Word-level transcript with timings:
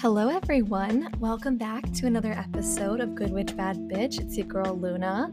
Hello, 0.00 0.30
everyone. 0.30 1.12
Welcome 1.18 1.58
back 1.58 1.92
to 1.92 2.06
another 2.06 2.32
episode 2.32 3.00
of 3.00 3.14
Good 3.14 3.30
Witch 3.30 3.54
Bad 3.54 3.76
Bitch. 3.80 4.18
It's 4.18 4.34
your 4.34 4.46
girl 4.46 4.74
Luna, 4.74 5.30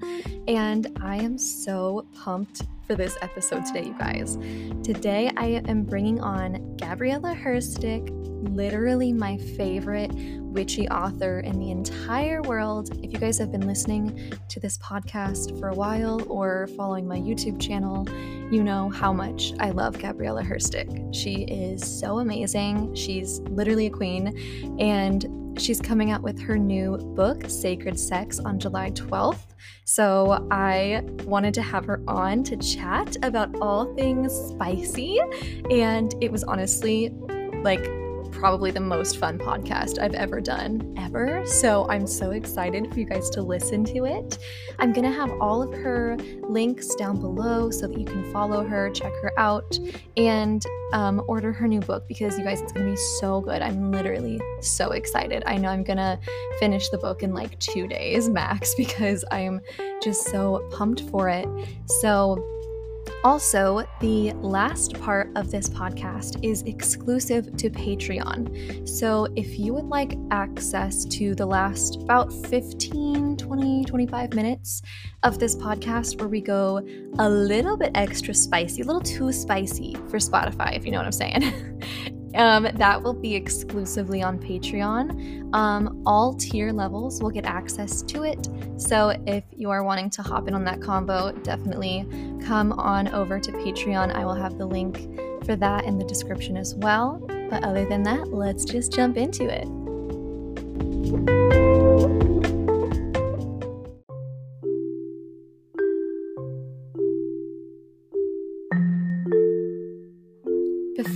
and 0.49 0.87
I 1.01 1.15
am 1.15 1.37
so 1.37 2.05
pumped 2.13 2.63
for 2.85 2.93
this 2.93 3.17
episode 3.21 3.65
today, 3.65 3.85
you 3.85 3.95
guys. 3.97 4.35
Today, 4.83 5.31
I 5.37 5.61
am 5.69 5.83
bringing 5.83 6.19
on 6.19 6.75
Gabriella 6.75 7.33
Herstik, 7.33 8.09
literally 8.53 9.13
my 9.13 9.37
favorite 9.37 10.11
witchy 10.57 10.89
author 10.89 11.41
in 11.41 11.59
the 11.59 11.69
entire 11.69 12.41
world. 12.41 12.89
If 13.03 13.13
you 13.13 13.19
guys 13.19 13.37
have 13.37 13.51
been 13.51 13.67
listening 13.67 14.33
to 14.49 14.59
this 14.59 14.75
podcast 14.79 15.59
for 15.59 15.69
a 15.69 15.75
while 15.75 16.19
or 16.27 16.65
following 16.75 17.07
my 17.07 17.19
YouTube 17.19 17.61
channel, 17.61 18.07
you 18.51 18.63
know 18.63 18.89
how 18.89 19.13
much 19.13 19.53
I 19.59 19.69
love 19.69 19.99
Gabriella 19.99 20.41
Herstik. 20.41 21.13
She 21.13 21.43
is 21.43 21.83
so 21.83 22.17
amazing. 22.17 22.95
She's 22.95 23.39
literally 23.41 23.85
a 23.85 23.91
queen, 23.91 24.79
and 24.79 25.61
she's 25.61 25.79
coming 25.79 26.09
out 26.09 26.23
with 26.23 26.39
her 26.41 26.57
new 26.57 26.97
book, 26.97 27.43
Sacred 27.47 27.99
Sex, 27.99 28.39
on 28.39 28.57
July 28.57 28.89
12th. 28.89 29.53
So 29.85 30.47
I 30.49 31.03
wanted 31.25 31.53
to 31.53 31.61
have 31.61 31.85
her 31.85 32.01
on 32.07 32.43
to 32.45 32.57
chat 32.57 33.15
about 33.21 33.55
all 33.61 33.93
things 33.93 34.33
spicy, 34.33 35.19
and 35.69 36.15
it 36.19 36.31
was 36.31 36.43
honestly 36.43 37.09
like 37.61 37.87
probably 38.27 38.71
the 38.71 38.79
most 38.79 39.17
fun 39.17 39.37
podcast 39.37 39.99
I've 39.99 40.13
ever 40.13 40.39
done, 40.39 40.93
ever. 40.97 41.45
So 41.45 41.87
I'm 41.89 42.05
so 42.05 42.31
excited 42.31 42.91
for 42.93 42.99
you 42.99 43.05
guys 43.05 43.29
to 43.31 43.41
listen 43.41 43.83
to 43.85 44.05
it. 44.05 44.37
I'm 44.79 44.93
going 44.93 45.05
to 45.05 45.11
have 45.11 45.31
all 45.41 45.61
of 45.61 45.73
her 45.73 46.17
links 46.49 46.93
down 46.95 47.19
below 47.19 47.71
so 47.71 47.87
that 47.87 47.97
you 47.97 48.05
can 48.05 48.31
follow 48.31 48.63
her, 48.63 48.89
check 48.89 49.11
her 49.21 49.37
out, 49.39 49.79
and 50.15 50.63
um, 50.93 51.23
order 51.27 51.51
her 51.51 51.67
new 51.67 51.79
book 51.81 52.07
because 52.07 52.37
you 52.37 52.43
guys, 52.43 52.61
it's 52.61 52.71
going 52.71 52.85
to 52.85 52.91
be 52.91 52.97
so 53.19 53.41
good. 53.41 53.61
I'm 53.61 53.91
literally 53.91 54.39
so 54.61 54.91
excited. 54.91 55.43
I 55.45 55.57
know 55.57 55.69
I'm 55.69 55.83
going 55.83 55.97
to 55.97 56.19
finish 56.59 56.89
the 56.89 56.97
book 56.97 57.23
in 57.23 57.33
like 57.33 57.57
two 57.59 57.87
days 57.87 58.29
max 58.29 58.75
because 58.77 59.25
I'm 59.31 59.61
just 60.01 60.25
so 60.25 60.67
pumped 60.71 61.01
for 61.09 61.29
it. 61.29 61.47
So, 62.01 62.56
also, 63.23 63.83
the 63.99 64.31
last 64.33 64.99
part 65.01 65.29
of 65.35 65.49
this 65.51 65.69
podcast 65.69 66.43
is 66.43 66.61
exclusive 66.63 67.57
to 67.57 67.69
Patreon. 67.69 68.87
So, 68.87 69.27
if 69.35 69.57
you 69.59 69.73
would 69.73 69.85
like 69.85 70.17
access 70.31 71.03
to 71.05 71.35
the 71.35 71.45
last 71.45 72.01
about 72.01 72.31
15, 72.31 73.37
20, 73.37 73.85
25 73.85 74.33
minutes 74.33 74.81
of 75.23 75.39
this 75.39 75.55
podcast 75.55 76.19
where 76.19 76.29
we 76.29 76.41
go 76.41 76.85
a 77.19 77.29
little 77.29 77.75
bit 77.75 77.91
extra 77.95 78.33
spicy, 78.33 78.81
a 78.81 78.85
little 78.85 79.01
too 79.01 79.31
spicy 79.31 79.95
for 80.09 80.17
Spotify, 80.17 80.75
if 80.75 80.85
you 80.85 80.91
know 80.91 80.99
what 80.99 81.05
I'm 81.05 81.11
saying. 81.11 81.73
Um, 82.35 82.67
that 82.75 83.01
will 83.01 83.13
be 83.13 83.35
exclusively 83.35 84.21
on 84.21 84.37
Patreon. 84.37 85.53
Um, 85.55 86.03
all 86.05 86.33
tier 86.33 86.71
levels 86.71 87.21
will 87.21 87.29
get 87.29 87.45
access 87.45 88.01
to 88.03 88.23
it. 88.23 88.47
So 88.77 89.15
if 89.25 89.43
you 89.55 89.69
are 89.69 89.83
wanting 89.83 90.09
to 90.11 90.21
hop 90.21 90.47
in 90.47 90.53
on 90.53 90.63
that 90.65 90.81
combo, 90.81 91.31
definitely 91.31 92.05
come 92.45 92.73
on 92.73 93.07
over 93.09 93.39
to 93.39 93.51
Patreon. 93.51 94.13
I 94.13 94.25
will 94.25 94.35
have 94.35 94.57
the 94.57 94.65
link 94.65 95.07
for 95.45 95.55
that 95.55 95.85
in 95.85 95.97
the 95.97 96.05
description 96.05 96.57
as 96.57 96.75
well. 96.75 97.21
But 97.49 97.63
other 97.63 97.85
than 97.85 98.03
that, 98.03 98.27
let's 98.33 98.65
just 98.65 98.91
jump 98.91 99.17
into 99.17 99.45
it. 99.45 99.67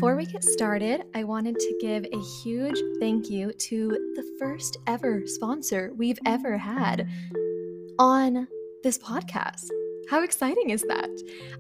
Before 0.02 0.16
we 0.16 0.26
get 0.26 0.44
started, 0.44 1.04
I 1.14 1.24
wanted 1.24 1.60
to 1.60 1.78
give 1.80 2.06
a 2.06 2.20
huge 2.42 2.82
thank 3.00 3.30
you 3.30 3.54
to 3.54 3.88
the 4.16 4.24
first 4.40 4.78
ever 4.88 5.28
sponsor 5.28 5.92
we've 5.96 6.18
ever 6.26 6.58
had 6.58 7.08
on 8.00 8.48
this 8.82 8.98
podcast. 8.98 9.70
How 10.10 10.24
exciting 10.24 10.72
is 10.72 10.82
that? 10.88 11.08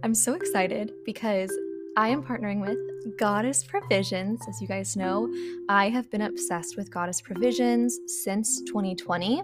I'm 0.01 0.15
so 0.15 0.33
excited 0.33 0.91
because 1.05 1.55
I 1.95 2.07
am 2.07 2.23
partnering 2.23 2.61
with 2.61 2.79
Goddess 3.19 3.63
Provisions. 3.63 4.41
As 4.49 4.59
you 4.59 4.67
guys 4.67 4.95
know, 4.95 5.31
I 5.69 5.89
have 5.89 6.09
been 6.09 6.23
obsessed 6.23 6.77
with 6.77 6.89
Goddess 6.89 7.21
Provisions 7.21 7.99
since 8.07 8.63
2020. 8.63 9.43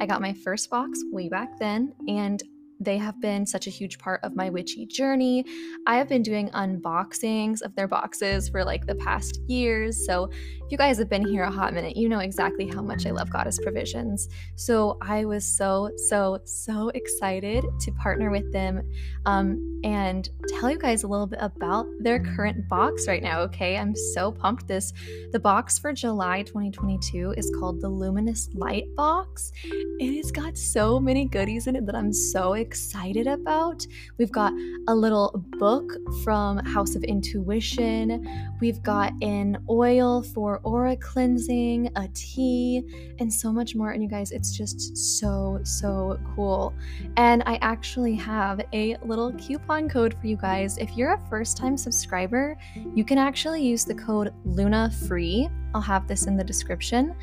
I 0.00 0.06
got 0.06 0.22
my 0.22 0.32
first 0.32 0.70
box 0.70 0.98
way 1.12 1.28
back 1.28 1.58
then, 1.58 1.92
and 2.08 2.42
they 2.80 2.96
have 2.98 3.20
been 3.20 3.44
such 3.44 3.66
a 3.66 3.70
huge 3.70 3.98
part 3.98 4.20
of 4.22 4.36
my 4.36 4.50
witchy 4.50 4.86
journey. 4.86 5.44
I 5.86 5.96
have 5.96 6.08
been 6.08 6.22
doing 6.22 6.48
unboxings 6.50 7.60
of 7.62 7.74
their 7.74 7.88
boxes 7.88 8.48
for 8.48 8.64
like 8.64 8.86
the 8.86 8.94
past 8.94 9.40
years. 9.48 10.06
So, 10.06 10.30
if 10.32 10.72
you 10.72 10.78
guys 10.78 10.98
have 10.98 11.08
been 11.08 11.26
here 11.26 11.44
a 11.44 11.50
hot 11.50 11.74
minute, 11.74 11.96
you 11.96 12.08
know 12.08 12.20
exactly 12.20 12.68
how 12.68 12.82
much 12.82 13.06
I 13.06 13.10
love 13.10 13.30
Goddess 13.30 13.58
Provisions. 13.58 14.28
So, 14.56 14.96
I 15.02 15.24
was 15.24 15.44
so, 15.44 15.90
so, 16.08 16.38
so 16.44 16.90
excited 16.90 17.64
to 17.80 17.92
partner 17.92 18.30
with 18.30 18.52
them 18.52 18.82
um, 19.26 19.80
and 19.82 20.28
tell 20.48 20.70
you 20.70 20.78
guys 20.78 21.02
a 21.02 21.08
little 21.08 21.26
bit 21.26 21.40
about 21.42 21.86
their 22.00 22.20
current 22.20 22.68
box 22.68 23.08
right 23.08 23.22
now. 23.22 23.40
Okay, 23.40 23.76
I'm 23.76 23.94
so 24.14 24.30
pumped. 24.30 24.68
This 24.68 24.92
the 25.32 25.40
box 25.40 25.78
for 25.78 25.92
July 25.92 26.42
2022 26.42 27.34
is 27.36 27.50
called 27.58 27.80
the 27.80 27.88
Luminous 27.88 28.50
Light 28.54 28.84
Box. 28.94 29.50
It 29.64 30.16
has 30.16 30.30
got 30.30 30.56
so 30.56 31.00
many 31.00 31.26
goodies 31.26 31.66
in 31.66 31.74
it 31.76 31.86
that 31.86 31.94
I'm 31.94 32.12
so 32.12 32.52
excited 32.52 32.67
excited 32.68 33.26
about. 33.26 33.86
We've 34.18 34.30
got 34.30 34.52
a 34.88 34.94
little 34.94 35.42
book 35.58 35.90
from 36.22 36.58
House 36.58 36.96
of 36.96 37.02
Intuition. 37.02 38.28
We've 38.60 38.82
got 38.82 39.14
an 39.22 39.56
oil 39.70 40.22
for 40.22 40.60
aura 40.64 40.94
cleansing, 40.96 41.90
a 41.96 42.08
tea, 42.12 42.82
and 43.20 43.32
so 43.32 43.50
much 43.50 43.74
more. 43.74 43.92
And 43.92 44.02
you 44.02 44.08
guys, 44.10 44.32
it's 44.32 44.54
just 44.54 44.98
so, 45.18 45.60
so 45.62 46.20
cool. 46.34 46.74
And 47.16 47.42
I 47.46 47.56
actually 47.62 48.14
have 48.16 48.60
a 48.74 48.98
little 49.02 49.32
coupon 49.32 49.88
code 49.88 50.12
for 50.20 50.26
you 50.26 50.36
guys. 50.36 50.76
If 50.76 50.94
you're 50.94 51.14
a 51.14 51.20
first 51.30 51.56
time 51.56 51.78
subscriber, 51.78 52.54
you 52.94 53.02
can 53.02 53.16
actually 53.16 53.62
use 53.62 53.86
the 53.86 53.94
code 53.94 54.34
LUNA 54.44 54.90
FREE. 55.06 55.48
I'll 55.72 55.80
have 55.80 56.06
this 56.06 56.26
in 56.26 56.36
the 56.36 56.44
description 56.44 57.16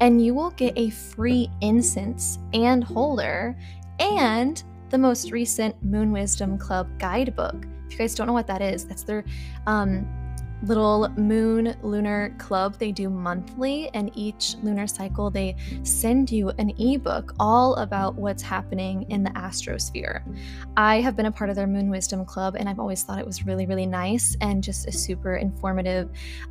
and 0.00 0.24
you 0.24 0.34
will 0.34 0.50
get 0.50 0.72
a 0.76 0.90
free 0.90 1.50
incense 1.60 2.38
and 2.52 2.84
holder 2.84 3.56
and 3.98 4.62
the 4.90 4.98
most 4.98 5.30
recent 5.30 5.82
Moon 5.82 6.12
Wisdom 6.12 6.58
Club 6.58 6.88
guidebook. 6.98 7.66
If 7.86 7.92
you 7.92 7.98
guys 7.98 8.14
don't 8.14 8.26
know 8.26 8.32
what 8.32 8.46
that 8.46 8.62
is, 8.62 8.84
that's 8.84 9.02
their 9.02 9.24
um, 9.66 10.06
little 10.62 11.08
moon 11.10 11.76
lunar 11.82 12.34
club 12.38 12.76
they 12.78 12.90
do 12.90 13.08
monthly 13.08 13.88
and 13.94 14.10
each 14.14 14.56
lunar 14.62 14.86
cycle 14.86 15.30
they 15.30 15.54
send 15.82 16.30
you 16.30 16.50
an 16.58 16.70
ebook 16.78 17.34
all 17.38 17.74
about 17.76 18.14
what's 18.16 18.42
happening 18.42 19.02
in 19.10 19.22
the 19.22 19.30
astrosphere 19.30 20.22
i 20.76 21.00
have 21.00 21.16
been 21.16 21.26
a 21.26 21.32
part 21.32 21.48
of 21.48 21.56
their 21.56 21.66
moon 21.66 21.88
wisdom 21.90 22.24
club 22.24 22.56
and 22.58 22.68
i've 22.68 22.80
always 22.80 23.04
thought 23.04 23.18
it 23.18 23.26
was 23.26 23.46
really 23.46 23.66
really 23.66 23.86
nice 23.86 24.36
and 24.40 24.62
just 24.62 24.88
a 24.88 24.92
super 24.92 25.36
informative 25.36 26.10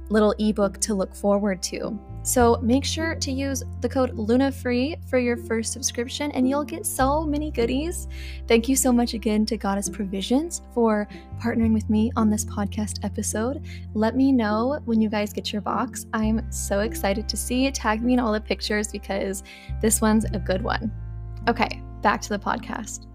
little 0.09 0.34
ebook 0.39 0.79
to 0.79 0.94
look 0.94 1.13
forward 1.13 1.62
to 1.62 2.00
so 2.28 2.59
make 2.62 2.84
sure 2.84 3.16
to 3.16 3.31
use 3.31 3.63
the 3.79 3.88
code 3.88 4.12
LUNAFREE 4.12 5.07
for 5.09 5.18
your 5.18 5.38
first 5.38 5.72
subscription 5.72 6.29
and 6.31 6.47
you'll 6.47 6.66
get 6.66 6.85
so 6.85 7.24
many 7.25 7.51
goodies. 7.51 8.09
Thank 8.50 8.68
you 8.68 8.75
so 8.75 8.91
much 8.91 9.13
again 9.13 9.45
to 9.45 9.56
Goddess 9.56 9.88
Provisions 9.88 10.62
for 10.74 11.07
partnering 11.39 11.74
with 11.74 11.89
me 11.89 12.12
on 12.18 12.29
this 12.29 12.44
podcast 12.44 13.06
episode. 13.06 13.63
Let 13.97 14.16
me 14.16 14.31
know 14.31 14.80
when 14.85 15.02
you 15.02 15.09
guys 15.09 15.34
get 15.34 15.52
your 15.52 15.63
box. 15.63 16.06
I'm 16.13 16.52
so 16.52 16.81
excited 16.81 17.28
to 17.30 17.35
see 17.35 17.66
it. 17.66 17.74
Tag 17.74 18.03
me 18.03 18.13
in 18.13 18.19
all 18.19 18.31
the 18.31 18.40
pictures 18.40 18.90
because 18.91 19.41
this 19.81 20.02
one's 20.02 20.24
a 20.24 20.38
good 20.38 20.62
one. 20.62 20.91
Okay, 21.47 21.81
back 22.03 22.22
to 22.22 22.30
the 22.30 22.38
podcast. 22.38 23.07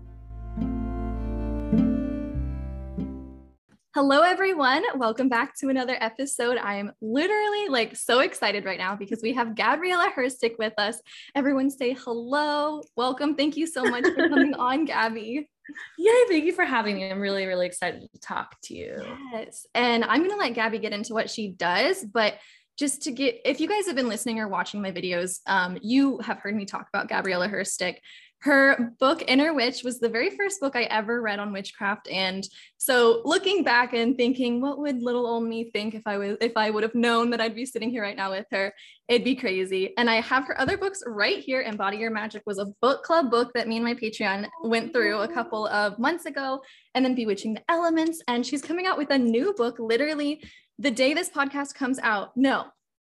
Hello, 3.95 4.23
everyone. 4.23 4.83
Welcome 4.97 5.29
back 5.29 5.57
to 5.59 5.69
another 5.69 5.97
episode. 6.01 6.59
I 6.59 6.75
am 6.75 6.91
literally 7.01 7.69
like 7.69 7.95
so 7.95 8.19
excited 8.19 8.65
right 8.65 8.79
now 8.79 8.97
because 8.97 9.21
we 9.23 9.33
have 9.35 9.55
Gabriella 9.55 10.11
Herstik 10.17 10.59
with 10.59 10.73
us. 10.79 11.01
Everyone 11.37 11.71
say 11.71 11.93
hello. 11.93 12.83
Welcome. 12.97 13.37
Thank 13.37 13.57
you 13.57 13.69
so 13.69 13.85
much 13.85 14.03
for 14.03 14.29
coming 14.29 14.55
on, 14.55 14.87
Gabby. 14.87 15.49
Yay, 15.99 16.25
thank 16.29 16.45
you 16.45 16.53
for 16.53 16.65
having 16.65 16.97
me. 16.97 17.11
I'm 17.11 17.21
really, 17.21 17.47
really 17.47 17.67
excited 17.67 18.03
to 18.13 18.21
talk 18.21 18.57
to 18.65 18.75
you. 18.75 19.03
Yes. 19.33 19.67
And 19.75 20.05
I'm 20.05 20.19
going 20.19 20.31
to 20.31 20.37
let 20.37 20.55
Gabby 20.55 20.79
get 20.79 20.93
into 20.93 21.15
what 21.15 21.31
she 21.31 21.49
does, 21.49 22.05
but 22.05 22.35
just 22.79 23.03
to 23.03 23.13
get, 23.13 23.41
if 23.45 23.61
you 23.61 23.69
guys 23.69 23.87
have 23.87 23.97
been 23.97 24.09
listening 24.09 24.41
or 24.41 24.49
watching 24.49 24.83
my 24.83 24.91
videos, 24.91 25.41
um, 25.47 25.79
you 25.83 26.19
have 26.19 26.39
heard 26.39 26.57
me 26.57 26.65
talk 26.65 26.89
about 26.93 27.09
Gabriella 27.09 27.49
Herstik 27.49 27.97
her 28.43 28.93
book 28.99 29.23
inner 29.29 29.55
witch 29.55 29.85
was 29.85 30.01
the 30.01 30.09
very 30.09 30.29
first 30.31 30.61
book 30.61 30.75
i 30.75 30.83
ever 30.85 31.23
read 31.23 31.39
on 31.39 31.53
witchcraft. 31.53 32.09
And 32.09 32.47
so 32.77 33.23
looking 33.25 33.63
back 33.63 33.93
and 33.93 34.17
thinking 34.17 34.61
what 34.61 34.79
would 34.79 35.01
little 35.01 35.27
old 35.27 35.45
me 35.45 35.71
think 35.71 35.95
if 35.95 36.03
i 36.07 36.19
was 36.19 36.37
if 36.41 36.57
i 36.57 36.69
would 36.69 36.83
have 36.83 36.95
known 36.95 37.31
that 37.31 37.41
i'd 37.41 37.55
be 37.55 37.65
sitting 37.65 37.91
here 37.91 38.03
right 38.03 38.17
now 38.17 38.33
with 38.33 38.47
her? 38.51 38.75
It'd 39.07 39.25
be 39.25 39.37
crazy. 39.37 39.97
And 39.97 40.11
i 40.11 40.17
have 40.17 40.47
her 40.47 40.61
other 40.61 40.77
books 40.77 41.03
right 41.07 41.39
here 41.39 41.61
embody 41.61 41.99
your 41.99 42.11
magic 42.11 42.43
was 42.45 42.59
a 42.59 42.67
book 42.81 43.05
club 43.05 43.31
book 43.31 43.53
that 43.55 43.69
me 43.69 43.77
and 43.77 43.85
my 43.85 43.95
patreon 43.95 44.49
went 44.65 44.93
through 44.93 45.21
a 45.21 45.29
couple 45.29 45.69
of 45.69 45.99
months 46.01 46.27
ago 46.27 46.63
and 46.95 47.05
then 47.05 47.15
bewitching 47.15 47.55
the 47.55 47.63
elements. 47.69 48.23
And 48.27 48.45
she's 48.45 48.63
coming 48.63 48.87
out 48.87 48.99
with 48.99 49.11
a 49.11 49.19
new 49.19 49.55
book 49.55 49.77
literally 49.79 50.43
the 50.79 50.91
day 50.91 51.15
this 51.15 51.31
podcast 51.31 51.75
comes 51.75 52.01
out. 52.01 52.37
No 52.37 52.67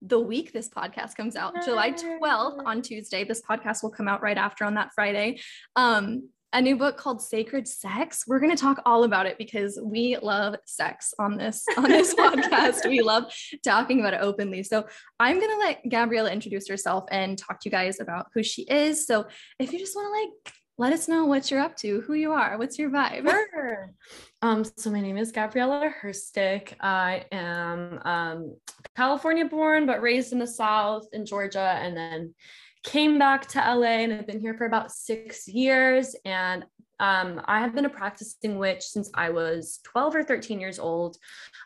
the 0.01 0.19
week 0.19 0.53
this 0.53 0.69
podcast 0.69 1.15
comes 1.15 1.35
out, 1.35 1.53
July 1.65 1.91
12th 1.91 2.65
on 2.65 2.81
Tuesday. 2.81 3.23
This 3.23 3.41
podcast 3.41 3.83
will 3.83 3.89
come 3.89 4.07
out 4.07 4.21
right 4.21 4.37
after 4.37 4.63
on 4.63 4.75
that 4.75 4.91
Friday. 4.93 5.39
Um, 5.75 6.29
a 6.53 6.61
new 6.61 6.77
book 6.77 6.97
called 6.97 7.21
Sacred 7.21 7.67
Sex. 7.67 8.23
We're 8.25 8.39
going 8.39 8.55
to 8.55 8.61
talk 8.61 8.81
all 8.85 9.03
about 9.03 9.25
it 9.25 9.37
because 9.37 9.79
we 9.83 10.17
love 10.21 10.55
sex 10.65 11.13
on 11.19 11.37
this 11.37 11.65
on 11.77 11.83
this 11.83 12.13
podcast. 12.19 12.87
We 12.87 13.01
love 13.01 13.25
talking 13.63 13.99
about 13.99 14.13
it 14.13 14.21
openly. 14.21 14.63
So 14.63 14.85
I'm 15.19 15.39
going 15.39 15.51
to 15.51 15.57
let 15.57 15.81
Gabriella 15.89 16.31
introduce 16.31 16.67
herself 16.69 17.03
and 17.11 17.37
talk 17.37 17.59
to 17.59 17.69
you 17.69 17.71
guys 17.71 17.99
about 17.99 18.27
who 18.33 18.43
she 18.43 18.63
is. 18.63 19.05
So 19.05 19.27
if 19.59 19.73
you 19.73 19.79
just 19.79 19.95
want 19.95 20.07
to 20.07 20.21
like 20.21 20.55
let 20.77 20.93
us 20.93 21.07
know 21.07 21.25
what 21.25 21.49
you're 21.49 21.59
up 21.59 21.75
to, 21.77 22.01
who 22.01 22.13
you 22.13 22.31
are, 22.33 22.57
what's 22.57 22.77
your 22.77 22.89
vibe. 22.89 23.29
Sure. 23.29 23.93
Um, 24.43 24.63
so 24.63 24.91
my 24.91 25.01
name 25.01 25.17
is 25.17 25.31
Gabriella 25.31 25.91
Herstik. 25.99 26.73
I 26.79 27.25
am 27.31 27.99
um, 28.05 28.55
California 28.95 29.45
born, 29.45 29.87
but 29.87 30.03
raised 30.03 30.31
in 30.31 30.37
the 30.37 30.45
South 30.45 31.07
in 31.11 31.25
Georgia, 31.25 31.79
and 31.81 31.97
then 31.97 32.35
came 32.83 33.17
back 33.17 33.47
to 33.47 33.59
LA 33.59 34.03
and 34.03 34.13
I've 34.13 34.27
been 34.27 34.39
here 34.39 34.53
for 34.53 34.65
about 34.65 34.91
six 34.91 35.47
years. 35.47 36.15
And 36.23 36.65
um, 36.99 37.41
I 37.45 37.59
have 37.59 37.75
been 37.75 37.85
a 37.85 37.89
practicing 37.89 38.57
witch 38.57 38.83
since 38.83 39.09
I 39.13 39.29
was 39.29 39.79
12 39.83 40.15
or 40.15 40.23
13 40.23 40.59
years 40.59 40.79
old. 40.79 41.17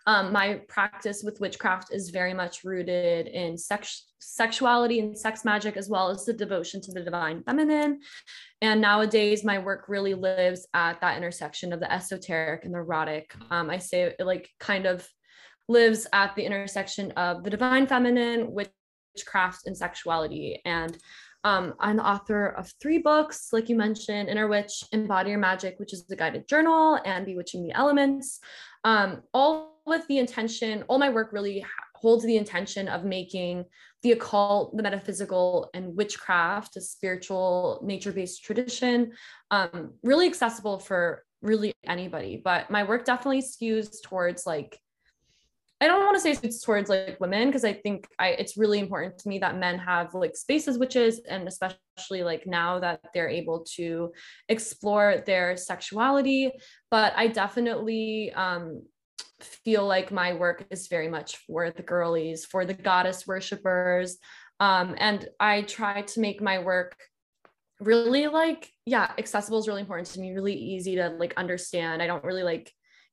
Um, 0.06 0.34
my 0.34 0.62
practice 0.68 1.24
with 1.24 1.40
witchcraft 1.40 1.94
is 1.94 2.10
very 2.10 2.34
much 2.34 2.64
rooted 2.64 3.28
in 3.28 3.58
sex, 3.58 4.12
sexuality 4.20 5.00
and 5.00 5.18
sex 5.18 5.46
magic, 5.46 5.78
as 5.78 5.90
well 5.90 6.10
as 6.10 6.26
the 6.26 6.34
devotion 6.34 6.82
to 6.82 6.92
the 6.92 7.02
divine 7.02 7.44
feminine. 7.44 8.00
And 8.62 8.82
nowadays, 8.82 9.44
my 9.44 9.58
work 9.58 9.86
really 9.88 10.14
lives 10.14 10.68
at 10.74 11.00
that 11.02 11.18
intersection 11.18 11.72
of 11.72 11.80
the 11.80 11.92
esoteric 11.92 12.66
and 12.66 12.74
the 12.74 12.80
erotic. 12.80 13.34
Um, 13.50 13.70
I 13.70 13.78
say 13.78 14.14
it 14.18 14.26
like 14.26 14.50
kind 14.60 14.86
of 14.86 15.08
lives 15.70 16.08
at 16.12 16.36
the 16.36 16.44
intersection 16.44 17.12
of 17.12 17.44
the 17.44 17.50
divine 17.50 17.88
feminine, 17.88 18.52
witchcraft 18.52 19.66
and 19.66 19.78
sexuality. 19.78 20.62
And 20.66 20.98
um, 21.44 21.74
I'm 21.80 21.98
the 21.98 22.08
author 22.08 22.48
of 22.48 22.72
three 22.80 23.00
books, 23.00 23.50
like 23.52 23.70
you 23.70 23.76
mentioned, 23.76 24.30
Inner 24.30 24.48
Witch, 24.48 24.84
Embody 24.92 25.32
Your 25.32 25.40
Magic, 25.40 25.80
which 25.80 25.94
is 25.94 26.06
the 26.06 26.16
guided 26.16 26.48
journal, 26.48 27.00
and 27.06 27.26
Bewitching 27.26 27.64
the 27.64 27.74
Elements. 27.74 28.40
Um, 28.84 29.24
all 29.34 29.82
with 29.86 30.08
the 30.08 30.20
intention, 30.20 30.84
all 30.88 31.00
my 31.00 31.10
work 31.10 31.34
really 31.34 31.66
holds 31.96 32.24
the 32.26 32.38
intention 32.38 32.88
of 32.88 33.06
making 33.06 33.66
the 34.04 34.12
occult, 34.12 34.76
the 34.76 34.84
metaphysical, 34.84 35.70
and 35.74 35.96
witchcraft, 35.96 36.76
a 36.78 36.82
spiritual, 36.82 37.80
nature 37.84 38.12
based 38.12 38.44
tradition, 38.44 39.12
um, 39.52 39.94
really 40.04 40.28
accessible 40.28 40.80
for 40.80 41.24
really 41.42 41.74
anybody. 41.86 42.42
But 42.44 42.70
my 42.70 42.84
work 42.84 43.06
definitely 43.06 43.42
skews 43.42 44.02
towards 44.04 44.46
like 44.46 44.80
I 45.82 45.88
don't 45.88 46.06
want 46.06 46.16
to 46.16 46.22
say 46.22 46.38
it's 46.44 46.62
towards 46.62 46.90
like 46.90 47.20
women 47.20 47.48
because 47.48 47.66
I 47.66 47.74
think 47.74 48.08
I 48.20 48.30
it's 48.30 48.56
really 48.56 48.80
important 48.80 49.18
to 49.18 49.28
me 49.28 49.40
that 49.40 49.58
men 49.58 49.80
have 49.80 50.14
like 50.14 50.36
spaces 50.36 50.78
witches 50.78 51.22
and 51.28 51.48
especially 51.48 52.24
like 52.24 52.46
now 52.46 52.80
that 52.80 53.02
they're 53.14 53.28
able 53.28 53.66
to 53.76 54.12
explore 54.48 55.24
their 55.26 55.58
sexuality. 55.58 56.52
But 56.92 57.14
I 57.16 57.28
definitely 57.28 58.32
um 58.34 58.84
feel 59.40 59.88
like 59.88 60.12
my 60.12 60.34
work 60.34 60.66
is 60.70 60.88
very 60.88 61.08
much 61.08 61.38
for 61.48 61.72
the 61.72 61.82
girlies, 61.82 62.46
for 62.46 62.64
the 62.64 62.76
goddess 62.76 63.26
worshippers. 63.26 64.18
Um, 64.60 64.94
and 65.00 65.28
I 65.40 65.64
try 65.64 66.04
to 66.04 66.20
make 66.20 66.42
my 66.42 66.60
work 66.60 66.96
really 67.80 68.28
like, 68.28 68.70
yeah, 68.86 69.12
accessible 69.18 69.58
is 69.58 69.68
really 69.68 69.82
important 69.82 70.08
to 70.10 70.20
me, 70.20 70.32
really 70.32 70.54
easy 70.54 70.96
to 70.98 71.10
like 71.10 71.34
understand. 71.38 72.04
I 72.04 72.08
don't 72.08 72.24
really 72.24 72.44
like 72.44 72.72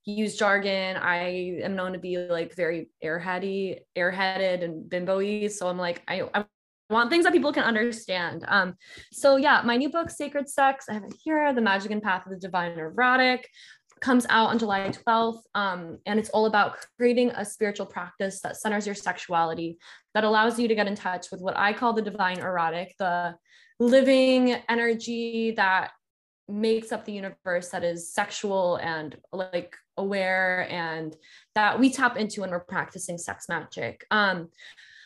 use 0.09 0.35
jargon. 0.35 0.97
I 0.97 1.59
am 1.63 1.75
known 1.75 1.93
to 1.93 1.99
be 1.99 2.17
like 2.17 2.55
very 2.55 2.89
airheady, 3.03 3.79
airheaded 3.97 4.63
and 4.63 4.89
bimbo-y. 4.89 5.47
So 5.47 5.67
I'm 5.67 5.77
like, 5.77 6.01
I, 6.07 6.23
I 6.33 6.45
want 6.89 7.09
things 7.09 7.23
that 7.25 7.33
people 7.33 7.53
can 7.53 7.63
understand. 7.63 8.45
Um, 8.47 8.75
so 9.11 9.35
yeah, 9.35 9.61
my 9.63 9.77
new 9.77 9.89
book, 9.89 10.09
Sacred 10.09 10.49
Sex, 10.49 10.85
I 10.89 10.93
have 10.93 11.03
it 11.03 11.13
here, 11.23 11.53
The 11.53 11.61
Magic 11.61 11.91
and 11.91 12.01
Path 12.01 12.25
of 12.25 12.31
the 12.31 12.39
Divine 12.39 12.77
Erotic, 12.77 13.47
comes 14.01 14.25
out 14.29 14.49
on 14.49 14.57
July 14.57 14.89
12th. 14.89 15.41
Um, 15.55 15.97
and 16.05 16.19
it's 16.19 16.29
all 16.29 16.45
about 16.45 16.77
creating 16.97 17.31
a 17.31 17.45
spiritual 17.45 17.85
practice 17.85 18.41
that 18.41 18.57
centers 18.57 18.85
your 18.85 18.95
sexuality, 18.95 19.77
that 20.13 20.23
allows 20.23 20.59
you 20.59 20.67
to 20.67 20.75
get 20.75 20.87
in 20.87 20.95
touch 20.95 21.27
with 21.31 21.41
what 21.41 21.57
I 21.57 21.73
call 21.73 21.93
the 21.93 22.01
divine 22.01 22.39
erotic, 22.39 22.95
the 22.97 23.35
living 23.79 24.55
energy 24.67 25.51
that 25.51 25.91
makes 26.49 26.91
up 26.91 27.05
the 27.05 27.13
universe 27.13 27.69
that 27.69 27.83
is 27.83 28.13
sexual 28.13 28.77
and 28.77 29.17
like 29.31 29.75
aware 29.97 30.67
and 30.69 31.15
that 31.55 31.79
we 31.79 31.91
tap 31.91 32.17
into 32.17 32.41
when 32.41 32.51
we're 32.51 32.59
practicing 32.59 33.17
sex 33.17 33.47
magic. 33.49 34.05
Um, 34.11 34.49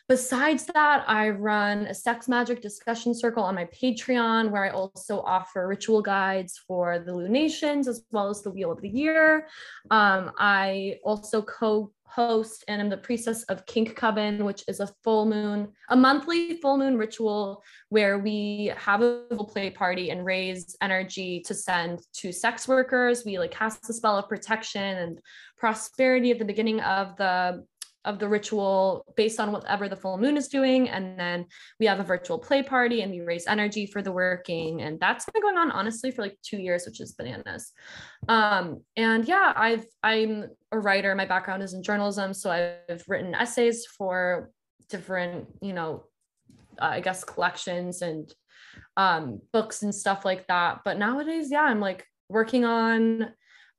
Besides 0.10 0.66
that, 0.66 1.06
I 1.07 1.30
run 1.30 1.86
a 1.86 1.94
sex 1.94 2.28
magic 2.28 2.62
discussion 2.62 3.16
circle 3.16 3.42
on 3.42 3.56
my 3.56 3.66
Patreon 3.66 4.51
where 4.51 4.66
I 4.66 4.69
also 4.69 5.22
offer 5.22 5.66
ritual 5.66 6.01
guides 6.01 6.60
for 6.68 7.00
the 7.00 7.16
lunations 7.16 7.88
as 7.88 8.04
well 8.12 8.30
as 8.30 8.42
the 8.42 8.51
Wheel 8.51 8.72
of 8.74 8.81
the 8.81 8.89
Year. 8.89 9.48
Um, 9.92 10.31
I 10.38 10.98
also 11.06 11.42
co 11.42 11.94
host 12.13 12.63
and 12.68 12.80
I'm 12.80 12.89
the 12.89 12.98
priestess 12.98 13.44
of 13.44 13.65
Kink 13.65 13.95
Coven, 13.95 14.45
which 14.45 14.63
is 14.68 14.80
a 14.80 14.89
full 15.04 15.25
moon, 15.25 15.69
a 15.89 15.95
monthly 15.95 16.57
full 16.57 16.77
moon 16.77 16.98
ritual 16.98 17.63
where 17.89 18.19
we 18.19 18.71
have 18.77 19.01
a 19.01 19.25
play 19.48 19.71
party 19.71 20.12
and 20.12 20.24
raise 20.24 20.75
energy 20.81 21.42
to 21.48 21.56
send 21.56 22.01
to 22.13 22.31
sex 22.31 22.68
workers. 22.68 23.24
We 23.25 23.39
like 23.39 23.51
cast 23.51 23.89
a 23.89 23.94
spell 23.94 24.18
of 24.18 24.30
protection 24.30 24.83
and 24.83 25.19
prosperity 25.57 26.30
at 26.30 26.39
the 26.39 26.45
beginning 26.45 26.81
of 26.81 27.15
the 27.18 27.65
of 28.06 28.20
the 28.20 28.28
ritual 28.28 29.06
based 29.16 29.40
on 29.40 29.52
whatever 29.52 29.88
the 29.88 29.96
full 29.96 30.18
moon 30.18 30.36
is 30.38 30.48
doing. 30.48 30.90
And 30.90 31.18
then 31.20 31.46
we 31.80 31.86
have 31.86 32.00
a 32.00 32.04
virtual 32.04 32.38
play 32.38 32.62
party 32.62 33.02
and 33.02 33.12
we 33.12 33.22
raise 33.22 33.48
energy 33.48 33.86
for 33.86 34.02
the 34.02 34.12
working. 34.12 34.82
And 34.82 35.00
that's 35.00 35.26
been 35.26 35.42
going 35.42 35.58
on 35.58 35.72
honestly 35.72 36.12
for 36.12 36.22
like 36.22 36.38
two 36.44 36.58
years, 36.58 36.86
which 36.86 37.00
is 37.00 37.14
bananas. 37.14 37.72
Um, 38.28 38.84
and 38.98 39.26
yeah, 39.28 39.54
I've 39.56 39.86
I'm 40.02 40.48
a 40.72 40.80
writer. 40.80 41.16
My 41.16 41.26
background 41.26 41.64
is 41.64 41.74
in 41.74 41.84
journalism. 41.84 42.34
So 42.34 42.52
I've 42.52 43.04
written 43.08 43.36
essays 43.36 43.86
for 43.86 44.52
different, 44.90 45.48
you 45.62 45.74
know, 45.74 46.04
uh, 46.82 46.86
I 46.86 47.00
guess 47.00 47.24
collections 47.24 48.02
and 48.02 48.34
um, 48.98 49.42
books 49.52 49.84
and 49.84 49.94
stuff 49.94 50.26
like 50.26 50.48
that. 50.48 50.80
But 50.84 50.98
nowadays, 50.98 51.50
yeah, 51.52 51.64
I'm 51.64 51.80
like 51.80 52.06
working 52.30 52.66
on 52.66 53.32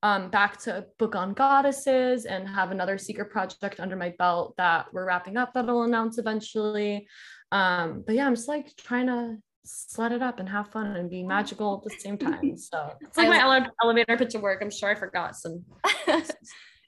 um, 0.05 0.29
back 0.29 0.59
to 0.59 0.85
book 0.99 1.17
on 1.17 1.33
goddesses 1.33 2.27
and 2.27 2.47
have 2.47 2.71
another 2.71 2.99
secret 2.99 3.31
project 3.31 3.81
under 3.81 3.97
my 3.97 4.13
belt 4.19 4.55
that 4.59 4.85
we're 4.93 5.07
wrapping 5.07 5.39
up 5.39 5.55
that 5.55 5.67
I'll 5.67 5.83
announce 5.83 6.19
eventually. 6.19 7.09
Um, 7.51 8.05
but 8.07 8.15
yeah, 8.15 8.27
I'm 8.27 8.35
just 8.35 8.47
like 8.47 8.77
trying 8.77 9.07
to 9.07 9.39
slut 9.67 10.13
it 10.13 10.21
up 10.21 10.41
and 10.41 10.49
have 10.51 10.71
fun 10.71 10.95
and 10.95 11.09
be 11.09 11.23
magical 11.23 11.83
at 11.83 11.91
the 11.91 11.99
same 11.99 12.19
time. 12.19 12.59
So 12.59 12.91
it's 13.01 13.17
like 13.17 13.31
my 13.31 13.41
ele- 13.41 13.73
elevator 13.83 14.19
pitch 14.19 14.35
at 14.35 14.43
work. 14.43 14.61
I'm 14.61 14.71
sure 14.71 14.91
I 14.91 14.95
forgot 14.95 15.37
some. 15.37 15.65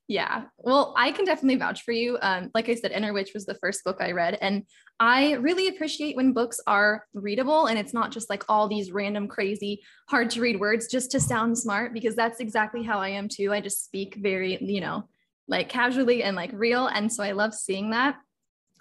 Yeah. 0.08 0.44
Well, 0.58 0.94
I 0.96 1.10
can 1.10 1.24
definitely 1.24 1.58
vouch 1.58 1.82
for 1.82 1.90
you. 1.90 2.16
Um, 2.22 2.50
like 2.54 2.68
I 2.68 2.76
said, 2.76 2.92
Inner 2.92 3.12
Witch 3.12 3.32
was 3.34 3.44
the 3.44 3.56
first 3.56 3.82
book 3.82 3.96
I 4.00 4.12
read. 4.12 4.38
And 4.40 4.62
I 5.00 5.32
really 5.32 5.66
appreciate 5.66 6.14
when 6.14 6.32
books 6.32 6.60
are 6.66 7.04
readable 7.12 7.66
and 7.66 7.76
it's 7.76 7.92
not 7.92 8.12
just 8.12 8.30
like 8.30 8.44
all 8.48 8.68
these 8.68 8.92
random, 8.92 9.26
crazy, 9.26 9.82
hard 10.08 10.30
to 10.30 10.40
read 10.40 10.60
words 10.60 10.86
just 10.86 11.10
to 11.10 11.20
sound 11.20 11.58
smart, 11.58 11.92
because 11.92 12.14
that's 12.14 12.38
exactly 12.38 12.84
how 12.84 13.00
I 13.00 13.08
am 13.08 13.28
too. 13.28 13.52
I 13.52 13.60
just 13.60 13.84
speak 13.84 14.14
very, 14.14 14.56
you 14.62 14.80
know, 14.80 15.08
like 15.48 15.68
casually 15.68 16.22
and 16.22 16.36
like 16.36 16.50
real. 16.52 16.86
And 16.86 17.12
so 17.12 17.24
I 17.24 17.32
love 17.32 17.52
seeing 17.52 17.90
that. 17.90 18.16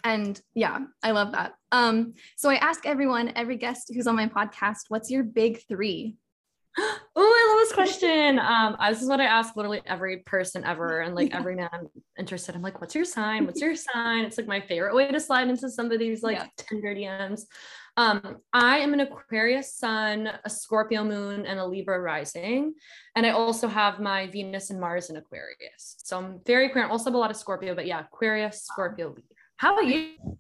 And 0.04 0.40
yeah, 0.54 0.78
I 1.02 1.10
love 1.10 1.32
that. 1.32 1.54
Um, 1.72 2.14
so 2.38 2.52
I 2.52 2.56
ask 2.58 2.86
everyone, 2.86 3.34
every 3.36 3.58
guest 3.58 3.92
who's 3.94 4.06
on 4.06 4.16
my 4.16 4.28
podcast, 4.28 4.82
what's 4.90 5.10
your 5.10 5.24
big 5.24 5.64
three? 5.68 6.18
Oh, 6.78 7.00
I 7.16 7.50
love 7.50 7.60
this 7.60 7.74
question. 7.74 8.40
Um, 8.40 8.76
this 8.90 9.02
is 9.02 9.08
what 9.08 9.22
I 9.22 9.26
ask 9.26 9.56
literally 9.56 9.82
every 9.86 10.18
person 10.20 10.64
ever, 10.66 11.02
and 11.02 11.16
like 11.16 11.34
every 11.34 11.56
man 11.58 11.70
I'm 11.72 11.88
interested. 12.18 12.56
I'm 12.56 12.62
like, 12.62 12.82
"What's 12.82 12.96
your 12.96 13.06
sign? 13.06 13.46
What's 13.46 13.62
your 13.62 13.76
sign?" 13.76 14.26
It's 14.26 14.38
like 14.38 14.48
my 14.48 14.62
favorite 14.62 14.96
way 14.96 15.12
to 15.12 15.20
slide 15.20 15.48
into 15.48 15.70
somebody's 15.70 16.24
like 16.24 16.38
yeah. 16.38 16.48
Tinder 16.58 16.96
DMs. 16.96 17.42
Um, 17.98 18.38
I 18.52 18.80
am 18.80 18.94
an 18.94 19.00
Aquarius 19.00 19.76
Sun, 19.76 20.30
a 20.44 20.50
Scorpio 20.50 21.06
Moon, 21.06 21.46
and 21.46 21.60
a 21.60 21.66
Libra 21.66 22.00
Rising, 22.00 22.74
and 23.16 23.26
I 23.26 23.30
also 23.30 23.68
have 23.68 24.00
my 24.00 24.28
Venus 24.28 24.70
and 24.70 24.80
Mars 24.80 25.10
in 25.10 25.16
Aquarius. 25.16 25.96
So 26.04 26.18
I'm 26.18 26.42
very 26.46 26.68
Aquarius. 26.68 26.92
Also 26.92 27.06
have 27.06 27.14
a 27.14 27.18
lot 27.18 27.32
of 27.32 27.38
Scorpio, 27.38 27.74
but 27.74 27.86
yeah, 27.86 28.02
Aquarius, 28.02 28.64
Scorpio, 28.64 29.10
Libra. 29.10 29.24
How 29.58 29.74
about 29.74 29.88
you? 29.88 30.38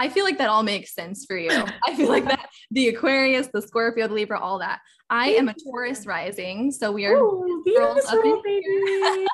I 0.00 0.08
feel 0.08 0.24
like 0.24 0.38
that 0.38 0.48
all 0.48 0.62
makes 0.62 0.94
sense 0.94 1.26
for 1.26 1.36
you. 1.36 1.50
I 1.86 1.94
feel 1.94 2.08
like 2.08 2.24
that 2.24 2.48
the 2.70 2.88
Aquarius, 2.88 3.48
the 3.52 3.60
Scorpio, 3.60 4.08
the 4.08 4.14
Libra, 4.14 4.40
all 4.40 4.58
that. 4.60 4.80
I 5.10 5.30
am 5.30 5.48
a 5.48 5.54
Taurus 5.54 6.06
rising, 6.06 6.70
so 6.70 6.90
we 6.90 7.04
are 7.04 7.16
Ooh, 7.16 7.62
girls 7.76 8.06
up 8.06 8.24
in 8.24 8.42
baby. 8.44 9.26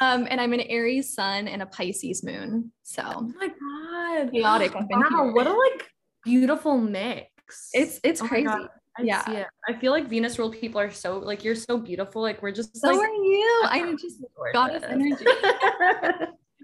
um, 0.00 0.26
and 0.30 0.40
I'm 0.40 0.54
an 0.54 0.62
Aries 0.62 1.14
sun 1.14 1.46
and 1.46 1.60
a 1.60 1.66
Pisces 1.66 2.24
moon. 2.24 2.72
So 2.84 3.02
oh 3.04 3.32
my 3.38 3.48
god, 3.48 4.32
chaotic 4.32 4.74
wow, 4.74 4.86
here. 4.88 5.32
What 5.32 5.46
a 5.46 5.52
like 5.52 5.90
beautiful 6.24 6.78
mix. 6.78 7.28
It's 7.74 8.00
it's 8.02 8.22
oh 8.22 8.28
crazy. 8.28 8.48
I 8.48 9.02
yeah. 9.02 9.30
it. 9.30 9.46
I 9.68 9.74
feel 9.74 9.92
like 9.92 10.08
Venus 10.08 10.38
ruled 10.38 10.58
people 10.58 10.80
are 10.80 10.90
so 10.90 11.18
like 11.18 11.44
you're 11.44 11.54
so 11.54 11.76
beautiful. 11.76 12.22
Like 12.22 12.40
we're 12.40 12.52
just 12.52 12.74
so 12.76 12.88
like, 12.88 12.98
are 12.98 13.12
you. 13.12 13.62
I'm 13.64 13.98
just 13.98 14.24
goddess 14.54 14.84
energy. 14.88 15.26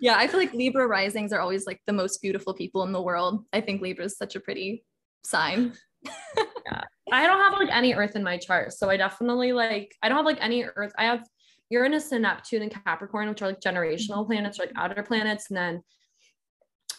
Yeah, 0.04 0.18
I 0.18 0.26
feel 0.26 0.38
like 0.38 0.52
Libra 0.52 0.86
risings 0.86 1.32
are 1.32 1.40
always 1.40 1.66
like 1.66 1.80
the 1.86 1.92
most 1.94 2.20
beautiful 2.20 2.52
people 2.52 2.82
in 2.82 2.92
the 2.92 3.00
world. 3.00 3.46
I 3.54 3.62
think 3.62 3.80
Libra 3.80 4.04
is 4.04 4.18
such 4.18 4.36
a 4.36 4.40
pretty 4.40 4.84
sign. 5.24 5.72
yeah. 6.36 6.82
I 7.10 7.26
don't 7.26 7.38
have 7.38 7.54
like 7.54 7.74
any 7.74 7.94
earth 7.94 8.14
in 8.14 8.22
my 8.22 8.36
chart. 8.36 8.74
So 8.74 8.90
I 8.90 8.98
definitely 8.98 9.54
like, 9.54 9.96
I 10.02 10.10
don't 10.10 10.18
have 10.18 10.26
like 10.26 10.42
any 10.42 10.62
earth. 10.62 10.92
I 10.98 11.06
have 11.06 11.26
Uranus 11.70 12.12
and 12.12 12.20
Neptune 12.20 12.60
and 12.60 12.84
Capricorn, 12.84 13.30
which 13.30 13.40
are 13.40 13.46
like 13.46 13.60
generational 13.60 14.26
planets, 14.26 14.58
like 14.58 14.72
outer 14.76 15.02
planets. 15.02 15.48
And 15.48 15.56
then 15.56 15.82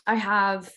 I 0.07 0.15
have 0.15 0.71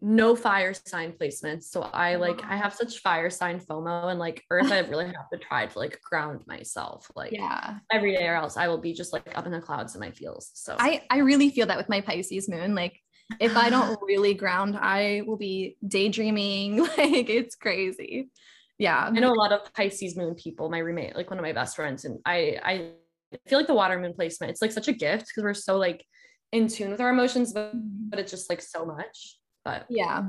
no 0.00 0.36
fire 0.36 0.74
sign 0.74 1.12
placements. 1.12 1.64
So 1.64 1.82
I 1.82 2.16
like 2.16 2.44
I 2.44 2.56
have 2.56 2.74
such 2.74 2.98
fire 2.98 3.30
sign 3.30 3.60
FOMO 3.60 4.10
and 4.10 4.18
like 4.18 4.44
earth 4.50 4.70
I 4.70 4.80
really 4.80 5.06
have 5.06 5.30
to 5.32 5.38
try 5.38 5.66
to 5.66 5.78
like 5.78 6.00
ground 6.02 6.42
myself 6.46 7.10
like 7.16 7.32
yeah 7.32 7.78
every 7.90 8.14
day 8.14 8.28
or 8.28 8.34
else 8.34 8.56
I 8.56 8.68
will 8.68 8.78
be 8.78 8.92
just 8.92 9.12
like 9.12 9.36
up 9.36 9.46
in 9.46 9.52
the 9.52 9.60
clouds 9.60 9.94
in 9.94 10.00
my 10.00 10.10
feels. 10.10 10.50
So 10.54 10.76
I 10.78 11.02
I 11.10 11.18
really 11.18 11.50
feel 11.50 11.66
that 11.66 11.78
with 11.78 11.88
my 11.88 12.02
Pisces 12.02 12.48
moon 12.48 12.74
like 12.74 13.00
if 13.40 13.56
I 13.56 13.70
don't 13.70 13.98
really 14.06 14.34
ground 14.34 14.76
I 14.78 15.22
will 15.26 15.38
be 15.38 15.76
daydreaming 15.86 16.82
like 16.98 17.30
it's 17.30 17.54
crazy. 17.54 18.30
Yeah. 18.78 19.06
I 19.06 19.18
know 19.18 19.32
a 19.32 19.34
lot 19.34 19.52
of 19.52 19.72
Pisces 19.72 20.18
moon 20.18 20.34
people, 20.34 20.68
my 20.68 20.78
roommate, 20.78 21.16
like 21.16 21.30
one 21.30 21.38
of 21.38 21.42
my 21.42 21.54
best 21.54 21.74
friends 21.74 22.04
and 22.04 22.18
I 22.26 22.58
I 22.62 23.38
feel 23.46 23.58
like 23.58 23.66
the 23.66 23.74
water 23.74 23.98
moon 23.98 24.12
placement 24.12 24.50
it's 24.50 24.60
like 24.60 24.72
such 24.72 24.88
a 24.88 24.92
gift 24.92 25.26
because 25.28 25.42
we're 25.42 25.54
so 25.54 25.78
like 25.78 26.04
in 26.52 26.68
tune 26.68 26.90
with 26.90 27.00
our 27.00 27.10
emotions 27.10 27.52
but, 27.52 27.74
mm-hmm. 27.74 28.08
but 28.10 28.18
it's 28.18 28.30
just 28.30 28.48
like 28.48 28.60
so 28.60 28.84
much 28.84 29.36
but 29.66 29.84
yeah, 29.90 30.22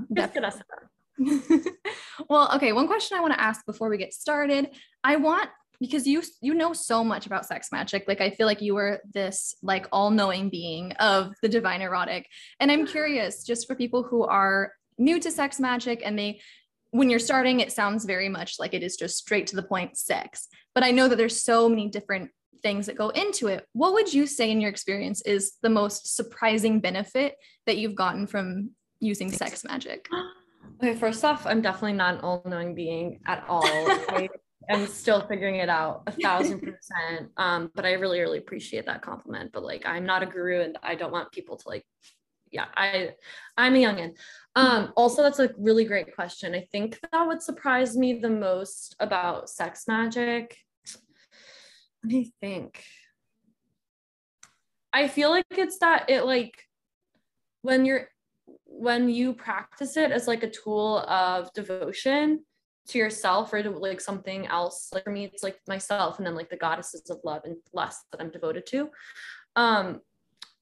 well, 2.30 2.50
okay. 2.56 2.74
One 2.74 2.88
question 2.88 3.18
I 3.18 3.22
want 3.22 3.34
to 3.34 3.40
ask 3.40 3.64
before 3.68 3.88
we 3.88 3.98
get 3.98 4.14
started. 4.14 4.72
I 5.04 5.18
want 5.18 5.50
because 5.80 6.08
you 6.08 6.24
you 6.42 6.56
know 6.56 6.74
so 6.74 7.04
much 7.04 7.28
about 7.28 7.46
sex 7.46 7.72
magic 7.72 8.04
like 8.08 8.20
i 8.20 8.32
feel 8.32 8.48
like 8.48 8.64
you 8.64 8.74
were 8.74 9.00
this 9.14 9.56
like 9.62 9.86
all-knowing 9.92 10.50
being 10.50 10.92
of 10.94 11.36
the 11.44 11.48
divine 11.48 11.84
erotic 11.84 12.28
and 12.60 12.72
i'm 12.72 12.88
curious 12.88 13.44
just 13.44 13.68
for 13.68 13.76
people 13.76 14.02
who 14.02 14.24
are 14.24 14.74
new 14.98 15.20
to 15.20 15.30
sex 15.30 15.60
magic 15.60 16.02
and 16.04 16.18
they 16.18 16.42
when 16.90 17.12
you're 17.12 17.20
starting 17.20 17.60
it 17.60 17.72
sounds 17.72 18.06
very 18.06 18.28
much 18.28 18.56
like 18.58 18.74
it 18.74 18.82
is 18.82 18.98
just 18.98 19.18
straight 19.18 19.46
to 19.46 19.56
the 19.56 19.62
point 19.62 19.96
sex 19.96 20.48
but 20.74 20.84
i 20.84 20.90
know 20.90 21.08
that 21.08 21.18
there's 21.18 21.44
so 21.44 21.70
many 21.70 21.88
different 21.88 22.32
things 22.64 22.88
that 22.88 22.98
go 22.98 23.10
into 23.10 23.46
it 23.46 23.64
what 23.74 23.94
would 23.94 24.12
you 24.12 24.26
say 24.26 24.50
in 24.50 24.60
your 24.60 24.72
experience 24.72 25.22
is 25.22 25.58
the 25.62 25.70
most 25.70 26.16
surprising 26.16 26.80
benefit 26.80 27.36
that 27.68 27.78
you've 27.78 27.94
gotten 27.94 28.26
from 28.26 28.72
using 29.00 29.32
sex 29.32 29.64
magic? 29.64 30.08
Okay, 30.84 30.96
first 30.96 31.26
off, 31.26 31.48
I'm 31.48 31.62
definitely 31.62 31.94
not 31.94 32.16
an 32.16 32.20
all 32.20 32.44
knowing 32.46 32.76
being 32.76 33.20
at 33.26 33.44
all. 33.48 33.66
I'm 34.70 34.86
still 34.86 35.26
figuring 35.26 35.56
it 35.56 35.70
out 35.70 36.04
a 36.08 36.12
thousand 36.12 36.60
percent. 36.60 37.32
Um, 37.38 37.72
but 37.74 37.86
I 37.86 37.94
really, 37.94 38.20
really 38.20 38.38
appreciate 38.38 38.86
that 38.86 39.02
compliment. 39.02 39.52
But 39.54 39.64
like, 39.64 39.86
I'm 39.86 40.06
not 40.06 40.24
a 40.24 40.26
guru 40.26 40.62
and 40.62 40.78
I 40.84 40.96
don't 40.96 41.12
want 41.12 41.32
people 41.32 41.58
to 41.58 41.70
like, 41.70 41.86
yeah, 42.52 42.66
I, 42.76 43.12
I'm 43.56 43.76
a 43.76 43.84
youngin. 43.84 44.16
Um, 44.56 44.94
also, 44.96 45.24
that's 45.24 45.40
a 45.40 45.52
really 45.58 45.86
great 45.86 46.14
question. 46.14 46.54
I 46.54 46.68
think 46.72 47.00
that 47.12 47.28
would 47.28 47.42
surprise 47.42 47.96
me 47.96 48.20
the 48.20 48.30
most 48.30 48.96
about 49.00 49.50
sex 49.50 49.86
magic. 49.88 50.58
Let 52.04 52.14
me 52.14 52.32
think. 52.40 52.84
I 54.94 55.08
feel 55.08 55.30
like 55.30 55.46
it's 55.52 55.80
that 55.80 56.10
it 56.10 56.24
like 56.24 56.64
when 57.62 57.86
you're 57.86 58.08
when 58.78 59.10
you 59.10 59.34
practice 59.34 59.98
it 59.98 60.12
as 60.12 60.28
like 60.28 60.44
a 60.44 60.50
tool 60.50 61.00
of 61.00 61.52
devotion 61.54 62.44
to 62.88 62.98
yourself 62.98 63.52
or 63.52 63.62
to 63.62 63.70
like 63.70 64.00
something 64.00 64.48
else 64.48 64.90
like 64.94 65.04
for 65.04 65.12
me 65.12 65.26
it's 65.26 65.44
like 65.44 65.60
myself 65.68 66.18
and 66.18 66.26
then 66.26 66.36
like 66.36 66.50
the 66.50 66.56
goddesses 66.56 67.10
of 67.10 67.18
love 67.26 67.42
and 67.44 67.58
lust 67.74 68.06
that 68.12 68.22
i'm 68.22 68.32
devoted 68.32 68.66
to 68.66 68.90
um 69.58 70.00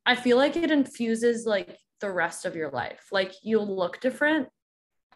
i 0.07 0.15
feel 0.15 0.36
like 0.36 0.55
it 0.55 0.72
infuses 0.72 1.45
like 1.45 1.77
the 2.01 2.12
rest 2.12 2.45
of 2.45 2.55
your 2.55 2.69
life. 2.72 3.07
Like 3.12 3.34
you'll 3.41 3.75
look 3.75 4.00
different. 4.00 4.48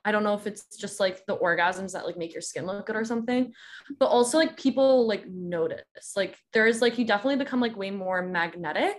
I 0.05 0.11
don't 0.11 0.23
know 0.23 0.33
if 0.33 0.47
it's 0.47 0.77
just 0.77 0.99
like 0.99 1.25
the 1.25 1.37
orgasms 1.37 1.91
that 1.91 2.05
like 2.05 2.17
make 2.17 2.33
your 2.33 2.41
skin 2.41 2.65
look 2.65 2.85
good 2.85 2.95
or 2.95 3.03
something 3.03 3.51
but 3.99 4.05
also 4.05 4.37
like 4.37 4.57
people 4.57 5.05
like 5.07 5.27
notice. 5.27 6.13
Like 6.15 6.37
there's 6.53 6.81
like 6.81 6.97
you 6.97 7.05
definitely 7.05 7.35
become 7.35 7.59
like 7.59 7.75
way 7.75 7.91
more 7.91 8.21
magnetic 8.21 8.95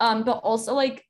um 0.00 0.22
but 0.22 0.38
also 0.38 0.74
like 0.74 1.04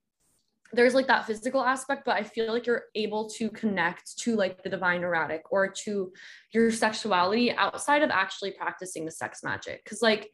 there's 0.72 0.94
like 0.94 1.06
that 1.06 1.26
physical 1.26 1.62
aspect 1.62 2.04
but 2.04 2.16
i 2.16 2.22
feel 2.22 2.52
like 2.52 2.66
you're 2.66 2.84
able 2.94 3.28
to 3.28 3.48
connect 3.50 4.18
to 4.18 4.36
like 4.36 4.62
the 4.62 4.68
divine 4.68 5.02
erotic 5.02 5.42
or 5.50 5.68
to 5.68 6.12
your 6.52 6.70
sexuality 6.70 7.52
outside 7.52 8.02
of 8.02 8.10
actually 8.10 8.52
practicing 8.52 9.04
the 9.04 9.10
sex 9.10 9.42
magic. 9.42 9.82
Because 9.84 10.02
like 10.02 10.30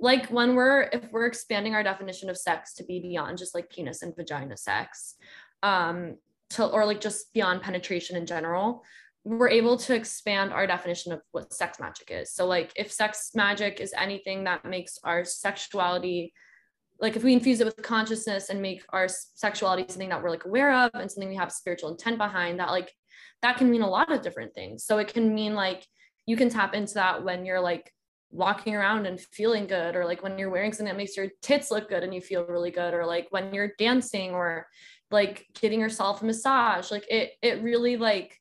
like 0.00 0.28
when 0.28 0.54
we're 0.54 0.82
if 0.92 1.10
we're 1.10 1.26
expanding 1.26 1.74
our 1.74 1.82
definition 1.82 2.30
of 2.30 2.36
sex 2.36 2.74
to 2.74 2.84
be 2.84 3.00
beyond 3.00 3.36
just 3.36 3.54
like 3.54 3.68
penis 3.68 4.02
and 4.02 4.14
vagina 4.14 4.56
sex 4.56 5.16
um 5.64 6.16
to 6.50 6.64
or 6.66 6.86
like 6.86 7.00
just 7.00 7.32
beyond 7.32 7.62
penetration 7.62 8.16
in 8.16 8.24
general 8.24 8.84
we're 9.24 9.48
able 9.48 9.76
to 9.76 9.94
expand 9.94 10.52
our 10.52 10.66
definition 10.66 11.12
of 11.12 11.20
what 11.32 11.52
sex 11.52 11.78
magic 11.80 12.10
is. 12.10 12.32
So 12.32 12.46
like 12.46 12.72
if 12.76 12.90
sex 12.90 13.32
magic 13.34 13.80
is 13.80 13.92
anything 13.94 14.44
that 14.44 14.64
makes 14.64 14.98
our 15.04 15.24
sexuality 15.24 16.32
like 17.00 17.16
if 17.16 17.22
we 17.22 17.32
infuse 17.32 17.60
it 17.60 17.64
with 17.64 17.80
consciousness 17.82 18.50
and 18.50 18.60
make 18.60 18.82
our 18.90 19.06
sexuality 19.08 19.84
something 19.88 20.08
that 20.08 20.22
we're 20.22 20.30
like 20.30 20.44
aware 20.44 20.72
of 20.72 20.90
and 20.94 21.10
something 21.10 21.28
we 21.28 21.36
have 21.36 21.52
spiritual 21.52 21.90
intent 21.90 22.18
behind 22.18 22.58
that 22.58 22.70
like 22.70 22.92
that 23.42 23.56
can 23.56 23.70
mean 23.70 23.82
a 23.82 23.88
lot 23.88 24.10
of 24.12 24.22
different 24.22 24.54
things. 24.54 24.84
So 24.84 24.98
it 24.98 25.12
can 25.12 25.34
mean 25.34 25.54
like 25.54 25.86
you 26.26 26.36
can 26.36 26.48
tap 26.48 26.74
into 26.74 26.94
that 26.94 27.24
when 27.24 27.44
you're 27.44 27.60
like 27.60 27.92
walking 28.30 28.74
around 28.74 29.06
and 29.06 29.20
feeling 29.20 29.66
good 29.66 29.96
or 29.96 30.04
like 30.04 30.22
when 30.22 30.38
you're 30.38 30.50
wearing 30.50 30.72
something 30.72 30.92
that 30.92 30.96
makes 30.96 31.16
your 31.16 31.28
tits 31.40 31.70
look 31.70 31.88
good 31.88 32.02
and 32.02 32.12
you 32.12 32.20
feel 32.20 32.44
really 32.44 32.70
good 32.70 32.92
or 32.94 33.06
like 33.06 33.28
when 33.30 33.54
you're 33.54 33.72
dancing 33.78 34.32
or 34.32 34.66
like 35.10 35.46
getting 35.60 35.80
yourself 35.80 36.20
a 36.20 36.24
massage. 36.24 36.90
Like 36.90 37.06
it 37.08 37.32
it 37.42 37.62
really 37.62 37.96
like 37.96 38.36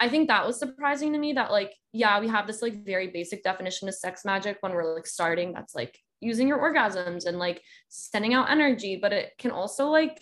I 0.00 0.08
think 0.08 0.28
that 0.28 0.46
was 0.46 0.58
surprising 0.58 1.12
to 1.12 1.18
me 1.18 1.34
that 1.34 1.52
like 1.52 1.72
yeah 1.92 2.18
we 2.20 2.28
have 2.28 2.46
this 2.46 2.60
like 2.60 2.84
very 2.84 3.06
basic 3.06 3.44
definition 3.44 3.88
of 3.88 3.94
sex 3.94 4.24
magic 4.24 4.58
when 4.60 4.72
we're 4.72 4.94
like 4.94 5.06
starting 5.06 5.52
that's 5.52 5.74
like 5.74 5.98
using 6.24 6.48
your 6.48 6.58
orgasms 6.58 7.26
and 7.26 7.38
like 7.38 7.62
sending 7.88 8.34
out 8.34 8.50
energy 8.50 8.98
but 9.00 9.12
it 9.12 9.32
can 9.38 9.50
also 9.50 9.88
like 9.88 10.20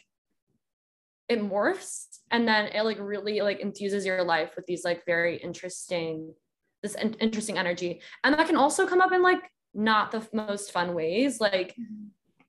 it 1.28 1.40
morphs 1.40 2.06
and 2.30 2.46
then 2.46 2.66
it 2.66 2.82
like 2.82 2.98
really 3.00 3.40
like 3.40 3.60
infuses 3.60 4.04
your 4.04 4.22
life 4.22 4.50
with 4.56 4.66
these 4.66 4.84
like 4.84 5.04
very 5.06 5.36
interesting 5.36 6.34
this 6.82 6.94
in- 6.94 7.14
interesting 7.14 7.58
energy 7.58 8.00
and 8.24 8.34
that 8.34 8.46
can 8.46 8.56
also 8.56 8.86
come 8.86 9.00
up 9.00 9.12
in 9.12 9.22
like 9.22 9.42
not 9.74 10.10
the 10.10 10.26
most 10.32 10.72
fun 10.72 10.94
ways 10.94 11.40
like 11.40 11.68
mm-hmm. 11.68 12.08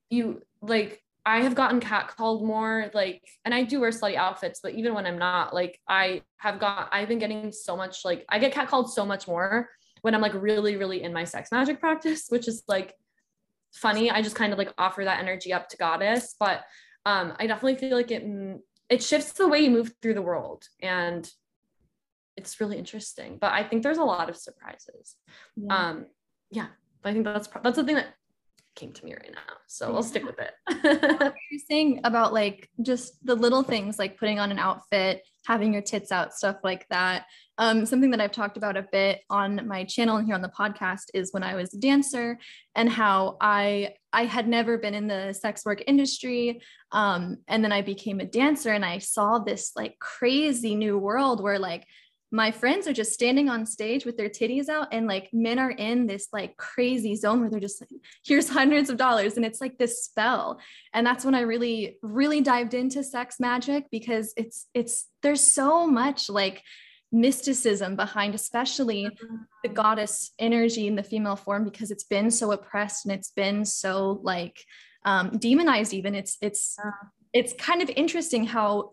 you 0.10 0.42
like 0.62 1.00
I 1.26 1.40
have 1.44 1.56
gotten 1.56 1.80
catcalled 1.80 2.44
more, 2.44 2.92
like, 2.94 3.22
and 3.46 3.54
I 3.54 3.64
do 3.64 3.80
wear 3.80 3.92
slutty 3.92 4.16
outfits, 4.16 4.60
but 4.62 4.74
even 4.74 4.94
when 4.94 5.06
I'm 5.06 5.18
not, 5.18 5.54
like, 5.54 5.80
I 5.88 6.22
have 6.36 6.60
got, 6.60 6.90
I've 6.92 7.08
been 7.08 7.20
getting 7.20 7.54
so 7.54 7.78
much, 7.78 8.04
like, 8.04 8.26
I 8.28 8.40
get 8.40 8.54
catcalled 8.54 8.90
so 8.90 9.06
much 9.06 9.26
more 9.26 9.70
when 10.04 10.14
I'm 10.14 10.22
like 10.22 10.34
really, 10.34 10.76
really 10.76 11.02
in 11.02 11.14
my 11.14 11.24
sex 11.24 11.52
magic 11.52 11.80
practice, 11.80 12.26
which 12.30 12.48
is 12.48 12.64
like 12.68 12.94
funny. 13.74 14.10
I 14.10 14.22
just 14.22 14.36
kind 14.36 14.54
of 14.54 14.60
like 14.60 14.74
offer 14.78 15.04
that 15.04 15.20
energy 15.20 15.54
up 15.54 15.70
to 15.70 15.78
goddess, 15.78 16.36
but 16.40 16.62
um, 17.06 17.34
I 17.40 17.48
definitely 17.48 17.76
feel 17.76 17.96
like 17.96 18.12
it 18.12 18.24
it 18.90 19.04
shifts 19.04 19.34
the 19.34 19.48
way 19.48 19.60
you 19.60 19.72
move 19.72 19.94
through 20.02 20.14
the 20.14 20.22
world, 20.22 20.64
and 20.82 21.30
it's 22.38 22.60
really 22.60 22.78
interesting. 22.78 23.38
But 23.40 23.54
I 23.54 23.64
think 23.64 23.84
there's 23.84 23.98
a 23.98 24.04
lot 24.04 24.30
of 24.30 24.38
surprises. 24.38 25.16
Yeah. 25.56 25.76
Um, 25.76 26.06
yeah, 26.52 26.68
but 27.02 27.10
I 27.10 27.14
think 27.14 27.26
that's 27.26 27.50
that's 27.64 27.76
the 27.76 27.84
thing 27.84 27.96
that 27.96 28.14
came 28.76 28.92
to 28.92 29.06
me 29.06 29.14
right 29.14 29.32
now. 29.34 29.54
So 29.68 29.90
yeah. 29.90 29.96
I'll 29.96 30.04
stick 30.04 30.26
with 30.26 30.40
it. 30.40 30.54
you're 31.52 31.62
saying 31.70 32.02
about 32.04 32.34
like 32.34 32.70
just 32.82 33.24
the 33.26 33.36
little 33.36 33.64
things 33.64 34.00
like 34.00 34.18
putting 34.18 34.40
on 34.40 34.52
an 34.52 34.60
outfit, 34.60 35.24
having 35.46 35.74
your 35.74 35.82
tits 35.82 36.12
out, 36.12 36.34
stuff 36.34 36.58
like 36.64 36.88
that. 36.90 37.26
Um, 37.58 37.86
something 37.86 38.12
that 38.12 38.22
I've 38.22 38.32
talked 38.32 38.58
about 38.58 38.78
a 38.78 38.88
bit 38.92 39.22
on 39.30 39.68
my 39.68 39.84
channel 39.84 40.18
and 40.18 40.26
here 40.26 40.36
on 40.36 40.42
the 40.42 40.50
podcast 40.50 41.04
is 41.14 41.32
when 41.34 41.44
I 41.44 41.56
was 41.56 41.74
a 41.74 41.78
dancer 41.78 42.40
and 42.76 42.90
how 42.90 43.38
I 43.40 43.94
I 44.12 44.26
had 44.26 44.48
never 44.48 44.78
been 44.78 44.94
in 44.94 45.08
the 45.08 45.34
sex 45.34 45.66
work 45.66 45.84
industry. 45.86 46.62
Um, 46.92 47.38
and 47.48 47.64
then 47.64 47.72
I 47.72 47.82
became 47.82 48.20
a 48.20 48.26
dancer 48.26 48.72
and 48.72 48.86
I 48.86 49.00
saw 49.00 49.40
this 49.40 49.72
like 49.76 49.98
crazy 50.00 50.76
new 50.76 50.98
world 50.98 51.42
where 51.42 51.60
like 51.60 51.86
my 52.34 52.50
friends 52.50 52.88
are 52.88 52.94
just 52.94 53.14
standing 53.14 53.48
on 53.48 53.64
stage 53.64 54.06
with 54.06 54.18
their 54.18 54.28
titties 54.28 54.68
out 54.68 54.88
and 54.92 55.06
like 55.06 55.30
men 55.32 55.60
are 55.60 55.70
in 55.70 56.08
this 56.08 56.30
like 56.34 56.58
crazy 56.58 57.16
zone 57.16 57.40
where 57.40 57.50
they're 57.50 57.60
just 57.60 57.80
like 57.80 57.90
here's 58.26 58.50
hundreds 58.50 58.90
of 58.90 58.98
dollars 58.98 59.38
and 59.38 59.46
it's 59.46 59.62
like 59.62 59.78
this 59.78 60.04
spell 60.04 60.60
and 60.94 61.06
that's 61.06 61.24
when 61.24 61.36
i 61.36 61.42
really 61.42 61.98
really 62.02 62.42
dived 62.42 62.74
into 62.74 63.04
sex 63.04 63.40
magic 63.40 63.86
because 63.92 64.34
it's 64.36 64.66
it's 64.74 65.06
there's 65.22 65.42
so 65.42 65.86
much 65.86 66.28
like 66.28 66.64
mysticism 67.14 67.96
behind 67.96 68.34
especially 68.34 69.06
mm-hmm. 69.06 69.36
the 69.62 69.70
goddess 69.70 70.32
energy 70.40 70.88
in 70.88 70.96
the 70.96 71.04
female 71.04 71.36
form 71.36 71.64
because 71.64 71.92
it's 71.92 72.04
been 72.04 72.32
so 72.32 72.52
oppressed 72.52 73.06
and 73.06 73.14
it's 73.14 73.30
been 73.32 73.64
so 73.64 74.20
like 74.24 74.60
um 75.06 75.38
demonized 75.38 75.94
even 75.94 76.16
it's 76.16 76.38
it's 76.42 76.78
it's 77.32 77.54
kind 77.54 77.82
of 77.82 77.90
interesting 77.96 78.46
how 78.46 78.90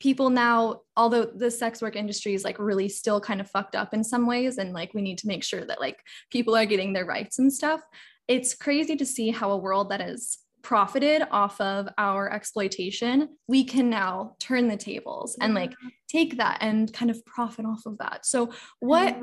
people 0.00 0.30
now 0.30 0.80
although 0.96 1.24
the 1.24 1.50
sex 1.50 1.82
work 1.82 1.94
industry 1.94 2.32
is 2.32 2.42
like 2.42 2.58
really 2.58 2.88
still 2.88 3.20
kind 3.20 3.40
of 3.40 3.50
fucked 3.50 3.76
up 3.76 3.92
in 3.92 4.02
some 4.02 4.26
ways 4.26 4.56
and 4.56 4.72
like 4.72 4.94
we 4.94 5.02
need 5.02 5.18
to 5.18 5.26
make 5.26 5.44
sure 5.44 5.64
that 5.64 5.80
like 5.80 5.98
people 6.30 6.56
are 6.56 6.66
getting 6.66 6.94
their 6.94 7.04
rights 7.04 7.38
and 7.38 7.52
stuff 7.52 7.82
it's 8.28 8.54
crazy 8.54 8.96
to 8.96 9.04
see 9.04 9.30
how 9.30 9.50
a 9.50 9.56
world 9.56 9.90
that 9.90 10.00
is 10.00 10.38
profited 10.68 11.22
off 11.30 11.58
of 11.62 11.88
our 11.96 12.30
exploitation, 12.30 13.26
we 13.46 13.64
can 13.64 13.88
now 13.88 14.36
turn 14.38 14.68
the 14.68 14.76
tables 14.76 15.34
and 15.40 15.54
like 15.54 15.72
take 16.08 16.36
that 16.36 16.58
and 16.60 16.92
kind 16.92 17.10
of 17.10 17.24
profit 17.24 17.64
off 17.64 17.86
of 17.86 17.96
that. 17.96 18.26
So, 18.26 18.52
what 18.78 19.18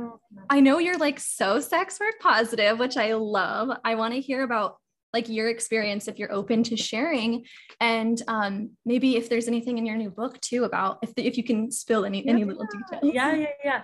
I 0.49 0.59
know 0.59 0.79
you're 0.79 0.97
like 0.97 1.19
so 1.19 1.59
sex 1.59 1.99
work 1.99 2.15
positive, 2.19 2.79
which 2.79 2.97
I 2.97 3.13
love. 3.13 3.77
I 3.85 3.93
want 3.93 4.15
to 4.15 4.19
hear 4.19 4.41
about 4.41 4.77
like 5.13 5.29
your 5.29 5.47
experience 5.47 6.07
if 6.07 6.17
you're 6.17 6.33
open 6.33 6.63
to 6.63 6.75
sharing 6.75 7.45
and 7.79 8.23
um, 8.27 8.71
maybe 8.83 9.15
if 9.15 9.29
there's 9.29 9.47
anything 9.47 9.77
in 9.77 9.85
your 9.85 9.97
new 9.97 10.09
book 10.09 10.41
too 10.41 10.63
about 10.63 10.97
if, 11.03 11.13
the, 11.13 11.27
if 11.27 11.37
you 11.37 11.43
can 11.43 11.71
spill 11.71 12.05
any 12.05 12.25
yeah. 12.25 12.31
any 12.31 12.43
little 12.43 12.65
details 12.65 13.13
yeah 13.13 13.33
yeah 13.33 13.47
yeah 13.63 13.83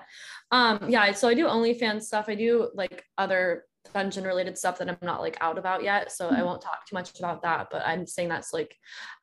um 0.51 0.89
yeah 0.89 1.09
so 1.13 1.29
i 1.29 1.33
do 1.33 1.45
onlyfans 1.45 2.01
stuff 2.01 2.25
i 2.27 2.35
do 2.35 2.69
like 2.73 3.05
other 3.17 3.63
dungeon 3.93 4.23
related 4.23 4.57
stuff 4.57 4.77
that 4.77 4.89
i'm 4.89 4.97
not 5.01 5.21
like 5.21 5.37
out 5.41 5.57
about 5.57 5.83
yet 5.83 6.11
so 6.11 6.29
i 6.29 6.43
won't 6.43 6.61
talk 6.61 6.85
too 6.87 6.95
much 6.95 7.17
about 7.19 7.41
that 7.41 7.67
but 7.71 7.81
i'm 7.85 8.05
saying 8.05 8.29
that's 8.29 8.53
like 8.53 8.75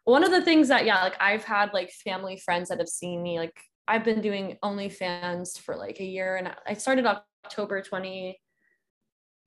one 0.05 0.25
of 0.25 0.31
the 0.31 0.43
things 0.43 0.69
that 0.69 0.85
yeah 0.85 1.03
like 1.03 1.17
i've 1.21 1.45
had 1.45 1.73
like 1.73 1.91
family 1.91 2.41
friends 2.45 2.69
that 2.69 2.79
have 2.79 2.89
seen 2.89 3.23
me 3.23 3.39
like 3.39 3.57
i've 3.87 4.05
been 4.05 4.21
doing 4.21 4.57
onlyfans 4.65 5.59
for 5.59 5.77
like 5.77 6.01
a 6.01 6.05
year 6.05 6.37
and 6.37 6.51
i 6.67 6.75
started 6.75 7.07
october 7.07 7.81
20 7.81 8.39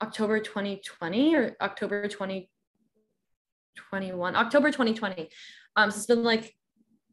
October 0.02 0.40
2020 0.40 1.36
or 1.36 1.56
October 1.62 2.08
2021, 2.08 4.36
October 4.36 4.72
2020. 4.72 5.30
Um, 5.76 5.92
so 5.92 5.98
it's 5.98 6.08
been 6.08 6.24
like, 6.24 6.56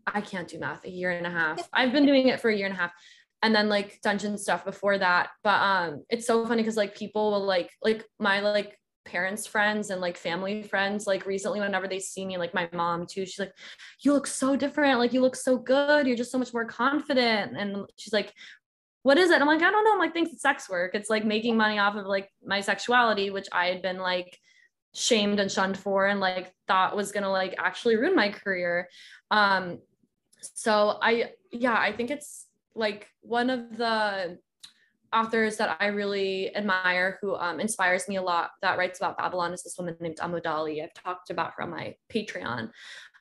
I 0.07 0.23
can't 0.23 0.49
do 0.49 0.59
math, 0.59 0.87
a 0.87 0.91
year 0.91 1.11
and 1.11 1.27
a 1.27 1.31
half. 1.31 1.69
I've 1.73 1.93
been 1.93 2.07
doing 2.07 2.29
it 2.29 2.41
for 2.41 2.49
a 2.49 2.57
year 2.57 2.65
and 2.65 2.75
a 2.75 2.79
half 2.79 2.93
and 3.43 3.55
then 3.55 3.69
like 3.69 4.01
dungeon 4.03 4.39
stuff 4.39 4.65
before 4.65 4.99
that. 4.99 5.31
But 5.43 5.61
um, 5.61 6.05
it's 6.11 6.27
so 6.27 6.45
funny 6.47 6.63
because 6.63 6.77
like 6.77 6.97
people 6.97 7.33
will 7.33 7.45
like, 7.45 7.71
like 7.83 8.05
my 8.19 8.41
like 8.41 8.79
parents 9.05 9.47
friends 9.47 9.89
and 9.89 10.03
like 10.03 10.19
family 10.19 10.63
friends 10.63 11.07
like 11.07 11.25
recently 11.25 11.61
whenever 11.61 11.89
they 11.89 11.99
see 11.99 12.27
me 12.27 12.37
like 12.37 12.53
my 12.53 12.69
mom 12.75 13.07
too 13.07 13.25
she's 13.25 13.39
like 13.39 13.55
you 14.03 14.13
look 14.13 14.27
so 14.27 14.55
different 14.55 14.99
like 14.99 15.15
you 15.15 15.23
look 15.23 15.35
so 15.35 15.57
good 15.57 16.07
you're 16.07 16.15
just 16.15 16.31
so 16.31 16.37
much 16.37 16.53
more 16.53 16.67
confident 16.67 17.57
and 17.57 17.87
she's 17.97 18.13
like 18.13 18.35
what 19.03 19.17
is 19.17 19.31
it? 19.31 19.41
I'm 19.41 19.47
like, 19.47 19.63
I 19.63 19.71
don't 19.71 19.85
know. 19.85 19.93
I'm 19.93 19.99
like, 19.99 20.13
thanks, 20.13 20.33
it's 20.33 20.43
sex 20.43 20.69
work. 20.69 20.95
It's 20.95 21.09
like 21.09 21.25
making 21.25 21.57
money 21.57 21.79
off 21.79 21.97
of 21.97 22.05
like 22.05 22.31
my 22.45 22.61
sexuality, 22.61 23.31
which 23.31 23.47
I 23.53 23.69
had 23.69 23.81
been 23.81 23.99
like 23.99 24.39
shamed 24.95 25.41
and 25.41 25.51
shunned 25.51 25.79
for 25.79 26.07
and 26.07 26.21
like 26.21 26.53
thought 26.67 26.97
was 26.97 27.13
gonna 27.13 27.31
like 27.31 27.55
actually 27.59 27.97
ruin 27.97 28.15
my 28.15 28.31
career. 28.31 28.89
Um, 29.31 29.79
so 30.55 30.99
I 31.01 31.31
yeah, 31.51 31.75
I 31.75 31.93
think 31.93 32.11
it's 32.11 32.48
like 32.79 33.09
one 33.21 33.51
of 33.51 33.77
the 33.77 34.39
authors 35.13 35.57
that 35.57 35.77
I 35.81 35.87
really 35.87 36.55
admire 36.55 37.19
who 37.21 37.35
um, 37.35 37.61
inspires 37.61 38.09
me 38.09 38.17
a 38.17 38.23
lot 38.23 38.51
that 38.63 38.79
writes 38.79 38.99
about 38.99 39.19
Babalon 39.19 39.55
is 39.55 39.63
this 39.63 39.77
woman 39.79 39.97
named 40.01 40.19
Amodali. 40.19 40.83
I've 40.83 40.95
talked 40.95 41.31
about 41.31 41.53
her 41.57 41.63
on 41.63 41.71
my 41.71 41.95
Patreon. 42.13 42.71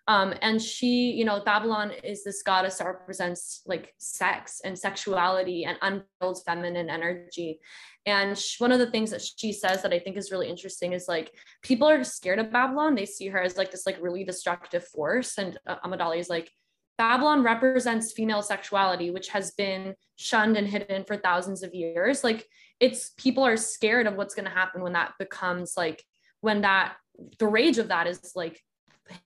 Um, 0.09 0.33
and 0.41 0.61
she, 0.61 1.11
you 1.11 1.25
know, 1.25 1.41
Babalon 1.41 1.91
is 2.03 2.23
this 2.23 2.41
goddess 2.41 2.77
that 2.77 2.87
represents 2.87 3.61
like 3.65 3.93
sex 3.97 4.61
and 4.63 4.77
sexuality 4.77 5.65
and 5.65 5.77
unfulfilled 5.81 6.45
feminine 6.45 6.89
energy. 6.89 7.59
And 8.05 8.37
she, 8.37 8.63
one 8.63 8.71
of 8.71 8.79
the 8.79 8.89
things 8.89 9.11
that 9.11 9.21
she 9.21 9.51
says 9.51 9.81
that 9.81 9.91
I 9.91 9.99
think 9.99 10.15
is 10.15 10.31
really 10.31 10.47
interesting 10.47 10.93
is 10.93 11.09
like 11.09 11.33
people 11.61 11.89
are 11.89 12.05
scared 12.05 12.39
of 12.39 12.47
Babalon. 12.47 12.95
They 12.95 13.05
see 13.05 13.27
her 13.27 13.41
as 13.41 13.57
like 13.57 13.71
this 13.71 13.85
like 13.85 14.01
really 14.01 14.23
destructive 14.23 14.87
force. 14.87 15.37
And 15.37 15.59
uh, 15.67 15.75
Amodali 15.83 16.19
is 16.19 16.29
like, 16.29 16.51
Babalon 16.99 17.43
represents 17.43 18.11
female 18.11 18.41
sexuality, 18.41 19.11
which 19.11 19.29
has 19.29 19.51
been 19.51 19.93
shunned 20.15 20.57
and 20.57 20.67
hidden 20.67 21.03
for 21.03 21.15
thousands 21.15 21.61
of 21.63 21.73
years. 21.73 22.23
Like 22.23 22.47
it's 22.79 23.11
people 23.17 23.43
are 23.43 23.57
scared 23.57 24.07
of 24.07 24.15
what's 24.15 24.35
going 24.35 24.47
to 24.47 24.51
happen 24.51 24.81
when 24.81 24.93
that 24.93 25.13
becomes 25.19 25.73
like 25.77 26.03
when 26.41 26.61
that 26.61 26.95
the 27.39 27.47
rage 27.47 27.77
of 27.77 27.87
that 27.87 28.07
is 28.07 28.33
like 28.35 28.61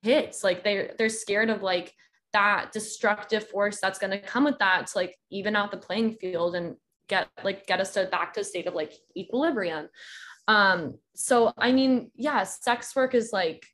hits 0.04 0.44
like 0.44 0.64
they're 0.64 0.94
they're 0.98 1.10
scared 1.10 1.50
of 1.50 1.62
like 1.62 1.94
that 2.34 2.72
destructive 2.72 3.48
force 3.50 3.80
that's 3.82 4.00
going 4.00 4.12
to 4.12 4.20
come 4.20 4.44
with 4.44 4.58
that 4.60 4.88
to 4.88 4.98
like 4.98 5.18
even 5.30 5.56
out 5.56 5.72
the 5.72 5.78
playing 5.78 6.14
field 6.14 6.56
and 6.56 6.76
get 7.08 7.28
like 7.44 7.66
get 7.68 7.82
us 7.82 7.94
to 7.94 8.06
back 8.06 8.34
to 8.34 8.40
a 8.40 8.44
state 8.44 8.68
of 8.68 8.74
like 8.74 8.94
equilibrium 9.18 9.90
um 10.48 10.96
so 11.14 11.52
i 11.58 11.72
mean 11.72 12.10
yeah 12.16 12.44
sex 12.44 12.96
work 12.96 13.14
is 13.14 13.32
like 13.34 13.66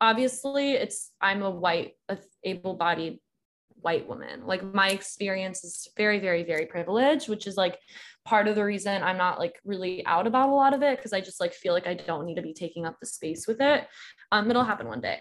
obviously 0.00 0.72
it's 0.72 1.10
i'm 1.20 1.42
a 1.42 1.50
white 1.50 1.94
able-bodied 2.44 3.18
white 3.84 4.08
woman. 4.08 4.46
Like 4.46 4.62
my 4.74 4.88
experience 4.88 5.62
is 5.62 5.88
very 5.96 6.18
very 6.18 6.42
very 6.42 6.66
privileged 6.66 7.28
which 7.28 7.46
is 7.46 7.56
like 7.56 7.78
part 8.24 8.48
of 8.48 8.54
the 8.54 8.64
reason 8.64 9.02
i'm 9.02 9.18
not 9.18 9.38
like 9.38 9.60
really 9.64 10.04
out 10.06 10.26
about 10.26 10.48
a 10.48 10.54
lot 10.54 10.72
of 10.72 10.82
it 10.82 10.96
because 10.96 11.12
i 11.12 11.20
just 11.20 11.40
like 11.40 11.52
feel 11.52 11.74
like 11.74 11.86
i 11.86 11.92
don't 11.92 12.24
need 12.24 12.36
to 12.36 12.42
be 12.42 12.54
taking 12.54 12.86
up 12.86 12.96
the 12.98 13.06
space 13.06 13.46
with 13.46 13.60
it. 13.60 13.86
Um 14.32 14.50
it'll 14.50 14.64
happen 14.64 14.88
one 14.88 15.00
day. 15.00 15.20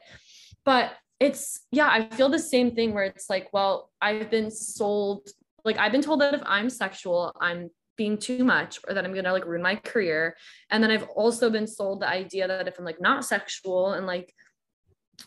But 0.66 0.94
it's 1.20 1.62
yeah 1.72 1.90
i 1.90 2.08
feel 2.16 2.30
the 2.30 2.40
same 2.40 2.72
thing 2.76 2.94
where 2.94 3.04
it's 3.04 3.30
like 3.30 3.48
well 3.54 3.92
i've 4.02 4.30
been 4.32 4.50
sold 4.50 5.28
like 5.64 5.78
i've 5.78 5.92
been 5.92 6.02
told 6.02 6.20
that 6.20 6.34
if 6.34 6.42
i'm 6.46 6.70
sexual 6.70 7.32
i'm 7.40 7.70
being 7.96 8.18
too 8.18 8.44
much 8.44 8.80
or 8.88 8.94
that 8.94 9.06
i'm 9.06 9.14
gonna 9.14 9.32
like 9.32 9.46
ruin 9.46 9.62
my 9.62 9.76
career. 9.76 10.36
And 10.72 10.84
then 10.84 10.92
i've 10.92 11.08
also 11.16 11.50
been 11.50 11.68
sold 11.68 12.02
the 12.02 12.08
idea 12.08 12.48
that 12.48 12.68
if 12.68 12.80
i'm 12.80 12.86
like 12.86 13.02
not 13.02 13.26
sexual 13.26 13.94
and 13.94 14.08
like 14.08 14.34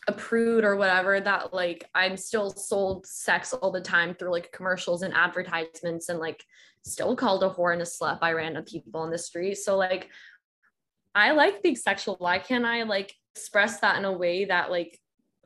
a 0.08 0.12
prude 0.12 0.64
or 0.64 0.76
whatever 0.76 1.20
that 1.20 1.54
like 1.54 1.88
i'm 1.94 2.16
still 2.16 2.50
sold 2.50 3.06
sex 3.06 3.52
all 3.52 3.70
the 3.70 3.80
time 3.80 4.14
through 4.14 4.32
like 4.32 4.52
commercials 4.52 5.02
and 5.02 5.14
advertisements 5.14 6.08
and 6.08 6.18
like 6.18 6.44
still 6.82 7.16
called 7.16 7.42
a 7.42 7.50
whore 7.50 7.72
and 7.72 7.82
a 7.82 7.84
slut 7.84 8.20
by 8.20 8.32
random 8.32 8.64
people 8.64 9.00
on 9.00 9.10
the 9.10 9.18
street 9.18 9.54
so 9.54 9.76
like 9.76 10.08
i 11.14 11.30
like 11.30 11.62
being 11.62 11.76
sexual 11.76 12.16
why 12.18 12.38
can't 12.38 12.64
i 12.64 12.82
like 12.82 13.14
express 13.34 13.80
that 13.80 13.96
in 13.96 14.04
a 14.04 14.12
way 14.12 14.44
that 14.44 14.70
like 14.70 14.98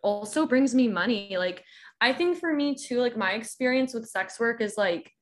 also 0.03 0.47
brings 0.47 0.75
me 0.75 0.89
money. 0.89 1.37
Like, 1.37 1.65
I 2.01 2.13
think 2.13 2.39
for 2.39 2.53
me 2.53 2.75
too, 2.75 3.01
like 3.01 3.17
my 3.17 3.33
experience 3.33 3.95
with 3.95 4.09
sex 4.09 4.39
work 4.39 4.61
is 4.61 4.77
like 4.77 5.13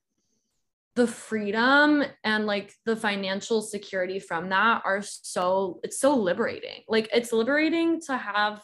the 0.94 1.07
freedom 1.07 2.04
and 2.24 2.46
like 2.46 2.72
the 2.85 2.96
financial 2.96 3.62
security 3.62 4.18
from 4.18 4.48
that 4.50 4.83
are 4.85 5.02
so, 5.02 5.81
it's 5.83 5.98
so 5.98 6.16
liberating. 6.16 6.83
Like, 6.88 7.09
it's 7.12 7.33
liberating 7.33 8.00
to 8.02 8.16
have 8.16 8.62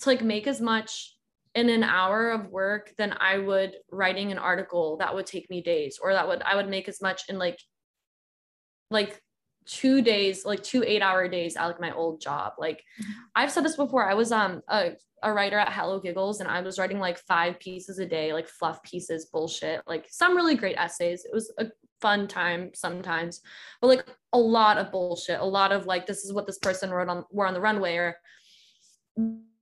to 0.00 0.08
like 0.08 0.22
make 0.22 0.46
as 0.46 0.60
much 0.60 1.16
in 1.54 1.70
an 1.70 1.82
hour 1.82 2.30
of 2.30 2.48
work 2.48 2.92
than 2.98 3.14
I 3.18 3.38
would 3.38 3.76
writing 3.90 4.30
an 4.30 4.38
article 4.38 4.98
that 4.98 5.14
would 5.14 5.26
take 5.26 5.48
me 5.48 5.62
days, 5.62 5.98
or 6.02 6.12
that 6.12 6.28
would, 6.28 6.42
I 6.42 6.56
would 6.56 6.68
make 6.68 6.88
as 6.88 7.00
much 7.00 7.22
in 7.28 7.38
like, 7.38 7.58
like 8.90 9.20
two 9.64 10.00
days, 10.00 10.44
like 10.44 10.62
two 10.62 10.84
eight 10.86 11.02
hour 11.02 11.28
days 11.28 11.56
at 11.56 11.66
like 11.66 11.80
my 11.80 11.92
old 11.92 12.20
job. 12.20 12.52
Like 12.58 12.84
mm-hmm. 13.00 13.12
I've 13.34 13.50
said 13.50 13.64
this 13.64 13.76
before. 13.76 14.08
I 14.08 14.14
was 14.14 14.32
um 14.32 14.60
a, 14.68 14.92
a 15.22 15.32
writer 15.32 15.58
at 15.58 15.72
Hello 15.72 15.98
Giggles 15.98 16.40
and 16.40 16.48
I 16.48 16.60
was 16.60 16.78
writing 16.78 16.98
like 16.98 17.18
five 17.18 17.58
pieces 17.58 17.98
a 17.98 18.06
day, 18.06 18.32
like 18.32 18.48
fluff 18.48 18.82
pieces, 18.82 19.26
bullshit, 19.26 19.82
like 19.86 20.06
some 20.10 20.36
really 20.36 20.54
great 20.54 20.76
essays. 20.76 21.24
It 21.24 21.34
was 21.34 21.52
a 21.58 21.66
fun 22.00 22.28
time 22.28 22.70
sometimes, 22.74 23.40
but 23.80 23.88
like 23.88 24.06
a 24.32 24.38
lot 24.38 24.78
of 24.78 24.92
bullshit, 24.92 25.40
a 25.40 25.44
lot 25.44 25.72
of 25.72 25.86
like 25.86 26.06
this 26.06 26.24
is 26.24 26.32
what 26.32 26.46
this 26.46 26.58
person 26.58 26.90
wrote 26.90 27.08
on 27.08 27.24
were 27.30 27.46
on 27.46 27.54
the 27.54 27.60
runway 27.60 27.96
or 27.96 28.16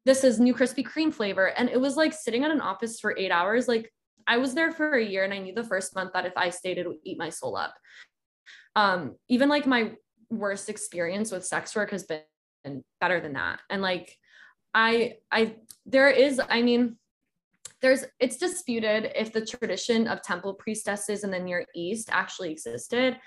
this 0.05 0.25
is 0.25 0.38
new 0.38 0.55
Krispy 0.55 0.85
Kreme 0.85 1.12
flavor. 1.12 1.47
And 1.47 1.69
it 1.69 1.81
was 1.81 1.97
like 1.97 2.12
sitting 2.12 2.45
at 2.45 2.51
an 2.51 2.61
office 2.61 3.01
for 3.01 3.17
eight 3.17 3.31
hours. 3.31 3.69
Like 3.69 3.93
I 4.27 4.37
was 4.37 4.55
there 4.55 4.73
for 4.73 4.93
a 4.93 5.05
year 5.05 5.25
and 5.25 5.33
I 5.33 5.38
knew 5.38 5.55
the 5.55 5.64
first 5.64 5.95
month 5.95 6.12
that 6.12 6.27
if 6.27 6.35
I 6.37 6.51
stayed, 6.51 6.79
it 6.79 6.87
would 6.87 6.99
eat 7.05 7.19
my 7.19 7.31
soul 7.31 7.57
up 7.57 7.75
um 8.77 9.14
even 9.29 9.49
like 9.49 9.67
my 9.67 9.93
worst 10.31 10.69
experience 10.69 11.31
with 11.31 11.47
sex 11.47 11.75
work 11.77 11.90
has 11.90 12.05
been 12.05 12.83
better 13.01 13.21
than 13.21 13.35
that 13.35 13.61
and 13.71 13.83
like 13.83 14.17
i 14.75 15.14
i 15.31 15.55
there 15.87 16.11
is 16.11 16.40
i 16.49 16.62
mean 16.62 16.97
there's 17.81 18.05
it's 18.19 18.38
disputed 18.38 19.12
if 19.14 19.33
the 19.33 19.45
tradition 19.45 20.09
of 20.09 20.23
temple 20.23 20.55
priestesses 20.55 21.25
in 21.25 21.31
the 21.31 21.38
near 21.38 21.64
east 21.75 22.09
actually 22.11 22.51
existed 22.51 23.19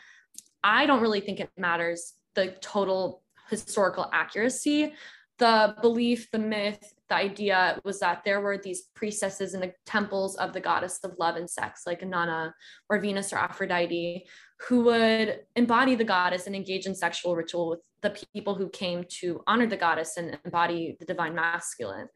i 0.63 0.85
don't 0.85 1.01
really 1.01 1.21
think 1.21 1.39
it 1.39 1.49
matters 1.57 2.15
the 2.33 2.55
total 2.61 3.21
historical 3.49 4.09
accuracy 4.11 4.93
the 5.39 5.75
belief 5.81 6.29
the 6.31 6.39
myth 6.39 6.93
the 7.09 7.15
idea 7.15 7.79
was 7.85 7.99
that 7.99 8.23
there 8.25 8.41
were 8.41 8.57
these 8.57 8.89
priestesses 8.93 9.53
in 9.53 9.61
the 9.61 9.71
temples 9.85 10.35
of 10.37 10.51
the 10.51 10.59
goddess 10.59 10.99
of 11.03 11.13
love 11.19 11.35
and 11.35 11.49
sex 11.49 11.83
like 11.85 12.01
Inanna 12.01 12.51
or 12.89 12.99
venus 12.99 13.31
or 13.31 13.37
aphrodite 13.37 14.27
who 14.67 14.83
would 14.85 15.39
embody 15.55 15.95
the 15.95 16.03
goddess 16.03 16.47
and 16.47 16.55
engage 16.55 16.85
in 16.85 16.95
sexual 16.95 17.35
ritual 17.35 17.69
with 17.69 17.79
the 18.01 18.25
people 18.33 18.55
who 18.55 18.69
came 18.69 19.03
to 19.09 19.41
honor 19.47 19.67
the 19.67 19.77
goddess 19.77 20.17
and 20.17 20.37
embody 20.45 20.97
the 20.99 21.05
divine 21.05 21.35
masculine. 21.35 22.07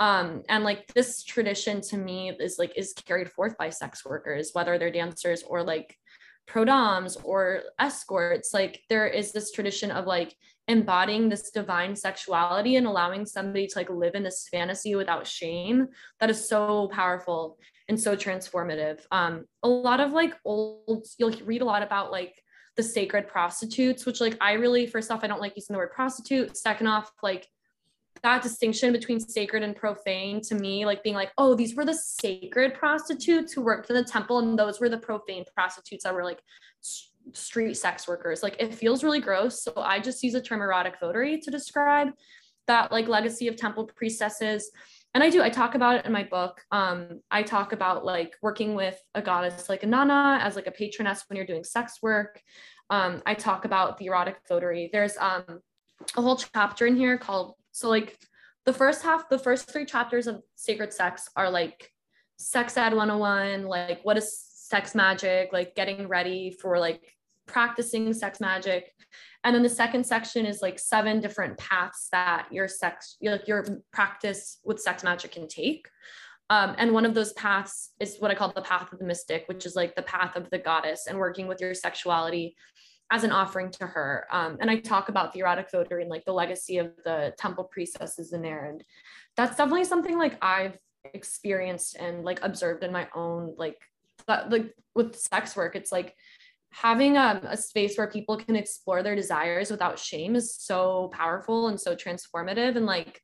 Um, 0.00 0.42
and 0.48 0.64
like 0.64 0.88
this 0.94 1.22
tradition 1.22 1.80
to 1.82 1.96
me 1.96 2.32
is 2.40 2.56
like 2.58 2.72
is 2.76 2.92
carried 2.94 3.30
forth 3.30 3.56
by 3.56 3.70
sex 3.70 4.04
workers 4.04 4.50
whether 4.52 4.76
they're 4.76 4.90
dancers 4.90 5.44
or 5.44 5.62
like 5.62 5.96
pro 6.46 6.64
doms 6.64 7.16
or 7.16 7.62
escorts. 7.78 8.52
Like 8.52 8.82
there 8.88 9.06
is 9.06 9.32
this 9.32 9.52
tradition 9.52 9.90
of 9.90 10.06
like 10.06 10.34
embodying 10.68 11.28
this 11.28 11.50
divine 11.50 11.94
sexuality 11.94 12.76
and 12.76 12.86
allowing 12.86 13.26
somebody 13.26 13.66
to 13.66 13.78
like 13.78 13.90
live 13.90 14.14
in 14.14 14.22
this 14.22 14.48
fantasy 14.50 14.94
without 14.94 15.26
shame 15.26 15.88
that 16.20 16.30
is 16.30 16.48
so 16.48 16.88
powerful 16.92 17.58
and 17.88 18.00
so 18.00 18.16
transformative. 18.16 19.00
Um, 19.10 19.44
a 19.62 19.68
lot 19.68 20.00
of 20.00 20.12
like 20.12 20.34
old, 20.44 21.06
you'll 21.18 21.36
read 21.44 21.62
a 21.62 21.66
lot 21.66 21.82
about 21.82 22.10
like 22.10 22.34
the 22.76 22.82
sacred 22.82 23.28
prostitutes, 23.28 24.06
which 24.06 24.20
like 24.20 24.36
I 24.40 24.52
really, 24.54 24.86
first 24.86 25.10
off, 25.10 25.22
I 25.22 25.26
don't 25.26 25.40
like 25.40 25.54
using 25.56 25.74
the 25.74 25.78
word 25.78 25.92
prostitute. 25.92 26.56
Second 26.56 26.86
off, 26.86 27.10
like 27.22 27.46
that 28.22 28.42
distinction 28.42 28.92
between 28.92 29.20
sacred 29.20 29.62
and 29.62 29.76
profane 29.76 30.40
to 30.42 30.54
me, 30.54 30.86
like 30.86 31.02
being 31.02 31.14
like, 31.14 31.30
oh, 31.36 31.54
these 31.54 31.74
were 31.74 31.84
the 31.84 31.94
sacred 31.94 32.74
prostitutes 32.74 33.52
who 33.52 33.60
worked 33.60 33.90
in 33.90 33.96
the 33.96 34.04
temple, 34.04 34.38
and 34.38 34.58
those 34.58 34.80
were 34.80 34.88
the 34.88 34.98
profane 34.98 35.44
prostitutes 35.54 36.04
that 36.04 36.14
were 36.14 36.24
like 36.24 36.40
street 37.34 37.74
sex 37.74 38.08
workers. 38.08 38.42
Like 38.42 38.56
it 38.58 38.74
feels 38.74 39.04
really 39.04 39.20
gross. 39.20 39.62
So 39.62 39.72
I 39.76 40.00
just 40.00 40.22
use 40.22 40.32
the 40.32 40.40
term 40.40 40.60
erotic 40.60 40.98
votary 41.00 41.38
to 41.40 41.50
describe 41.50 42.08
that 42.66 42.92
like 42.92 43.08
legacy 43.08 43.48
of 43.48 43.56
temple 43.56 43.90
priestesses. 43.94 44.70
And 45.12 45.22
I 45.22 45.30
do, 45.30 45.42
I 45.42 45.50
talk 45.50 45.74
about 45.74 45.96
it 45.96 46.06
in 46.06 46.12
my 46.12 46.24
book. 46.24 46.60
Um, 46.72 47.20
I 47.30 47.42
talk 47.42 47.72
about 47.72 48.04
like 48.04 48.34
working 48.42 48.74
with 48.74 48.98
a 49.14 49.22
goddess 49.22 49.68
like 49.68 49.82
Inanna 49.82 50.40
as 50.40 50.56
like 50.56 50.66
a 50.66 50.72
patroness 50.72 51.24
when 51.28 51.36
you're 51.36 51.46
doing 51.46 51.64
sex 51.64 51.98
work. 52.02 52.40
Um, 52.90 53.22
I 53.24 53.34
talk 53.34 53.64
about 53.64 53.98
the 53.98 54.06
erotic 54.06 54.36
votary. 54.48 54.90
There's 54.92 55.16
um, 55.18 55.60
a 56.16 56.22
whole 56.22 56.36
chapter 56.36 56.86
in 56.86 56.96
here 56.96 57.16
called 57.16 57.54
so 57.72 57.88
like 57.88 58.16
the 58.66 58.72
first 58.72 59.02
half, 59.02 59.28
the 59.28 59.38
first 59.38 59.70
three 59.70 59.84
chapters 59.84 60.26
of 60.26 60.42
Sacred 60.54 60.92
Sex 60.92 61.28
are 61.36 61.50
like 61.50 61.90
sex 62.38 62.76
ed 62.76 62.94
101, 62.94 63.64
like 63.64 64.00
what 64.04 64.16
is 64.16 64.40
sex 64.40 64.94
magic, 64.94 65.52
like 65.52 65.74
getting 65.74 66.08
ready 66.08 66.56
for 66.60 66.78
like 66.78 67.13
practicing 67.46 68.12
sex 68.12 68.40
magic. 68.40 68.92
And 69.44 69.54
then 69.54 69.62
the 69.62 69.68
second 69.68 70.04
section 70.04 70.46
is 70.46 70.62
like 70.62 70.78
seven 70.78 71.20
different 71.20 71.58
paths 71.58 72.08
that 72.12 72.46
your 72.50 72.68
sex, 72.68 73.16
like 73.22 73.46
your 73.46 73.82
practice 73.92 74.58
with 74.64 74.80
sex 74.80 75.04
magic 75.04 75.32
can 75.32 75.46
take. 75.48 75.88
Um, 76.50 76.74
and 76.78 76.92
one 76.92 77.06
of 77.06 77.14
those 77.14 77.32
paths 77.34 77.90
is 78.00 78.16
what 78.18 78.30
I 78.30 78.34
call 78.34 78.52
the 78.52 78.62
path 78.62 78.92
of 78.92 78.98
the 78.98 79.04
mystic, 79.04 79.44
which 79.46 79.64
is 79.66 79.74
like 79.76 79.94
the 79.94 80.02
path 80.02 80.36
of 80.36 80.50
the 80.50 80.58
goddess 80.58 81.06
and 81.08 81.18
working 81.18 81.46
with 81.46 81.60
your 81.60 81.74
sexuality 81.74 82.54
as 83.10 83.24
an 83.24 83.32
offering 83.32 83.70
to 83.70 83.86
her. 83.86 84.26
Um, 84.30 84.58
and 84.60 84.70
I 84.70 84.80
talk 84.80 85.08
about 85.08 85.32
the 85.32 85.40
erotic 85.40 85.70
votary 85.70 86.02
and 86.02 86.10
like 86.10 86.24
the 86.24 86.32
legacy 86.32 86.78
of 86.78 86.92
the 87.04 87.34
temple 87.38 87.64
priestesses 87.64 88.32
in 88.32 88.42
there. 88.42 88.66
And 88.66 88.82
that's 89.36 89.56
definitely 89.56 89.84
something 89.84 90.18
like 90.18 90.36
I've 90.42 90.78
experienced 91.12 91.96
and 91.96 92.24
like 92.24 92.40
observed 92.42 92.82
in 92.82 92.92
my 92.92 93.08
own 93.14 93.54
like 93.58 93.78
like 94.28 94.74
with 94.94 95.16
sex 95.16 95.56
work. 95.56 95.76
It's 95.76 95.92
like 95.92 96.14
having 96.74 97.16
um, 97.16 97.40
a 97.44 97.56
space 97.56 97.96
where 97.96 98.08
people 98.08 98.36
can 98.36 98.56
explore 98.56 99.02
their 99.02 99.14
desires 99.14 99.70
without 99.70 99.96
shame 99.96 100.34
is 100.34 100.56
so 100.56 101.08
powerful 101.12 101.68
and 101.68 101.80
so 101.80 101.94
transformative. 101.94 102.76
And 102.76 102.84
like 102.84 103.22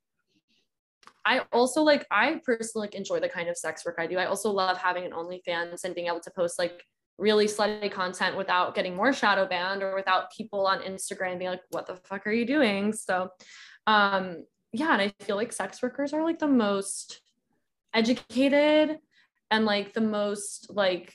I 1.24 1.42
also 1.52 1.82
like 1.82 2.06
I 2.12 2.40
personally 2.44 2.86
like, 2.86 2.94
enjoy 2.94 3.18
the 3.18 3.28
kind 3.28 3.48
of 3.48 3.56
sex 3.56 3.84
work 3.84 3.96
I 3.98 4.06
do. 4.06 4.18
I 4.18 4.26
also 4.26 4.50
love 4.50 4.78
having 4.78 5.04
an 5.04 5.10
OnlyFans 5.10 5.82
and 5.84 5.94
being 5.96 6.06
able 6.06 6.20
to 6.20 6.30
post 6.30 6.60
like 6.60 6.84
really 7.18 7.46
slutty 7.46 7.90
content 7.90 8.36
without 8.36 8.74
getting 8.74 8.94
more 8.94 9.12
shadow 9.12 9.46
banned 9.46 9.82
or 9.82 9.96
without 9.96 10.30
people 10.30 10.66
on 10.66 10.80
Instagram 10.80 11.38
being 11.38 11.50
like, 11.50 11.62
what 11.70 11.86
the 11.86 11.96
fuck 11.96 12.26
are 12.28 12.32
you 12.32 12.46
doing? 12.46 12.92
So, 12.92 13.30
um, 13.88 14.44
yeah, 14.72 14.92
and 14.92 15.02
I 15.02 15.12
feel 15.24 15.36
like 15.36 15.52
sex 15.52 15.82
workers 15.82 16.12
are 16.12 16.22
like 16.22 16.38
the 16.38 16.46
most 16.46 17.20
educated 17.92 18.98
and 19.50 19.64
like 19.64 19.92
the 19.92 20.00
most 20.00 20.70
like 20.70 21.12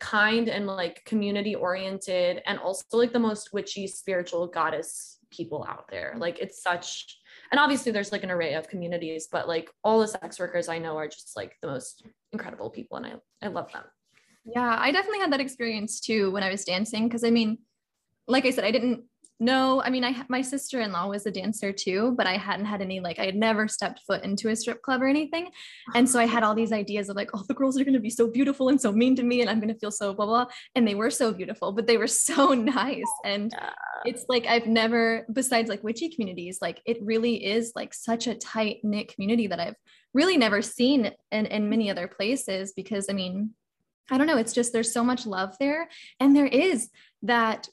kind 0.00 0.48
and 0.48 0.66
like 0.66 1.04
community 1.04 1.54
oriented 1.54 2.42
and 2.46 2.58
also 2.58 2.84
like 2.96 3.12
the 3.12 3.18
most 3.18 3.52
witchy 3.52 3.86
spiritual 3.86 4.46
goddess 4.46 5.18
people 5.30 5.66
out 5.68 5.88
there. 5.90 6.14
Like 6.16 6.38
it's 6.38 6.62
such 6.62 7.18
and 7.50 7.58
obviously 7.58 7.92
there's 7.92 8.12
like 8.12 8.24
an 8.24 8.30
array 8.30 8.54
of 8.54 8.68
communities, 8.68 9.28
but 9.30 9.48
like 9.48 9.70
all 9.82 10.00
the 10.00 10.08
sex 10.08 10.38
workers 10.38 10.68
I 10.68 10.78
know 10.78 10.96
are 10.96 11.08
just 11.08 11.36
like 11.36 11.56
the 11.62 11.68
most 11.68 12.06
incredible 12.32 12.70
people 12.70 12.96
and 12.96 13.06
I 13.06 13.12
I 13.42 13.48
love 13.48 13.72
them. 13.72 13.84
Yeah, 14.44 14.76
I 14.78 14.92
definitely 14.92 15.20
had 15.20 15.32
that 15.32 15.40
experience 15.40 16.00
too 16.00 16.30
when 16.30 16.42
I 16.42 16.50
was 16.50 16.64
dancing. 16.64 17.08
Cause 17.10 17.24
I 17.24 17.30
mean, 17.30 17.58
like 18.26 18.46
I 18.46 18.50
said, 18.50 18.64
I 18.64 18.70
didn't 18.70 19.04
know. 19.40 19.82
I 19.82 19.90
mean, 19.90 20.04
I 20.04 20.24
my 20.28 20.42
sister-in-law 20.42 21.08
was 21.08 21.26
a 21.26 21.30
dancer 21.30 21.72
too, 21.72 22.14
but 22.16 22.26
I 22.26 22.36
hadn't 22.36 22.66
had 22.66 22.82
any 22.82 23.00
like 23.00 23.18
I 23.18 23.24
had 23.24 23.36
never 23.36 23.68
stepped 23.68 24.00
foot 24.06 24.24
into 24.24 24.48
a 24.48 24.56
strip 24.56 24.82
club 24.82 25.02
or 25.02 25.06
anything. 25.06 25.50
And 25.94 26.08
so 26.08 26.18
I 26.18 26.26
had 26.26 26.42
all 26.42 26.54
these 26.54 26.72
ideas 26.72 27.08
of 27.08 27.16
like, 27.16 27.30
oh, 27.34 27.44
the 27.48 27.54
girls 27.54 27.78
are 27.78 27.84
gonna 27.84 28.00
be 28.00 28.10
so 28.10 28.28
beautiful 28.28 28.68
and 28.68 28.80
so 28.80 28.92
mean 28.92 29.16
to 29.16 29.22
me, 29.22 29.40
and 29.40 29.50
I'm 29.50 29.60
gonna 29.60 29.74
feel 29.74 29.90
so 29.90 30.14
blah 30.14 30.26
blah. 30.26 30.46
And 30.74 30.86
they 30.86 30.94
were 30.94 31.10
so 31.10 31.32
beautiful, 31.32 31.72
but 31.72 31.86
they 31.86 31.96
were 31.96 32.06
so 32.06 32.54
nice. 32.54 33.10
And 33.24 33.52
yeah. 33.56 33.70
it's 34.04 34.24
like 34.28 34.46
I've 34.46 34.66
never, 34.66 35.26
besides 35.32 35.68
like 35.68 35.84
witchy 35.84 36.08
communities, 36.08 36.58
like 36.60 36.80
it 36.86 36.98
really 37.02 37.44
is 37.44 37.72
like 37.74 37.94
such 37.94 38.26
a 38.26 38.34
tight-knit 38.34 39.14
community 39.14 39.46
that 39.46 39.60
I've 39.60 39.76
really 40.14 40.36
never 40.36 40.62
seen 40.62 41.12
in, 41.30 41.46
in 41.46 41.68
many 41.68 41.90
other 41.90 42.08
places 42.08 42.72
because 42.74 43.06
I 43.08 43.12
mean, 43.12 43.50
I 44.10 44.16
don't 44.16 44.26
know, 44.26 44.38
it's 44.38 44.52
just 44.52 44.72
there's 44.72 44.92
so 44.92 45.04
much 45.04 45.26
love 45.26 45.54
there. 45.60 45.88
And 46.18 46.34
there 46.34 46.46
is 46.46 46.88
that 47.22 47.68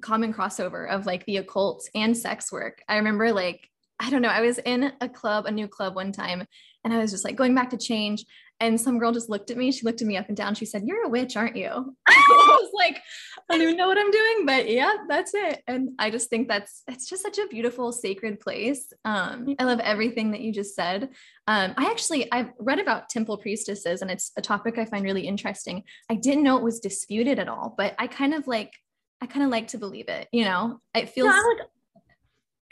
common 0.00 0.32
crossover 0.32 0.88
of 0.88 1.06
like 1.06 1.24
the 1.26 1.38
occult 1.38 1.88
and 1.94 2.16
sex 2.16 2.50
work. 2.52 2.82
I 2.88 2.96
remember 2.96 3.32
like, 3.32 3.68
I 3.98 4.10
don't 4.10 4.22
know, 4.22 4.28
I 4.28 4.40
was 4.40 4.58
in 4.58 4.92
a 5.00 5.08
club, 5.08 5.46
a 5.46 5.50
new 5.50 5.68
club 5.68 5.94
one 5.94 6.12
time, 6.12 6.46
and 6.84 6.94
I 6.94 6.98
was 6.98 7.10
just 7.10 7.24
like 7.24 7.36
going 7.36 7.54
back 7.54 7.70
to 7.70 7.76
change. 7.76 8.24
And 8.62 8.78
some 8.78 8.98
girl 8.98 9.10
just 9.10 9.30
looked 9.30 9.50
at 9.50 9.56
me. 9.56 9.72
She 9.72 9.86
looked 9.86 10.02
at 10.02 10.06
me 10.06 10.18
up 10.18 10.28
and 10.28 10.36
down. 10.36 10.54
She 10.54 10.66
said, 10.66 10.82
You're 10.84 11.06
a 11.06 11.08
witch, 11.08 11.34
aren't 11.34 11.56
you? 11.56 11.96
I 12.08 12.58
was 12.60 12.70
like, 12.74 13.00
I 13.48 13.54
don't 13.54 13.62
even 13.62 13.76
know 13.78 13.88
what 13.88 13.98
I'm 13.98 14.10
doing, 14.10 14.44
but 14.44 14.68
yeah, 14.68 14.92
that's 15.08 15.32
it. 15.34 15.62
And 15.66 15.90
I 15.98 16.10
just 16.10 16.28
think 16.28 16.46
that's 16.46 16.82
it's 16.86 17.08
just 17.08 17.22
such 17.22 17.38
a 17.38 17.46
beautiful, 17.46 17.90
sacred 17.90 18.38
place. 18.38 18.92
Um, 19.06 19.54
I 19.58 19.64
love 19.64 19.80
everything 19.80 20.32
that 20.32 20.42
you 20.42 20.52
just 20.52 20.74
said. 20.74 21.04
Um, 21.46 21.72
I 21.76 21.90
actually 21.90 22.30
I've 22.30 22.50
read 22.58 22.78
about 22.78 23.08
temple 23.08 23.38
priestesses, 23.38 24.02
and 24.02 24.10
it's 24.10 24.30
a 24.36 24.42
topic 24.42 24.76
I 24.76 24.84
find 24.84 25.04
really 25.04 25.26
interesting. 25.26 25.82
I 26.10 26.16
didn't 26.16 26.44
know 26.44 26.58
it 26.58 26.62
was 26.62 26.80
disputed 26.80 27.38
at 27.38 27.48
all, 27.48 27.74
but 27.76 27.94
I 27.98 28.08
kind 28.08 28.34
of 28.34 28.46
like 28.46 28.74
I 29.20 29.26
kind 29.26 29.44
of 29.44 29.50
like 29.50 29.68
to 29.68 29.78
believe 29.78 30.08
it. 30.08 30.28
You 30.32 30.44
know, 30.44 30.80
it 30.94 31.10
feels. 31.10 31.34
Yeah, 31.34 31.42
like, 31.42 31.68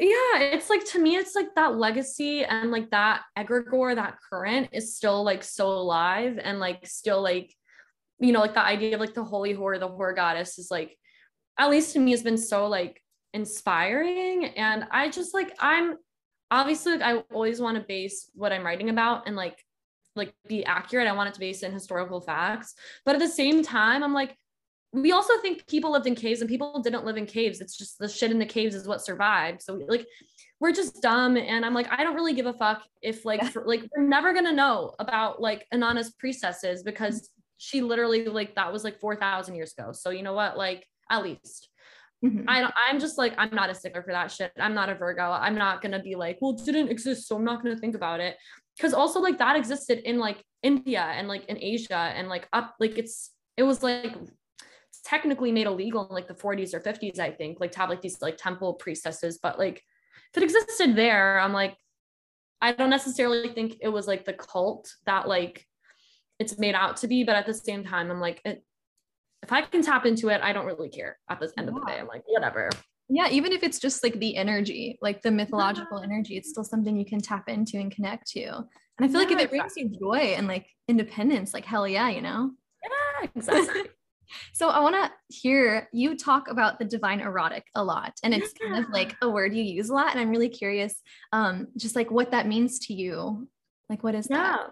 yeah, 0.01 0.39
it's 0.53 0.71
like 0.71 0.85
to 0.93 0.99
me, 1.01 1.17
it's 1.17 1.35
like 1.35 1.55
that 1.57 1.77
legacy 1.77 2.45
and 2.45 2.71
like 2.71 2.91
that 2.91 3.23
egregore, 3.37 3.97
that 3.97 4.19
current 4.31 4.69
is 4.73 4.97
still 4.97 5.25
like 5.25 5.43
so 5.43 5.69
alive 5.69 6.39
and 6.43 6.61
like 6.61 6.87
still 6.87 7.21
like, 7.21 7.53
you 8.21 8.33
know, 8.33 8.41
like 8.41 8.55
the 8.55 8.65
idea 8.65 8.95
of 8.95 9.01
like 9.01 9.15
the 9.15 9.25
holy 9.25 9.55
whore, 9.55 9.79
the 9.79 9.89
whore 9.89 10.15
goddess 10.15 10.59
is 10.59 10.71
like, 10.71 10.97
at 11.59 11.71
least 11.71 11.95
to 11.95 11.99
me, 11.99 12.13
has 12.13 12.23
been 12.23 12.39
so 12.39 12.69
like 12.69 13.03
inspiring. 13.35 14.47
And 14.57 14.87
I 14.93 15.09
just 15.09 15.35
like, 15.35 15.57
I'm 15.59 15.97
obviously 16.51 16.93
like, 16.93 17.03
I 17.03 17.25
always 17.35 17.61
want 17.61 17.77
to 17.77 17.83
base 17.83 18.31
what 18.35 18.53
I'm 18.53 18.65
writing 18.65 18.91
about 18.91 19.27
and 19.27 19.35
like, 19.35 19.63
like 20.15 20.33
be 20.47 20.65
accurate. 20.65 21.09
I 21.09 21.13
want 21.13 21.29
it 21.29 21.35
to 21.35 21.41
base 21.41 21.65
in 21.65 21.73
historical 21.73 22.21
facts. 22.21 22.75
But 23.05 23.17
at 23.17 23.21
the 23.21 23.29
same 23.29 23.65
time, 23.65 24.05
I'm 24.05 24.15
like, 24.15 24.37
we 24.93 25.13
also 25.13 25.35
think 25.43 25.67
people 25.67 25.93
lived 25.93 26.07
in 26.07 26.15
caves 26.15 26.41
and 26.41 26.49
people 26.49 26.81
didn't 26.81 27.05
live 27.05 27.17
in 27.17 27.27
caves. 27.27 27.61
It's 27.61 27.77
just 27.77 27.99
the 27.99 28.09
shit 28.09 28.31
in 28.31 28.39
the 28.39 28.47
caves 28.47 28.75
is 28.75 28.87
what 28.87 29.05
survived. 29.05 29.63
So 29.63 29.75
like 29.87 30.07
we're 30.61 30.73
just 30.73 31.03
dumb. 31.03 31.37
And 31.37 31.65
I'm 31.65 31.75
like, 31.75 31.89
I 31.91 32.03
don't 32.03 32.15
really 32.15 32.33
give 32.33 32.47
a 32.47 32.53
fuck 32.55 32.83
if 33.03 33.25
like 33.25 33.45
for, 33.53 33.65
like 33.67 33.83
we're 33.95 34.07
never 34.07 34.33
gonna 34.33 34.53
know 34.53 34.95
about 34.99 35.43
like 35.43 35.67
Inanna's 35.75 36.11
priestesses 36.13 36.83
because 36.83 37.31
she 37.59 37.83
literally 37.83 38.25
like 38.27 38.55
that 38.55 38.73
was 38.73 38.83
like 38.83 38.99
four 38.99 39.17
thousand 39.17 39.57
years 39.57 39.75
ago. 39.77 39.93
So 39.93 40.11
you 40.11 40.23
know 40.23 40.35
what? 40.35 40.57
Like 40.57 40.87
at 41.11 41.23
least. 41.23 41.69
Mm-hmm. 42.25 42.49
I 42.49 42.73
I'm 42.89 42.99
just 42.99 43.19
like 43.19 43.35
I'm 43.37 43.55
not 43.55 43.71
a 43.71 43.75
stickler 43.75 44.03
for 44.03 44.13
that 44.13 44.33
shit. 44.33 44.53
I'm 44.59 44.75
not 44.75 44.89
a 44.89 44.95
Virgo. 44.95 45.31
I'm 45.31 45.55
not 45.55 45.83
gonna 45.83 46.03
be 46.03 46.15
like, 46.15 46.39
well, 46.41 46.57
it 46.59 46.65
didn't 46.65 46.89
exist, 46.89 47.29
so 47.29 47.37
I'm 47.37 47.45
not 47.45 47.63
gonna 47.63 47.77
think 47.77 47.95
about 47.95 48.21
it. 48.21 48.37
Because 48.77 48.95
also 48.95 49.21
like 49.21 49.39
that 49.39 49.55
existed 49.57 49.99
in 50.09 50.19
like 50.19 50.43
India 50.63 51.03
and 51.03 51.29
like 51.29 51.45
in 51.45 51.59
Asia 51.61 51.95
and 51.95 52.29
like 52.29 52.49
up 52.53 52.75
like 52.81 52.97
it's 52.97 53.31
it 53.57 53.63
was 53.65 53.83
like 53.83 54.17
technically 55.05 55.53
made 55.53 55.67
illegal 55.67 56.07
in 56.09 56.15
like 56.15 56.29
the 56.29 56.35
40s 56.35 56.75
or 56.75 56.81
50s, 56.81 57.19
I 57.19 57.31
think, 57.31 57.61
like 57.61 57.73
to 57.73 57.79
have 57.79 57.91
like 57.91 58.03
these 58.03 58.21
like 58.21 58.37
temple 58.37 58.75
priestesses. 58.75 59.39
But 59.43 59.59
like 59.59 59.83
if 60.33 60.43
it 60.43 60.45
existed 60.45 60.97
there, 60.97 61.41
I'm 61.41 61.53
like, 61.53 61.77
I 62.61 62.73
don't 62.73 62.91
necessarily 62.91 63.49
think 63.49 63.77
it 63.81 63.89
was 63.89 64.07
like 64.07 64.25
the 64.25 64.33
cult 64.33 64.93
that 65.07 65.29
like 65.29 65.65
it's 66.39 66.59
made 66.59 66.75
out 66.75 66.99
to 66.99 67.09
be, 67.09 67.25
but 67.25 67.37
at 67.37 67.47
the 67.47 67.55
same 67.55 67.85
time, 67.85 68.11
I'm 68.11 68.21
like, 68.21 68.41
it, 68.45 68.65
if 69.43 69.53
I 69.53 69.63
can 69.63 69.83
tap 69.83 70.07
into 70.07 70.29
it, 70.29 70.41
I 70.43 70.53
don't 70.53 70.67
really 70.67 70.89
care 70.89 71.19
at 71.29 71.41
the 71.41 71.53
end 71.57 71.69
yeah. 71.69 71.75
of 71.75 71.75
the 71.75 71.87
day. 71.87 71.99
I'm 71.99 72.07
like, 72.07 72.23
whatever. 72.27 72.71
Yeah, 73.09 73.29
even 73.31 73.53
if 73.53 73.63
it's 73.63 73.79
just 73.79 74.03
like 74.03 74.19
the 74.19 74.37
energy, 74.37 74.99
like 75.01 75.23
the 75.23 75.31
mythological 75.31 76.01
energy, 76.01 76.37
it's 76.37 76.51
still 76.51 76.65
something 76.65 76.97
you 76.97 77.07
can 77.07 77.21
tap 77.21 77.49
into 77.49 77.79
and 77.79 77.91
connect 77.91 78.29
to. 78.33 78.45
And 78.45 78.67
I 79.01 79.09
feel 79.09 79.23
yeah, 79.23 79.29
like 79.29 79.31
if 79.31 79.41
it 79.41 79.51
brings 79.51 79.77
you 79.77 79.89
joy 79.89 80.35
and 80.37 80.47
like 80.47 80.67
independence, 80.89 81.55
like 81.55 81.65
hell 81.65 81.89
yeah, 81.89 82.11
you 82.11 82.21
know? 82.21 82.51
Yeah, 82.83 83.29
exactly. 83.35 83.83
So 84.53 84.69
I 84.69 84.81
want 84.81 84.95
to 84.95 85.11
hear 85.35 85.89
you 85.93 86.17
talk 86.17 86.49
about 86.49 86.79
the 86.79 86.85
divine 86.85 87.21
erotic 87.21 87.65
a 87.75 87.83
lot, 87.83 88.15
and 88.23 88.35
it's 88.35 88.53
yeah. 88.61 88.69
kind 88.69 88.85
of 88.85 88.91
like 88.91 89.17
a 89.23 89.29
word 89.29 89.55
you 89.55 89.63
use 89.63 89.89
a 89.89 89.95
lot. 89.95 90.11
And 90.11 90.21
I'm 90.21 90.31
really 90.31 90.49
curious, 90.49 91.01
um, 91.33 91.69
just 91.77 91.97
like 91.97 92.11
what 92.11 92.31
that 92.33 92.47
means 92.47 92.79
to 92.87 92.95
you. 92.95 93.49
Like, 93.89 94.03
what 94.03 94.15
is 94.15 94.29
yeah. 94.31 94.37
that? 94.37 94.71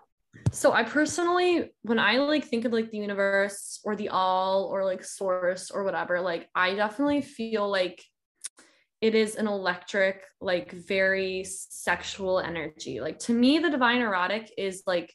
So 0.53 0.73
I 0.73 0.83
personally, 0.83 1.71
when 1.83 1.99
I 1.99 2.19
like 2.19 2.45
think 2.45 2.65
of 2.65 2.73
like 2.73 2.91
the 2.91 2.99
universe 2.99 3.81
or 3.85 3.97
the 3.97 4.11
all 4.11 4.65
or 4.65 4.85
like 4.85 5.05
source 5.05 5.71
or 5.71 5.85
whatever, 5.85 6.21
like 6.21 6.49
I 6.55 6.75
definitely 6.75 7.23
feel 7.23 7.69
like 7.69 8.03
it 9.01 9.15
is 9.15 9.37
an 9.37 9.47
electric, 9.47 10.23
like 10.41 10.73
very 10.73 11.45
sexual 11.45 12.39
energy. 12.41 13.01
Like 13.01 13.19
to 13.21 13.33
me, 13.33 13.59
the 13.59 13.71
divine 13.71 14.01
erotic 14.01 14.53
is 14.57 14.83
like 14.87 15.13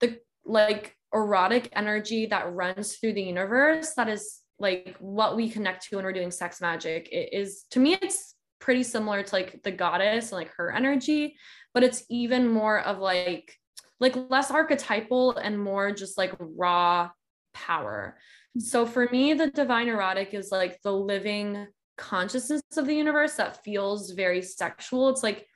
the 0.00 0.18
like 0.44 0.94
erotic 1.14 1.68
energy 1.72 2.26
that 2.26 2.52
runs 2.52 2.96
through 2.96 3.12
the 3.12 3.22
universe 3.22 3.94
that 3.94 4.08
is 4.08 4.40
like 4.58 4.96
what 4.98 5.36
we 5.36 5.48
connect 5.48 5.88
to 5.88 5.96
when 5.96 6.04
we're 6.04 6.12
doing 6.12 6.30
sex 6.30 6.60
magic 6.60 7.08
it 7.10 7.30
is 7.32 7.64
to 7.70 7.80
me 7.80 7.96
it's 8.02 8.34
pretty 8.60 8.82
similar 8.82 9.22
to 9.22 9.34
like 9.34 9.62
the 9.62 9.70
goddess 9.70 10.30
and 10.30 10.38
like 10.38 10.52
her 10.56 10.72
energy, 10.72 11.36
but 11.74 11.82
it's 11.82 12.04
even 12.10 12.48
more 12.48 12.80
of 12.80 12.98
like 12.98 13.54
like 14.00 14.14
less 14.30 14.50
archetypal 14.50 15.36
and 15.36 15.58
more 15.58 15.90
just 15.90 16.16
like 16.16 16.32
raw 16.38 17.10
power. 17.52 18.16
So 18.58 18.86
for 18.86 19.08
me, 19.10 19.34
the 19.34 19.50
divine 19.50 19.88
erotic 19.88 20.34
is 20.34 20.52
like 20.52 20.80
the 20.82 20.92
living 20.92 21.66
consciousness 21.96 22.62
of 22.76 22.86
the 22.86 22.94
universe 22.94 23.34
that 23.34 23.64
feels 23.64 24.12
very 24.12 24.40
sexual. 24.42 25.08
It's 25.08 25.24
like 25.24 25.46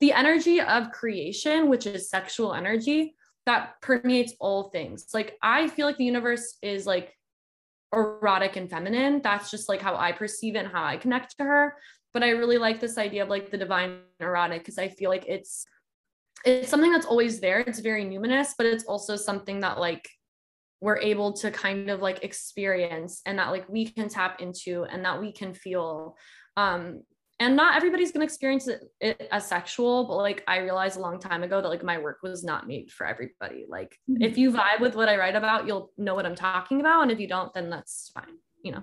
the 0.00 0.12
energy 0.12 0.60
of 0.60 0.92
creation, 0.92 1.68
which 1.68 1.86
is 1.86 2.08
sexual 2.08 2.54
energy 2.54 3.16
that 3.48 3.80
permeates 3.80 4.34
all 4.40 4.64
things. 4.68 5.06
Like 5.14 5.38
I 5.42 5.68
feel 5.68 5.86
like 5.86 5.96
the 5.96 6.04
universe 6.04 6.58
is 6.60 6.84
like 6.84 7.16
erotic 7.94 8.56
and 8.56 8.68
feminine. 8.68 9.22
That's 9.22 9.50
just 9.50 9.70
like 9.70 9.80
how 9.80 9.96
I 9.96 10.12
perceive 10.12 10.54
it 10.54 10.58
and 10.58 10.68
how 10.68 10.84
I 10.84 10.98
connect 10.98 11.38
to 11.38 11.44
her. 11.44 11.74
But 12.12 12.22
I 12.22 12.30
really 12.30 12.58
like 12.58 12.78
this 12.78 12.98
idea 12.98 13.22
of 13.22 13.30
like 13.30 13.50
the 13.50 13.56
divine 13.56 14.00
erotic 14.20 14.60
because 14.60 14.76
I 14.76 14.88
feel 14.88 15.08
like 15.08 15.24
it's 15.26 15.64
it's 16.44 16.68
something 16.68 16.92
that's 16.92 17.06
always 17.06 17.40
there. 17.40 17.60
It's 17.60 17.78
very 17.78 18.04
numinous, 18.04 18.52
but 18.56 18.66
it's 18.66 18.84
also 18.84 19.16
something 19.16 19.60
that 19.60 19.80
like 19.80 20.06
we're 20.82 20.98
able 20.98 21.32
to 21.32 21.50
kind 21.50 21.88
of 21.88 22.02
like 22.02 22.22
experience 22.22 23.22
and 23.24 23.38
that 23.38 23.48
like 23.48 23.66
we 23.66 23.86
can 23.86 24.10
tap 24.10 24.42
into 24.42 24.84
and 24.84 25.02
that 25.06 25.18
we 25.18 25.32
can 25.32 25.54
feel 25.54 26.18
um 26.58 27.00
and 27.40 27.54
not 27.54 27.76
everybody's 27.76 28.10
going 28.10 28.20
to 28.20 28.24
experience 28.24 28.68
it, 28.68 28.82
it, 29.00 29.28
as 29.30 29.46
sexual 29.46 30.06
but 30.06 30.16
like 30.16 30.42
i 30.46 30.58
realized 30.58 30.96
a 30.96 31.00
long 31.00 31.18
time 31.18 31.42
ago 31.42 31.60
that 31.60 31.68
like 31.68 31.82
my 31.82 31.98
work 31.98 32.18
was 32.22 32.44
not 32.44 32.66
made 32.66 32.90
for 32.90 33.06
everybody 33.06 33.64
like 33.68 33.98
mm-hmm. 34.10 34.22
if 34.22 34.36
you 34.36 34.52
vibe 34.52 34.80
with 34.80 34.94
what 34.94 35.08
i 35.08 35.16
write 35.16 35.36
about 35.36 35.66
you'll 35.66 35.92
know 35.96 36.14
what 36.14 36.26
i'm 36.26 36.34
talking 36.34 36.80
about 36.80 37.02
and 37.02 37.10
if 37.10 37.18
you 37.18 37.28
don't 37.28 37.52
then 37.54 37.70
that's 37.70 38.10
fine 38.14 38.36
you 38.62 38.72
know 38.72 38.82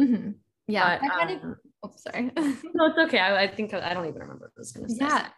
mm-hmm. 0.00 0.30
yeah 0.68 0.98
but, 1.00 1.10
I 1.10 1.34
um, 1.34 1.56
oh 1.82 1.92
sorry 1.96 2.30
no 2.36 2.86
it's 2.86 2.98
okay 2.98 3.18
I, 3.18 3.44
I, 3.44 3.48
think 3.48 3.74
i 3.74 3.92
don't 3.92 4.06
even 4.06 4.20
remember 4.20 4.44
what 4.44 4.52
I 4.56 4.60
was 4.60 4.72
going 4.72 4.86
to 4.86 4.94
say 4.94 5.04
yeah 5.04 5.28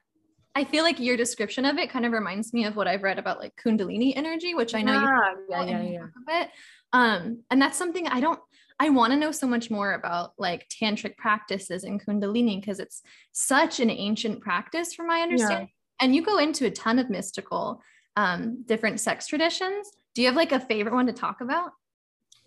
I 0.54 0.64
feel 0.64 0.82
like 0.82 0.98
your 0.98 1.16
description 1.16 1.64
of 1.64 1.78
it 1.78 1.88
kind 1.88 2.04
of 2.04 2.10
reminds 2.10 2.52
me 2.52 2.64
of 2.64 2.74
what 2.74 2.88
I've 2.88 3.04
read 3.04 3.20
about 3.20 3.38
like 3.38 3.52
Kundalini 3.64 4.14
energy, 4.16 4.56
which 4.56 4.74
I 4.74 4.82
know 4.82 4.92
yeah, 4.92 5.30
you 5.30 5.46
yeah, 5.50 5.64
yeah, 5.64 5.82
yeah. 5.82 6.06
Bit. 6.26 6.50
Um, 6.92 7.44
and 7.48 7.62
that's 7.62 7.78
something 7.78 8.08
I 8.08 8.18
don't 8.18 8.40
I 8.80 8.90
want 8.90 9.12
to 9.12 9.18
know 9.18 9.32
so 9.32 9.46
much 9.46 9.70
more 9.70 9.92
about 9.92 10.32
like 10.38 10.68
tantric 10.68 11.16
practices 11.16 11.84
and 11.84 12.04
Kundalini 12.04 12.60
because 12.60 12.78
it's 12.78 13.02
such 13.32 13.80
an 13.80 13.90
ancient 13.90 14.40
practice 14.40 14.94
from 14.94 15.08
my 15.08 15.20
understanding. 15.20 15.68
Yeah. 15.68 16.04
And 16.04 16.14
you 16.14 16.22
go 16.22 16.38
into 16.38 16.66
a 16.66 16.70
ton 16.70 16.98
of 16.98 17.10
mystical 17.10 17.82
um, 18.16 18.62
different 18.66 19.00
sex 19.00 19.26
traditions. 19.26 19.90
Do 20.14 20.22
you 20.22 20.28
have 20.28 20.36
like 20.36 20.52
a 20.52 20.60
favorite 20.60 20.94
one 20.94 21.06
to 21.06 21.12
talk 21.12 21.40
about? 21.40 21.72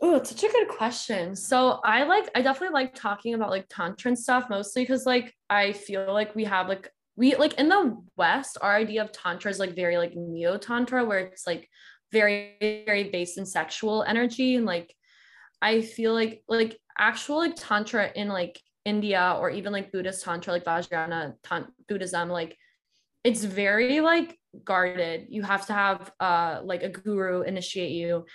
Oh, 0.02 0.16
it's 0.16 0.30
such 0.30 0.44
a 0.44 0.52
good 0.52 0.68
question. 0.68 1.36
So 1.36 1.80
I 1.84 2.04
like 2.04 2.30
I 2.34 2.42
definitely 2.42 2.74
like 2.74 2.96
talking 2.96 3.34
about 3.34 3.52
like 3.52 3.68
tantra 3.70 4.10
and 4.10 4.18
stuff 4.18 4.50
mostly 4.50 4.84
because 4.84 5.06
like 5.06 5.36
I 5.50 5.74
feel 5.74 6.12
like 6.12 6.34
we 6.34 6.46
have 6.46 6.68
like 6.68 6.90
we 7.16 7.36
like 7.36 7.54
in 7.56 7.70
the 7.70 8.02
west 8.18 8.58
our 8.62 8.76
idea 8.76 9.04
of 9.04 9.12
tantra 9.12 9.52
is 9.52 9.60
like 9.60 9.76
very 9.76 9.98
like 9.98 10.16
neo 10.16 10.58
tantra 10.58 11.06
where 11.06 11.20
it's 11.20 11.46
like 11.46 11.70
very 12.12 12.84
very 12.86 13.10
based 13.10 13.38
in 13.38 13.46
sexual 13.46 14.04
energy 14.04 14.56
and 14.56 14.66
like 14.66 14.96
i 15.62 15.82
feel 15.82 16.14
like 16.14 16.44
like 16.48 16.78
actual 16.98 17.38
like 17.38 17.54
tantra 17.56 18.12
in 18.16 18.28
like 18.28 18.60
india 18.86 19.38
or 19.40 19.50
even 19.50 19.72
like 19.72 19.92
buddhist 19.92 20.24
tantra 20.24 20.54
like 20.54 20.66
vajrayana 20.66 21.34
buddhism 21.88 22.30
like 22.30 22.58
it's 23.24 23.44
very 23.44 24.02
like 24.02 24.38
guarded. 24.64 25.28
You 25.30 25.44
have 25.44 25.66
to 25.68 25.74
have 25.74 26.12
uh 26.20 26.62
like 26.64 26.84
a 26.84 26.90
guru 26.90 27.42
initiate 27.42 27.92
you. 27.92 28.26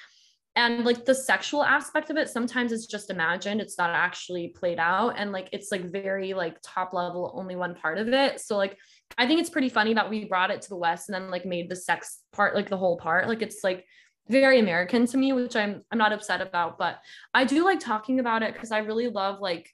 And 0.55 0.87
like 0.87 1.05
the 1.05 1.15
sexual 1.15 1.63
aspect 1.63 2.09
of 2.09 2.17
it 2.17 2.31
sometimes 2.31 2.73
it's 2.73 2.87
just 2.87 3.11
imagined. 3.11 3.61
It's 3.61 3.77
not 3.77 3.91
actually 3.91 4.55
played 4.57 4.79
out. 4.79 5.15
And 5.17 5.33
like 5.33 5.49
it's 5.53 5.71
like 5.71 5.91
very 5.91 6.35
like 6.35 6.59
top 6.63 6.93
level 6.93 7.33
only 7.35 7.57
one 7.57 7.75
part 7.75 7.99
of 7.99 8.09
it. 8.09 8.41
So 8.41 8.57
like 8.57 8.79
i 9.19 9.27
think 9.27 9.41
it's 9.41 9.51
pretty 9.51 9.69
funny 9.69 9.95
that 9.95 10.11
we 10.11 10.25
brought 10.25 10.51
it 10.51 10.63
to 10.63 10.69
the 10.69 10.77
west 10.77 11.09
and 11.09 11.15
then 11.15 11.31
like 11.31 11.47
made 11.47 11.69
the 11.69 11.77
sex 11.77 12.23
part 12.33 12.55
like 12.55 12.69
the 12.69 12.77
whole 12.77 12.97
part. 12.97 13.29
Like 13.29 13.43
it's 13.43 13.63
like 13.65 13.85
very 14.29 14.59
american 14.59 15.07
to 15.07 15.17
me 15.17 15.33
which 15.33 15.55
i'm 15.57 15.83
i'm 15.91 15.99
not 15.99 16.13
upset 16.13 16.41
about 16.41 16.79
but 16.79 16.99
i 17.35 17.45
do 17.45 17.65
like 17.65 17.81
talking 17.81 18.21
about 18.21 18.43
it 18.43 18.53
because 18.53 18.73
i 18.73 18.79
really 18.79 19.09
love 19.09 19.41
like 19.41 19.71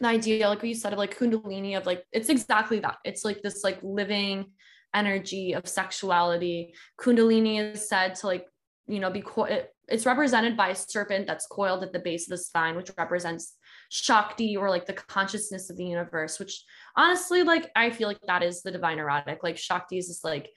the 0.00 0.08
idea 0.08 0.48
like 0.48 0.62
you 0.62 0.74
said 0.74 0.92
of 0.92 0.98
like 0.98 1.16
kundalini 1.16 1.76
of 1.76 1.86
like 1.86 2.04
it's 2.12 2.28
exactly 2.28 2.80
that 2.80 2.96
it's 3.04 3.24
like 3.24 3.40
this 3.42 3.62
like 3.62 3.78
living 3.82 4.46
energy 4.94 5.52
of 5.52 5.66
sexuality 5.68 6.74
kundalini 7.00 7.74
is 7.74 7.88
said 7.88 8.14
to 8.14 8.26
like 8.26 8.46
you 8.86 8.98
know 8.98 9.10
be 9.10 9.22
co- 9.22 9.64
it's 9.88 10.06
represented 10.06 10.56
by 10.56 10.68
a 10.68 10.74
serpent 10.74 11.26
that's 11.26 11.46
coiled 11.46 11.82
at 11.82 11.92
the 11.92 11.98
base 11.98 12.26
of 12.26 12.30
the 12.30 12.38
spine, 12.38 12.76
which 12.76 12.90
represents 12.96 13.56
Shakti 13.90 14.56
or 14.56 14.70
like 14.70 14.86
the 14.86 14.94
consciousness 14.94 15.68
of 15.70 15.76
the 15.76 15.84
universe, 15.84 16.38
which 16.38 16.64
honestly, 16.96 17.42
like, 17.42 17.70
I 17.76 17.90
feel 17.90 18.08
like 18.08 18.20
that 18.26 18.42
is 18.42 18.62
the 18.62 18.70
divine 18.70 18.98
erotic. 18.98 19.42
Like, 19.42 19.58
Shakti 19.58 19.98
is 19.98 20.08
this 20.08 20.24
like 20.24 20.50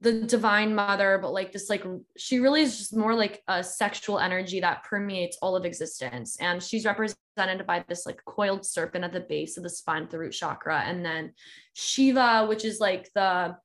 the 0.00 0.22
divine 0.22 0.74
mother, 0.74 1.18
but 1.20 1.32
like 1.32 1.52
this, 1.52 1.68
like, 1.68 1.84
she 2.16 2.40
really 2.40 2.62
is 2.62 2.78
just 2.78 2.96
more 2.96 3.14
like 3.14 3.42
a 3.48 3.62
sexual 3.62 4.18
energy 4.18 4.60
that 4.60 4.84
permeates 4.84 5.36
all 5.42 5.56
of 5.56 5.64
existence. 5.64 6.38
And 6.40 6.62
she's 6.62 6.86
represented 6.86 7.66
by 7.66 7.84
this 7.86 8.06
like 8.06 8.24
coiled 8.24 8.64
serpent 8.64 9.04
at 9.04 9.12
the 9.12 9.20
base 9.20 9.56
of 9.56 9.62
the 9.62 9.70
spine, 9.70 10.08
the 10.10 10.18
root 10.18 10.32
chakra. 10.32 10.80
And 10.80 11.04
then 11.04 11.32
Shiva, 11.74 12.46
which 12.46 12.64
is 12.64 12.80
like 12.80 13.10
the 13.14 13.56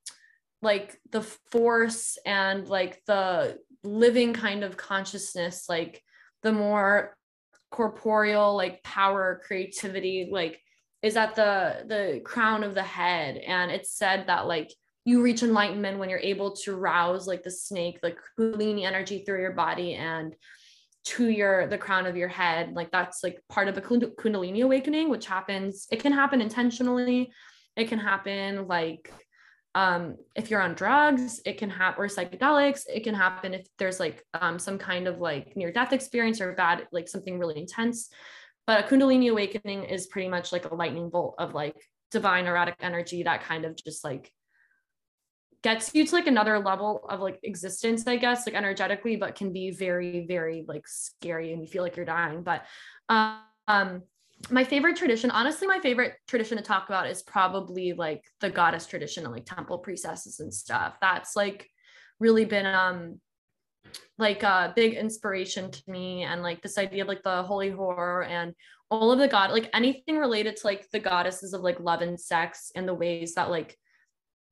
like 0.62 1.00
the 1.12 1.22
force 1.22 2.18
and 2.26 2.68
like 2.68 3.02
the 3.06 3.58
living 3.84 4.34
kind 4.34 4.64
of 4.64 4.76
consciousness 4.76 5.66
like 5.70 6.02
the 6.42 6.52
more 6.52 7.16
corporeal 7.70 8.56
like 8.56 8.82
power 8.84 9.42
creativity 9.46 10.28
like 10.32 10.60
is 11.04 11.16
at 11.16 11.36
the 11.36 11.84
the 11.88 12.22
crown 12.24 12.64
of 12.64 12.74
the 12.74 12.84
head 12.84 13.38
and 13.38 13.70
it's 13.72 13.96
said 13.96 14.26
that 14.28 14.48
like 14.48 14.72
you 15.06 15.22
reach 15.22 15.44
enlightenment 15.44 16.00
when 16.00 16.10
you're 16.10 16.20
able 16.20 16.52
to 16.52 16.76
rouse 16.76 17.28
like 17.28 17.44
the 17.44 17.52
snake 17.52 18.00
like 18.04 18.18
kundalini 18.38 18.86
energy 18.86 19.24
through 19.24 19.40
your 19.40 19.54
body 19.54 19.94
and 19.94 20.36
to 21.04 21.30
your 21.30 21.68
the 21.68 21.78
crown 21.78 22.08
of 22.08 22.18
your 22.18 22.28
head 22.28 22.74
like 22.74 22.92
that's 22.92 23.24
like 23.24 23.40
part 23.48 23.68
of 23.68 23.78
a 23.78 23.82
kundalini 23.82 24.64
awakening 24.64 25.10
which 25.10 25.28
happens 25.28 25.88
it 25.92 26.00
can 26.00 26.12
happen 26.12 26.42
intentionally 26.42 27.32
it 27.76 27.88
can 27.88 28.00
happen 28.00 28.68
like 28.68 29.12
um, 29.76 30.16
if 30.36 30.50
you're 30.50 30.62
on 30.62 30.74
drugs, 30.74 31.42
it 31.46 31.58
can 31.58 31.70
happen, 31.70 32.02
or 32.02 32.08
psychedelics, 32.08 32.84
it 32.92 33.04
can 33.04 33.14
happen 33.14 33.54
if 33.54 33.68
there's 33.78 34.00
like 34.00 34.24
um, 34.34 34.58
some 34.58 34.78
kind 34.78 35.06
of 35.06 35.20
like 35.20 35.58
near 35.58 35.70
death 35.70 35.92
experience 35.92 36.40
or 36.40 36.54
bad, 36.54 36.88
like 36.94 37.10
something 37.10 37.38
really 37.38 37.60
intense. 37.60 38.10
But 38.66 38.86
a 38.86 38.88
Kundalini 38.88 39.30
awakening 39.30 39.84
is 39.84 40.08
pretty 40.08 40.30
much 40.30 40.54
like 40.54 40.64
a 40.64 40.74
lightning 40.74 41.10
bolt 41.10 41.36
of 41.38 41.54
like 41.54 41.76
divine 42.10 42.46
erotic 42.46 42.76
energy 42.80 43.24
that 43.24 43.44
kind 43.44 43.66
of 43.66 43.76
just 43.76 44.06
like 44.06 44.32
gets 45.66 45.96
you 45.96 46.06
to 46.06 46.14
like 46.14 46.28
another 46.28 46.60
level 46.60 47.04
of 47.10 47.22
like 47.22 47.40
existence, 47.42 48.06
I 48.06 48.18
guess, 48.18 48.46
like 48.46 48.54
energetically, 48.54 49.16
but 49.16 49.34
can 49.34 49.52
be 49.52 49.72
very, 49.72 50.24
very 50.28 50.64
like 50.68 50.88
scary 50.88 51.54
and 51.54 51.62
you 51.64 51.68
feel 51.68 51.82
like 51.82 51.96
you're 51.96 52.06
dying. 52.06 52.44
But 52.44 52.66
um, 53.10 54.04
my 54.52 54.64
favorite 54.64 54.96
tradition, 54.96 55.32
honestly, 55.32 55.68
my 55.68 55.80
favorite 55.80 56.18
tradition 56.28 56.58
to 56.58 56.64
talk 56.64 56.88
about 56.88 57.10
is 57.10 57.24
probably 57.24 57.94
like 57.94 58.24
the 58.42 58.50
goddess 58.52 58.86
tradition 58.86 59.24
and 59.24 59.34
like 59.34 59.48
temple 59.48 59.80
priestesses 59.80 60.40
and 60.40 60.54
stuff. 60.54 60.98
That's 61.02 61.36
like 61.36 61.68
really 62.20 62.46
been 62.46 62.68
um 62.68 63.20
like 64.20 64.44
a 64.44 64.72
big 64.76 64.94
inspiration 64.94 65.72
to 65.72 65.82
me 65.88 66.22
and 66.26 66.44
like 66.44 66.62
this 66.62 66.78
idea 66.78 67.02
of 67.02 67.08
like 67.08 67.24
the 67.24 67.42
holy 67.42 67.72
whore 67.72 68.28
and 68.28 68.54
all 68.90 69.12
of 69.12 69.20
the 69.20 69.28
god 69.28 69.52
like 69.52 69.70
anything 69.74 70.18
related 70.18 70.56
to 70.56 70.66
like 70.66 70.90
the 70.92 71.00
goddesses 71.00 71.54
of 71.54 71.62
like 71.62 71.80
love 71.80 72.02
and 72.02 72.20
sex 72.20 72.72
and 72.76 72.88
the 72.88 72.94
ways 72.94 73.34
that 73.36 73.50
like 73.50 73.78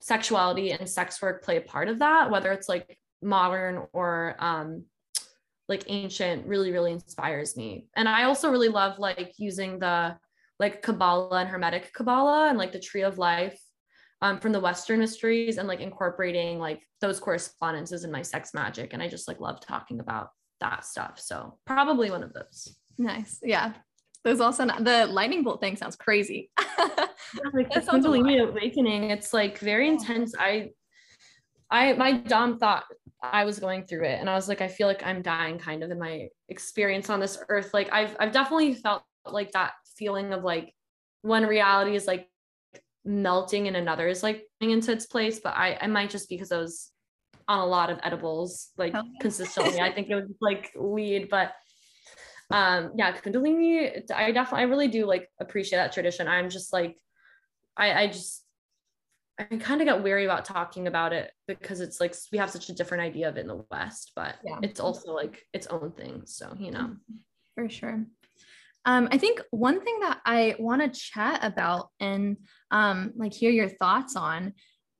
sexuality 0.03 0.71
and 0.73 0.89
sex 0.89 1.21
work 1.21 1.41
play 1.45 1.55
a 1.55 1.61
part 1.61 1.87
of 1.87 1.99
that 1.99 2.29
whether 2.29 2.51
it's 2.51 2.67
like 2.67 2.99
modern 3.21 3.87
or 3.93 4.35
um 4.39 4.83
like 5.69 5.85
ancient 5.87 6.45
really 6.45 6.73
really 6.73 6.91
inspires 6.91 7.55
me. 7.55 7.87
And 7.95 8.09
i 8.09 8.23
also 8.25 8.51
really 8.51 8.67
love 8.67 8.99
like 8.99 9.33
using 9.37 9.79
the 9.79 10.17
like 10.59 10.81
kabbalah 10.81 11.39
and 11.39 11.49
hermetic 11.49 11.93
kabbalah 11.93 12.49
and 12.49 12.57
like 12.57 12.73
the 12.73 12.81
tree 12.81 13.03
of 13.03 13.17
life 13.17 13.57
um, 14.21 14.39
from 14.39 14.51
the 14.51 14.59
western 14.59 14.99
mysteries 14.99 15.57
and 15.57 15.69
like 15.69 15.79
incorporating 15.79 16.59
like 16.59 16.81
those 16.99 17.19
correspondences 17.19 18.03
in 18.03 18.11
my 18.11 18.21
sex 18.21 18.53
magic. 18.53 18.91
And 18.91 19.01
i 19.01 19.07
just 19.07 19.29
like 19.29 19.39
love 19.39 19.61
talking 19.61 20.01
about 20.01 20.31
that 20.59 20.83
stuff. 20.83 21.17
So 21.17 21.59
probably 21.65 22.11
one 22.11 22.23
of 22.23 22.33
those. 22.33 22.75
Nice. 22.97 23.39
Yeah. 23.41 23.71
There's 24.25 24.41
also 24.41 24.65
the 24.65 25.07
lightning 25.07 25.43
bolt 25.43 25.61
thing 25.61 25.77
sounds 25.77 25.95
crazy 25.95 26.51
like 27.53 27.71
the 27.73 27.79
kundalini 27.81 28.47
awakening 28.47 29.11
it's 29.11 29.33
like 29.33 29.57
very 29.59 29.87
intense. 29.87 30.33
I 30.39 30.71
I 31.69 31.93
my 31.93 32.13
dom 32.13 32.59
thought 32.59 32.85
I 33.21 33.45
was 33.45 33.59
going 33.59 33.85
through 33.85 34.03
it 34.03 34.19
and 34.19 34.29
I 34.29 34.35
was 34.35 34.47
like 34.47 34.61
I 34.61 34.67
feel 34.67 34.87
like 34.87 35.05
I'm 35.05 35.21
dying 35.21 35.57
kind 35.57 35.83
of 35.83 35.91
in 35.91 35.99
my 35.99 36.27
experience 36.49 37.09
on 37.09 37.19
this 37.19 37.37
earth. 37.49 37.73
Like 37.73 37.91
I've 37.91 38.15
I've 38.19 38.31
definitely 38.31 38.75
felt 38.75 39.03
like 39.25 39.51
that 39.53 39.73
feeling 39.97 40.33
of 40.33 40.43
like 40.43 40.73
when 41.21 41.45
reality 41.45 41.95
is 41.95 42.05
like 42.05 42.29
melting 43.05 43.67
and 43.67 43.75
another 43.77 44.07
is 44.07 44.23
like 44.23 44.43
coming 44.59 44.73
into 44.73 44.91
its 44.91 45.05
place 45.05 45.39
but 45.39 45.55
I 45.55 45.77
I 45.81 45.87
might 45.87 46.09
just 46.09 46.29
because 46.29 46.51
I 46.51 46.57
was 46.57 46.91
on 47.47 47.59
a 47.59 47.65
lot 47.65 47.89
of 47.89 47.99
edibles 48.03 48.69
like 48.77 48.93
consistently. 49.19 49.79
I 49.79 49.91
think 49.91 50.09
it 50.09 50.15
was 50.15 50.29
like 50.41 50.71
weed 50.77 51.27
but 51.29 51.53
um 52.51 52.91
yeah 52.97 53.15
kundalini 53.15 54.03
i 54.13 54.31
definitely 54.31 54.59
i 54.59 54.63
really 54.63 54.89
do 54.89 55.05
like 55.05 55.29
appreciate 55.39 55.79
that 55.79 55.93
tradition. 55.93 56.27
I'm 56.27 56.49
just 56.49 56.73
like 56.73 56.97
i 57.77 58.03
i 58.03 58.07
just 58.07 58.43
i 59.39 59.43
kind 59.43 59.81
of 59.81 59.87
got 59.87 60.03
weary 60.03 60.25
about 60.25 60.45
talking 60.45 60.87
about 60.87 61.13
it 61.13 61.31
because 61.47 61.79
it's 61.79 61.99
like 61.99 62.15
we 62.31 62.37
have 62.37 62.49
such 62.49 62.69
a 62.69 62.73
different 62.73 63.03
idea 63.03 63.27
of 63.27 63.37
it 63.37 63.41
in 63.41 63.47
the 63.47 63.63
west 63.71 64.11
but 64.15 64.35
yeah. 64.45 64.59
it's 64.61 64.79
also 64.79 65.13
like 65.13 65.43
its 65.53 65.67
own 65.67 65.91
thing 65.91 66.21
so 66.25 66.55
you 66.59 66.71
know 66.71 66.95
for 67.55 67.69
sure 67.69 68.05
um, 68.85 69.07
I 69.11 69.17
think 69.17 69.41
one 69.51 69.81
thing 69.81 69.99
that 70.01 70.19
I 70.25 70.55
want 70.59 70.81
to 70.81 70.99
chat 70.99 71.39
about 71.43 71.89
and 71.99 72.37
um, 72.71 73.13
like 73.15 73.33
hear 73.33 73.49
your 73.49 73.69
thoughts 73.69 74.15
on, 74.15 74.53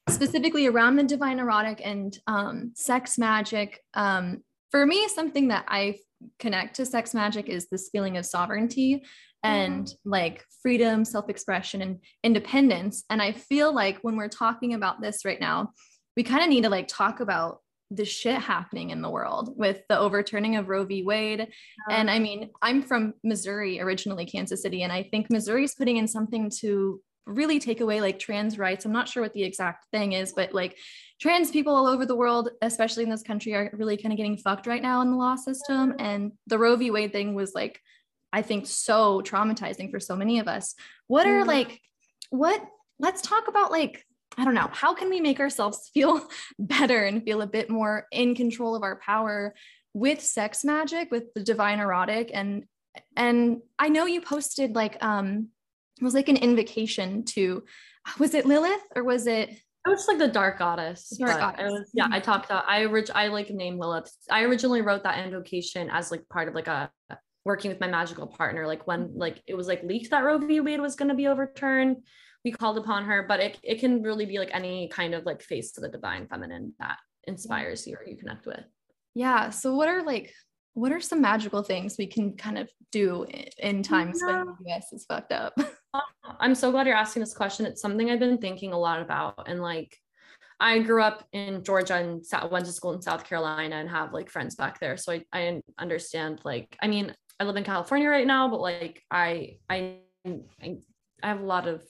specifically 0.10 0.68
around 0.68 0.96
the 0.96 1.04
divine 1.04 1.40
erotic 1.40 1.82
and 1.84 2.18
um, 2.28 2.72
sex 2.76 3.18
magic. 3.18 3.82
Um, 3.94 4.44
for 4.72 4.86
me, 4.86 5.08
something 5.10 5.50
that 5.50 5.66
I 5.68 5.98
connect 6.40 6.78
to 6.78 6.86
sex 6.86 7.14
magic 7.14 7.50
is 7.50 7.68
this 7.68 7.90
feeling 7.92 8.18
of 8.18 8.26
sovereignty 8.26 9.04
and 9.44 9.86
mm-hmm. 9.86 10.10
like 10.10 10.46
freedom, 10.62 11.06
self 11.06 11.30
expression, 11.30 11.82
and 11.82 12.00
independence. 12.24 13.04
And 13.10 13.22
I 13.22 13.34
feel 13.34 13.74
like 13.74 14.00
when 14.02 14.16
we're 14.16 14.30
talking 14.30 14.74
about 14.74 15.02
this 15.02 15.26
right 15.26 15.40
now, 15.40 15.72
we 16.16 16.24
kind 16.24 16.44
of 16.44 16.50
need 16.50 16.64
to 16.64 16.70
like 16.70 16.88
talk 16.88 17.20
about 17.20 17.60
the 17.92 18.06
shit 18.06 18.40
happening 18.40 18.90
in 18.90 19.02
the 19.02 19.10
world 19.10 19.54
with 19.56 19.82
the 19.88 20.00
overturning 20.00 20.56
of 20.56 20.68
Roe 20.68 20.86
v. 20.86 21.04
Wade. 21.04 21.48
And 21.90 22.10
I 22.10 22.18
mean, 22.18 22.50
I'm 22.62 22.82
from 22.82 23.14
Missouri, 23.24 23.80
originally 23.80 24.26
Kansas 24.26 24.62
City, 24.62 24.82
and 24.82 24.92
I 24.92 25.04
think 25.04 25.30
Missouri's 25.30 25.76
putting 25.76 25.98
in 25.98 26.08
something 26.08 26.50
to 26.62 27.02
really 27.26 27.60
take 27.60 27.82
away 27.82 28.02
like 28.02 28.20
trans 28.20 28.58
rights. 28.58 28.86
I'm 28.86 28.92
not 28.92 29.08
sure 29.08 29.24
what 29.24 29.34
the 29.34 29.44
exact 29.44 29.86
thing 29.92 30.14
is, 30.14 30.34
but 30.34 30.54
like 30.54 30.78
trans 31.22 31.52
people 31.52 31.74
all 31.74 31.88
over 31.88 32.06
the 32.06 32.16
world, 32.16 32.50
especially 32.62 33.04
in 33.04 33.10
this 33.10 33.24
country, 33.24 33.54
are 33.54 33.70
really 33.74 33.98
kind 33.98 34.12
of 34.12 34.18
getting 34.18 34.38
fucked 34.38 34.68
right 34.68 34.82
now 34.82 35.02
in 35.02 35.12
the 35.12 35.18
law 35.18 35.36
system. 35.36 35.94
And 36.00 36.34
the 36.48 36.58
Roe 36.58 36.76
v. 36.76 36.92
Wade 36.92 37.14
thing 37.14 37.34
was 37.34 37.54
like, 37.54 37.80
I 38.34 38.42
think, 38.42 38.68
so 38.68 39.22
traumatizing 39.22 39.92
for 39.92 40.00
so 40.00 40.16
many 40.16 40.40
of 40.40 40.48
us. 40.48 40.76
What 41.08 41.28
are 41.28 41.42
mm-hmm. 41.42 41.48
like, 41.48 41.82
what, 42.32 42.62
let's 43.00 43.22
talk 43.22 43.48
about 43.48 43.72
like, 43.72 44.04
I 44.38 44.44
don't 44.44 44.56
know, 44.56 44.70
how 44.72 44.94
can 44.94 45.10
we 45.10 45.22
make 45.22 45.40
ourselves 45.40 45.90
feel 45.94 46.28
better 46.60 47.06
and 47.06 47.24
feel 47.24 47.42
a 47.42 47.48
bit 47.48 47.70
more 47.70 48.08
in 48.12 48.36
control 48.36 48.76
of 48.76 48.84
our 48.84 48.98
power 48.98 49.54
with 49.94 50.20
sex 50.22 50.66
magic, 50.66 51.12
with 51.12 51.34
the 51.36 51.44
divine 51.44 51.80
erotic? 51.80 52.32
And 52.34 52.66
and 53.16 53.62
I 53.80 53.90
know 53.90 54.06
you 54.06 54.22
posted 54.22 54.76
like 54.76 55.04
um 55.04 55.50
it 56.00 56.04
was 56.04 56.14
like 56.14 56.30
an 56.30 56.38
invocation 56.38 57.24
to 57.26 57.64
was 58.20 58.34
it 58.34 58.46
Lilith 58.46 58.84
or 58.96 59.04
was 59.04 59.28
it 59.28 59.50
it 59.50 59.90
was 59.90 60.08
like 60.08 60.18
the 60.18 60.30
dark 60.30 60.60
goddess. 60.60 61.10
Dark 61.18 61.40
goddess. 61.40 61.72
Was, 61.72 61.92
yeah, 61.94 62.08
I 62.10 62.22
talked 62.22 62.46
about 62.46 62.64
I 62.70 62.86
orig- 62.86 63.12
I 63.14 63.28
like 63.28 63.50
named 63.50 63.80
Lilith. 63.80 64.10
I 64.32 64.44
originally 64.44 64.82
wrote 64.82 65.04
that 65.04 65.26
invocation 65.26 65.90
as 65.92 66.10
like 66.10 66.28
part 66.30 66.48
of 66.48 66.56
like 66.56 66.68
a 66.68 66.90
working 67.46 67.70
with 67.70 67.80
my 67.80 67.88
magical 67.88 68.28
partner. 68.28 68.68
Like 68.68 68.88
when 68.88 69.06
mm-hmm. 69.06 69.20
like 69.20 69.42
it 69.48 69.56
was 69.56 69.68
like 69.68 69.84
leaked 69.84 70.12
that 70.12 70.24
Roe 70.24 70.38
v. 70.38 70.60
Wade 70.60 70.82
was 70.82 70.96
gonna 70.96 71.16
be 71.16 71.28
overturned. 71.28 71.98
We 72.44 72.52
called 72.52 72.78
upon 72.78 73.06
her, 73.06 73.24
but 73.28 73.40
it, 73.40 73.58
it 73.64 73.80
can 73.80 74.02
really 74.02 74.26
be 74.26 74.38
like 74.38 74.50
any 74.54 74.90
kind 74.90 75.14
of 75.14 75.26
like 75.26 75.42
face 75.42 75.72
to 75.74 75.82
the 75.82 75.88
divine 75.88 76.28
feminine 76.28 76.74
that 76.80 76.98
inspires 77.26 77.88
you 77.88 77.96
or 77.96 78.06
you 78.06 78.18
connect 78.18 78.46
with. 78.46 78.64
Yeah. 79.16 79.50
So 79.50 79.76
what 79.76 79.88
are 79.88 80.04
like 80.04 80.34
what 80.74 80.92
are 80.92 81.00
some 81.00 81.22
magical 81.22 81.62
things 81.62 81.98
we 81.98 82.08
can 82.08 82.36
kind 82.36 82.58
of 82.58 82.70
do 82.92 83.26
in 83.60 83.84
times 83.84 84.20
yeah. 84.22 84.44
when 84.44 84.56
the 84.60 84.72
US 84.74 84.92
is 84.94 85.06
fucked 85.06 85.32
up? 85.32 85.54
Uh, 85.96 86.00
I'm 86.40 86.56
so 86.56 86.72
glad 86.72 86.88
you're 86.88 86.96
asking 86.96 87.20
this 87.20 87.36
question. 87.36 87.68
It's 87.68 87.80
something 87.80 88.10
I've 88.10 88.18
been 88.18 88.40
thinking 88.40 88.74
a 88.74 88.80
lot 88.80 89.00
about. 89.00 89.48
And 89.48 89.62
like, 89.62 89.96
I 90.60 90.80
grew 90.80 91.04
up 91.04 91.24
in 91.34 91.64
Georgia 91.64 91.98
and 91.98 92.26
went 92.52 92.66
to 92.66 92.72
school 92.72 92.94
in 92.94 93.02
South 93.04 93.24
Carolina 93.24 93.76
and 93.76 93.88
have 93.88 94.12
like 94.12 94.32
friends 94.32 94.56
back 94.56 94.80
there. 94.80 94.98
So 94.98 95.14
I, 95.14 95.24
I 95.32 95.62
understand 95.78 96.42
like, 96.44 96.76
I 96.82 96.88
mean, 96.88 97.14
I 97.40 97.46
live 97.46 97.56
in 97.56 97.64
California 97.64 98.10
right 98.10 98.28
now, 98.28 98.50
but 98.50 98.62
like 98.62 99.04
I, 99.10 99.58
I, 99.70 99.98
I, 100.26 100.78
have 101.22 101.42
a 101.42 101.46
lot 101.46 101.68
of, 101.68 101.84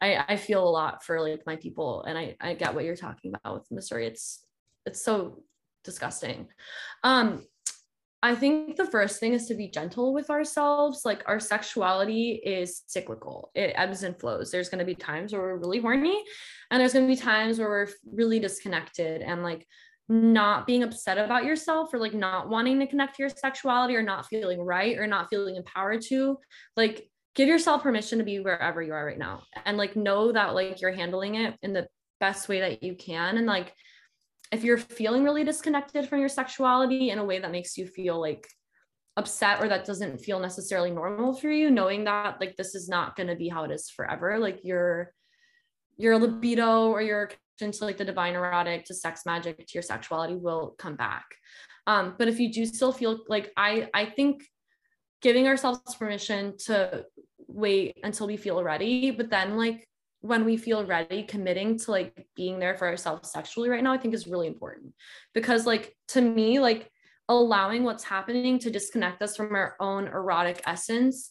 I, 0.00 0.24
I 0.28 0.36
feel 0.36 0.66
a 0.66 0.68
lot 0.68 1.04
for 1.04 1.20
like 1.20 1.42
my 1.46 1.56
people 1.56 2.04
and 2.04 2.16
I, 2.16 2.36
I 2.40 2.54
get 2.54 2.74
what 2.74 2.84
you're 2.84 2.96
talking 2.96 3.34
about 3.34 3.54
with 3.54 3.70
Missouri. 3.70 4.06
It's, 4.06 4.44
it's 4.86 5.04
so 5.04 5.42
disgusting. 5.84 6.48
Um, 7.02 7.44
I 8.24 8.36
think 8.36 8.76
the 8.76 8.86
first 8.86 9.18
thing 9.18 9.32
is 9.32 9.46
to 9.46 9.54
be 9.54 9.68
gentle 9.68 10.14
with 10.14 10.30
ourselves. 10.30 11.02
Like 11.04 11.24
our 11.26 11.40
sexuality 11.40 12.40
is 12.44 12.82
cyclical, 12.86 13.50
it 13.54 13.72
ebbs 13.74 14.04
and 14.04 14.18
flows. 14.18 14.52
There's 14.52 14.68
going 14.68 14.78
to 14.78 14.84
be 14.84 14.94
times 14.94 15.32
where 15.32 15.42
we're 15.42 15.56
really 15.56 15.80
horny, 15.80 16.22
and 16.70 16.80
there's 16.80 16.92
going 16.92 17.08
to 17.08 17.12
be 17.12 17.20
times 17.20 17.58
where 17.58 17.68
we're 17.68 17.88
really 18.06 18.38
disconnected 18.38 19.22
and 19.22 19.42
like 19.42 19.66
not 20.08 20.66
being 20.66 20.82
upset 20.82 21.18
about 21.18 21.44
yourself 21.44 21.92
or 21.94 21.98
like 21.98 22.14
not 22.14 22.48
wanting 22.48 22.78
to 22.80 22.86
connect 22.86 23.16
to 23.16 23.22
your 23.22 23.30
sexuality 23.30 23.96
or 23.96 24.02
not 24.02 24.26
feeling 24.26 24.60
right 24.60 24.98
or 24.98 25.06
not 25.06 25.28
feeling 25.30 25.56
empowered 25.56 26.02
to. 26.02 26.38
Like, 26.76 27.08
give 27.34 27.48
yourself 27.48 27.82
permission 27.82 28.18
to 28.18 28.24
be 28.24 28.40
wherever 28.40 28.82
you 28.82 28.92
are 28.92 29.06
right 29.06 29.18
now 29.18 29.42
and 29.64 29.78
like 29.78 29.96
know 29.96 30.32
that 30.32 30.54
like 30.54 30.82
you're 30.82 30.92
handling 30.92 31.36
it 31.36 31.54
in 31.62 31.72
the 31.72 31.86
best 32.20 32.48
way 32.48 32.60
that 32.60 32.82
you 32.82 32.94
can. 32.94 33.38
And 33.38 33.46
like, 33.46 33.72
if 34.52 34.64
you're 34.64 34.78
feeling 34.78 35.24
really 35.24 35.44
disconnected 35.44 36.08
from 36.08 36.20
your 36.20 36.28
sexuality 36.28 37.08
in 37.08 37.18
a 37.18 37.24
way 37.24 37.38
that 37.38 37.50
makes 37.50 37.78
you 37.78 37.86
feel 37.86 38.20
like 38.20 38.46
upset 39.16 39.62
or 39.62 39.68
that 39.68 39.84
doesn't 39.84 40.18
feel 40.18 40.38
necessarily 40.38 40.90
normal 40.90 41.34
for 41.34 41.50
you 41.50 41.70
knowing 41.70 42.04
that 42.04 42.40
like 42.40 42.56
this 42.56 42.74
is 42.74 42.88
not 42.88 43.14
going 43.14 43.26
to 43.26 43.36
be 43.36 43.48
how 43.48 43.64
it 43.64 43.70
is 43.70 43.90
forever 43.90 44.38
like 44.38 44.60
your 44.64 45.12
your 45.98 46.18
libido 46.18 46.88
or 46.88 47.02
your 47.02 47.30
to 47.58 47.84
like 47.84 47.96
the 47.96 48.04
divine 48.04 48.34
erotic 48.34 48.84
to 48.86 48.94
sex 48.94 49.22
magic 49.26 49.58
to 49.58 49.74
your 49.74 49.82
sexuality 49.82 50.34
will 50.34 50.74
come 50.78 50.96
back. 50.96 51.24
Um 51.86 52.14
but 52.18 52.28
if 52.28 52.40
you 52.40 52.52
do 52.52 52.66
still 52.66 52.92
feel 52.92 53.20
like 53.28 53.52
i 53.56 53.88
i 53.94 54.04
think 54.04 54.44
giving 55.20 55.46
ourselves 55.46 55.94
permission 55.94 56.56
to 56.66 57.04
wait 57.46 57.98
until 58.02 58.26
we 58.26 58.36
feel 58.36 58.62
ready 58.62 59.10
but 59.10 59.30
then 59.30 59.56
like 59.56 59.86
when 60.20 60.44
we 60.44 60.56
feel 60.56 60.86
ready 60.86 61.24
committing 61.24 61.76
to 61.76 61.90
like 61.90 62.26
being 62.36 62.58
there 62.58 62.76
for 62.76 62.86
ourselves 62.88 63.30
sexually 63.30 63.68
right 63.68 63.82
now 63.82 63.92
i 63.92 63.98
think 63.98 64.14
is 64.14 64.26
really 64.26 64.46
important. 64.46 64.92
Because 65.34 65.66
like 65.66 65.94
to 66.08 66.20
me 66.20 66.60
like 66.60 66.90
allowing 67.28 67.84
what's 67.84 68.04
happening 68.04 68.58
to 68.58 68.70
disconnect 68.70 69.22
us 69.22 69.36
from 69.36 69.54
our 69.54 69.76
own 69.80 70.06
erotic 70.06 70.60
essence 70.66 71.30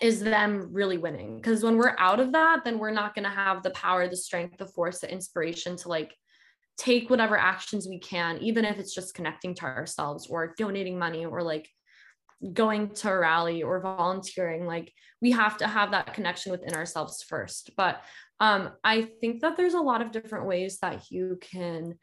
is 0.00 0.20
them 0.20 0.68
really 0.72 0.98
winning. 0.98 1.36
Because 1.36 1.62
when 1.62 1.76
we're 1.76 1.96
out 1.98 2.20
of 2.20 2.32
that 2.32 2.64
then 2.64 2.78
we're 2.78 2.90
not 2.90 3.14
going 3.14 3.24
to 3.24 3.30
have 3.30 3.62
the 3.62 3.70
power 3.70 4.08
the 4.08 4.16
strength 4.16 4.58
the 4.58 4.66
force 4.66 5.00
the 5.00 5.12
inspiration 5.12 5.76
to 5.78 5.88
like 5.88 6.14
take 6.78 7.10
whatever 7.10 7.36
actions 7.36 7.86
we 7.86 7.98
can 7.98 8.38
even 8.38 8.64
if 8.64 8.78
it's 8.78 8.94
just 8.94 9.14
connecting 9.14 9.54
to 9.54 9.64
ourselves 9.64 10.28
or 10.28 10.54
donating 10.56 10.98
money 10.98 11.26
or 11.26 11.42
like 11.42 11.68
going 12.54 12.88
to 12.88 13.10
a 13.10 13.18
rally 13.18 13.62
or 13.62 13.80
volunteering. 13.80 14.66
Like 14.66 14.92
we 15.20 15.30
have 15.32 15.58
to 15.58 15.68
have 15.68 15.90
that 15.90 16.14
connection 16.14 16.52
within 16.52 16.74
ourselves 16.74 17.22
first. 17.22 17.70
But 17.76 18.02
um, 18.40 18.70
i 18.82 19.02
think 19.20 19.42
that 19.42 19.56
there's 19.56 19.74
a 19.74 19.80
lot 19.80 20.02
of 20.02 20.10
different 20.10 20.46
ways 20.46 20.78
that 20.78 21.10
you 21.10 21.38
can 21.40 21.94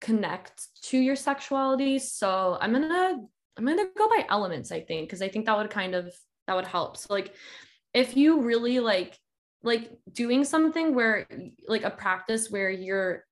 connect 0.00 0.68
to 0.84 0.98
your 0.98 1.16
sexuality. 1.16 1.98
So 1.98 2.56
i'm 2.60 2.72
gonna 2.72 3.16
i'm 3.56 3.66
gonna 3.66 3.86
go 3.96 4.08
by 4.08 4.24
elements 4.30 4.72
i 4.72 4.80
think 4.80 5.08
because 5.08 5.20
i 5.20 5.28
think 5.28 5.44
that 5.46 5.56
would 5.56 5.70
kind 5.70 5.94
of 5.94 6.14
that 6.52 6.56
would 6.56 6.66
help. 6.66 6.98
So 6.98 7.14
like 7.14 7.32
if 7.94 8.14
you 8.14 8.42
really 8.42 8.78
like 8.78 9.18
like 9.62 9.90
doing 10.12 10.44
something 10.44 10.94
where 10.94 11.26
like 11.66 11.82
a 11.82 11.90
practice 11.90 12.50
where 12.50 12.68
you're 12.68 13.24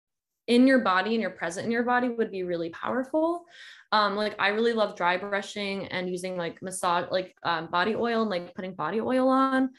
in 0.47 0.67
your 0.67 0.79
body 0.79 1.13
and 1.13 1.21
you're 1.21 1.31
present 1.31 1.67
in 1.67 1.73
your 1.73 1.83
body 1.83 2.09
would 2.09 2.31
be 2.31 2.45
really 2.45 2.71
powerful. 2.71 3.45
Um 3.93 4.17
like 4.17 4.37
i 4.39 4.49
really 4.49 4.73
love 4.73 4.97
dry 4.97 5.19
brushing 5.19 5.87
and 5.89 6.09
using 6.09 6.39
like 6.39 6.63
massage 6.63 7.11
like 7.11 7.35
um, 7.43 7.67
body 7.67 7.95
oil 7.95 8.23
and 8.23 8.31
like 8.31 8.55
putting 8.55 8.75
body 8.75 9.01
oil 9.01 9.29
on. 9.29 9.71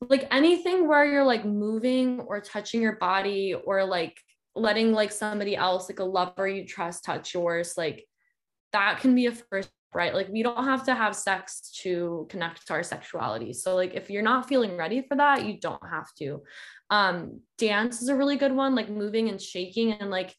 Like 0.00 0.26
anything 0.30 0.88
where 0.88 1.04
you're 1.04 1.24
like 1.24 1.44
moving 1.44 2.20
or 2.20 2.40
touching 2.40 2.80
your 2.80 2.96
body 2.96 3.54
or 3.54 3.84
like 3.84 4.18
letting 4.54 4.92
like 4.92 5.12
somebody 5.12 5.56
else 5.56 5.90
like 5.90 6.00
a 6.00 6.04
lover 6.04 6.48
you 6.48 6.66
trust 6.66 7.04
touch 7.04 7.32
yours 7.34 7.74
like 7.78 8.06
that 8.72 9.00
can 9.00 9.14
be 9.14 9.26
a 9.26 9.32
first 9.32 9.70
right 9.94 10.14
like 10.14 10.28
we 10.28 10.42
don't 10.42 10.64
have 10.64 10.84
to 10.84 10.94
have 10.94 11.14
sex 11.14 11.70
to 11.82 12.26
connect 12.30 12.66
to 12.66 12.72
our 12.72 12.82
sexuality 12.82 13.52
so 13.52 13.74
like 13.74 13.94
if 13.94 14.10
you're 14.10 14.22
not 14.22 14.48
feeling 14.48 14.76
ready 14.76 15.02
for 15.02 15.16
that 15.16 15.44
you 15.44 15.58
don't 15.60 15.86
have 15.88 16.12
to 16.14 16.42
um 16.90 17.40
dance 17.58 18.02
is 18.02 18.08
a 18.08 18.16
really 18.16 18.36
good 18.36 18.52
one 18.52 18.74
like 18.74 18.88
moving 18.88 19.28
and 19.28 19.40
shaking 19.40 19.92
and 19.92 20.10
like 20.10 20.34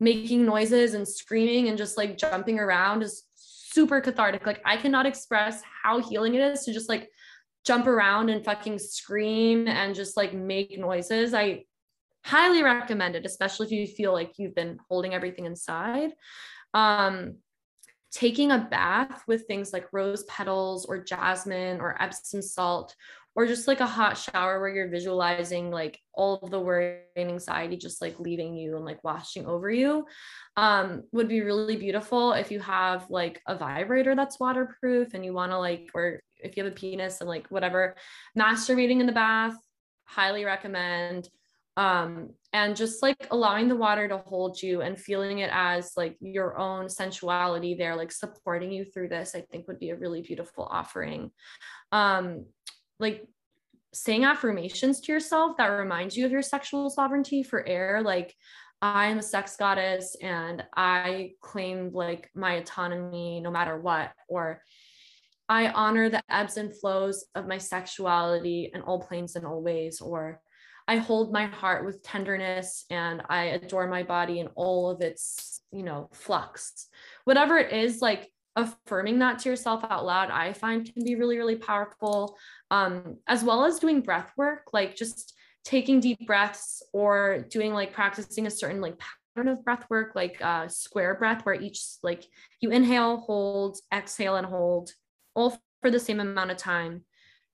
making 0.00 0.44
noises 0.44 0.94
and 0.94 1.06
screaming 1.06 1.68
and 1.68 1.78
just 1.78 1.96
like 1.96 2.16
jumping 2.16 2.58
around 2.58 3.02
is 3.02 3.24
super 3.34 4.00
cathartic. 4.00 4.46
Like 4.46 4.60
I 4.64 4.76
cannot 4.76 5.06
express 5.06 5.62
how 5.82 6.00
healing 6.00 6.34
it 6.34 6.40
is 6.40 6.64
to 6.64 6.72
just 6.72 6.88
like 6.88 7.08
jump 7.64 7.86
around 7.86 8.30
and 8.30 8.44
fucking 8.44 8.78
scream 8.78 9.68
and 9.68 9.94
just 9.94 10.16
like 10.16 10.32
make 10.32 10.78
noises. 10.78 11.34
I 11.34 11.64
highly 12.24 12.62
recommend 12.62 13.16
it, 13.16 13.26
especially 13.26 13.66
if 13.66 13.72
you 13.72 13.86
feel 13.86 14.12
like 14.12 14.38
you've 14.38 14.54
been 14.54 14.78
holding 14.88 15.14
everything 15.14 15.46
inside. 15.46 16.12
Um, 16.74 17.36
taking 18.10 18.50
a 18.52 18.58
bath 18.58 19.22
with 19.26 19.46
things 19.46 19.72
like 19.72 19.86
rose 19.92 20.24
petals 20.24 20.86
or 20.86 21.02
jasmine 21.02 21.80
or 21.80 22.00
Epsom 22.02 22.42
salt 22.42 22.94
or 23.34 23.46
just 23.46 23.68
like 23.68 23.78
a 23.78 23.86
hot 23.86 24.18
shower 24.18 24.58
where 24.58 24.68
you're 24.68 24.88
visualizing 24.88 25.70
like 25.70 26.00
all 26.12 26.40
of 26.42 26.50
the 26.50 26.58
worry 26.58 27.02
and 27.14 27.30
anxiety 27.30 27.76
just 27.76 28.02
like 28.02 28.18
leaving 28.18 28.56
you 28.56 28.74
and 28.76 28.84
like 28.84 29.04
washing 29.04 29.46
over 29.46 29.70
you 29.70 30.04
um, 30.56 31.04
would 31.12 31.28
be 31.28 31.40
really 31.42 31.76
beautiful 31.76 32.32
if 32.32 32.50
you 32.50 32.58
have 32.58 33.08
like 33.10 33.40
a 33.46 33.56
vibrator 33.56 34.16
that's 34.16 34.40
waterproof 34.40 35.14
and 35.14 35.24
you 35.24 35.32
want 35.32 35.52
to 35.52 35.58
like 35.58 35.88
or 35.94 36.20
if 36.38 36.56
you 36.56 36.64
have 36.64 36.72
a 36.72 36.74
penis 36.74 37.20
and 37.20 37.28
like 37.28 37.46
whatever. 37.48 37.94
Masturbating 38.36 39.00
in 39.00 39.06
the 39.06 39.12
bath 39.12 39.54
highly 40.04 40.44
recommend 40.44 41.28
um, 41.78 42.30
and 42.52 42.74
just 42.74 43.04
like 43.04 43.28
allowing 43.30 43.68
the 43.68 43.76
water 43.76 44.08
to 44.08 44.18
hold 44.18 44.60
you 44.60 44.80
and 44.80 44.98
feeling 44.98 45.38
it 45.38 45.50
as 45.52 45.92
like 45.96 46.16
your 46.20 46.58
own 46.58 46.88
sensuality 46.88 47.76
there 47.76 47.94
like 47.94 48.10
supporting 48.10 48.72
you 48.72 48.84
through 48.84 49.08
this 49.08 49.36
i 49.36 49.40
think 49.40 49.68
would 49.68 49.78
be 49.78 49.90
a 49.90 49.96
really 49.96 50.20
beautiful 50.20 50.64
offering. 50.64 51.30
Um, 51.92 52.46
like 52.98 53.24
saying 53.94 54.24
affirmations 54.24 55.00
to 55.02 55.12
yourself 55.12 55.56
that 55.56 55.68
reminds 55.68 56.16
you 56.16 56.26
of 56.26 56.32
your 56.32 56.42
sexual 56.42 56.90
sovereignty 56.90 57.44
for 57.44 57.66
air 57.66 58.02
like 58.04 58.34
i 58.82 59.06
am 59.06 59.18
a 59.18 59.22
sex 59.22 59.56
goddess 59.56 60.16
and 60.20 60.64
i 60.76 61.30
claim 61.40 61.90
like 61.92 62.28
my 62.34 62.54
autonomy 62.54 63.40
no 63.40 63.50
matter 63.50 63.78
what 63.78 64.10
or 64.28 64.62
i 65.48 65.68
honor 65.68 66.10
the 66.10 66.20
ebbs 66.28 66.56
and 66.56 66.76
flows 66.78 67.24
of 67.36 67.46
my 67.46 67.56
sexuality 67.56 68.70
in 68.74 68.82
all 68.82 69.00
planes 69.00 69.36
and 69.36 69.46
all 69.46 69.62
ways 69.62 70.00
or 70.00 70.40
I 70.88 70.96
hold 70.96 71.30
my 71.30 71.44
heart 71.44 71.84
with 71.84 72.02
tenderness 72.02 72.86
and 72.88 73.20
I 73.28 73.44
adore 73.44 73.86
my 73.86 74.02
body 74.02 74.40
in 74.40 74.46
all 74.54 74.88
of 74.88 75.02
its, 75.02 75.60
you 75.70 75.82
know, 75.82 76.08
flux. 76.14 76.88
Whatever 77.24 77.58
it 77.58 77.74
is, 77.74 78.00
like 78.00 78.32
affirming 78.56 79.18
that 79.18 79.38
to 79.40 79.50
yourself 79.50 79.84
out 79.90 80.06
loud, 80.06 80.30
I 80.30 80.54
find 80.54 80.90
can 80.90 81.04
be 81.04 81.14
really, 81.14 81.36
really 81.36 81.56
powerful. 81.56 82.38
Um, 82.70 83.18
as 83.26 83.44
well 83.44 83.66
as 83.66 83.78
doing 83.78 84.00
breath 84.00 84.32
work, 84.38 84.70
like 84.72 84.96
just 84.96 85.34
taking 85.62 86.00
deep 86.00 86.26
breaths 86.26 86.82
or 86.94 87.44
doing 87.50 87.74
like 87.74 87.92
practicing 87.92 88.46
a 88.46 88.50
certain 88.50 88.80
like 88.80 88.98
pattern 88.98 89.52
of 89.52 89.62
breath 89.62 89.84
work, 89.90 90.12
like 90.14 90.40
uh, 90.40 90.68
square 90.68 91.16
breath, 91.16 91.44
where 91.44 91.54
each 91.54 91.84
like 92.02 92.24
you 92.62 92.70
inhale, 92.70 93.18
hold, 93.18 93.76
exhale, 93.92 94.36
and 94.36 94.46
hold, 94.46 94.90
all 95.34 95.60
for 95.82 95.90
the 95.90 96.00
same 96.00 96.18
amount 96.18 96.50
of 96.50 96.56
time. 96.56 97.04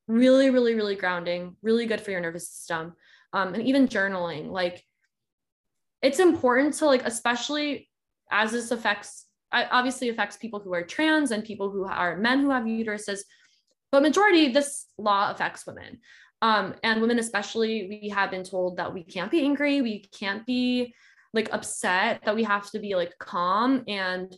Really, 0.07 0.51
really, 0.51 0.74
really 0.74 0.95
grounding, 0.95 1.57
really 1.62 1.87
good 1.87 2.01
for 2.01 2.12
your 2.12 2.20
nervous 2.20 2.49
system 2.49 2.95
um, 3.35 3.53
and 3.53 3.64
even 3.64 3.89
journaling 3.89 4.51
like 4.51 4.82
it's 6.01 6.20
important 6.20 6.72
to 6.74 6.87
like 6.87 7.03
especially 7.05 7.91
as 8.30 8.53
this 8.53 8.70
affects 8.70 9.26
obviously 9.53 10.09
affects 10.09 10.37
people 10.37 10.61
who 10.61 10.72
are 10.72 10.82
trans 10.82 11.30
and 11.30 11.45
people 11.45 11.70
who 11.70 11.85
are 11.85 12.16
men 12.16 12.41
who 12.41 12.51
have 12.51 12.64
uteruses 12.64 13.20
but 13.93 14.03
majority 14.03 14.49
this 14.49 14.87
law 14.99 15.30
affects 15.30 15.66
women. 15.66 16.01
Um, 16.43 16.74
and 16.82 17.01
women 17.01 17.18
especially 17.18 17.87
we 17.89 18.09
have 18.11 18.30
been 18.30 18.45
told 18.45 18.76
that 18.76 18.93
we 18.93 19.03
can't 19.03 19.30
be 19.30 19.43
angry 19.43 19.80
we 19.82 20.05
can't 20.18 20.45
be 20.45 20.95
like 21.32 21.49
upset 21.53 22.20
that 22.24 22.35
we 22.35 22.45
have 22.45 22.70
to 22.70 22.78
be 22.78 22.95
like 22.95 23.14
calm 23.18 23.82
and 23.89 24.37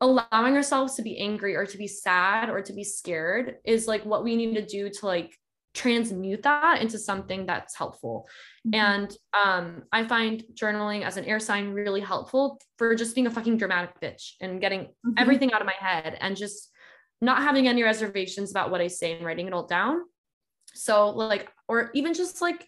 allowing 0.00 0.54
ourselves 0.56 0.94
to 0.94 1.02
be 1.02 1.18
angry 1.18 1.56
or 1.56 1.66
to 1.66 1.78
be 1.78 1.86
sad 1.86 2.50
or 2.50 2.60
to 2.62 2.72
be 2.72 2.84
scared 2.84 3.56
is 3.64 3.88
like 3.88 4.04
what 4.04 4.22
we 4.22 4.36
need 4.36 4.54
to 4.54 4.66
do 4.66 4.90
to 4.90 5.06
like 5.06 5.38
transmute 5.74 6.42
that 6.42 6.80
into 6.80 6.98
something 6.98 7.46
that's 7.46 7.76
helpful. 7.76 8.28
Mm-hmm. 8.66 8.74
And 8.74 9.16
um, 9.32 9.82
I 9.92 10.06
find 10.06 10.42
journaling 10.54 11.04
as 11.04 11.16
an 11.16 11.24
air 11.24 11.40
sign 11.40 11.70
really 11.70 12.00
helpful 12.00 12.60
for 12.76 12.94
just 12.94 13.14
being 13.14 13.26
a 13.26 13.30
fucking 13.30 13.58
dramatic 13.58 14.00
bitch 14.00 14.32
and 14.40 14.60
getting 14.60 14.84
mm-hmm. 14.84 15.12
everything 15.16 15.52
out 15.52 15.60
of 15.60 15.66
my 15.66 15.74
head 15.78 16.16
and 16.20 16.36
just 16.36 16.70
not 17.20 17.42
having 17.42 17.68
any 17.68 17.82
reservations 17.82 18.50
about 18.50 18.70
what 18.70 18.80
I 18.80 18.88
say 18.88 19.12
and 19.12 19.24
writing 19.24 19.46
it 19.46 19.52
all 19.52 19.66
down. 19.66 20.00
So 20.74 21.10
like, 21.10 21.50
or 21.68 21.90
even 21.94 22.14
just 22.14 22.40
like, 22.40 22.66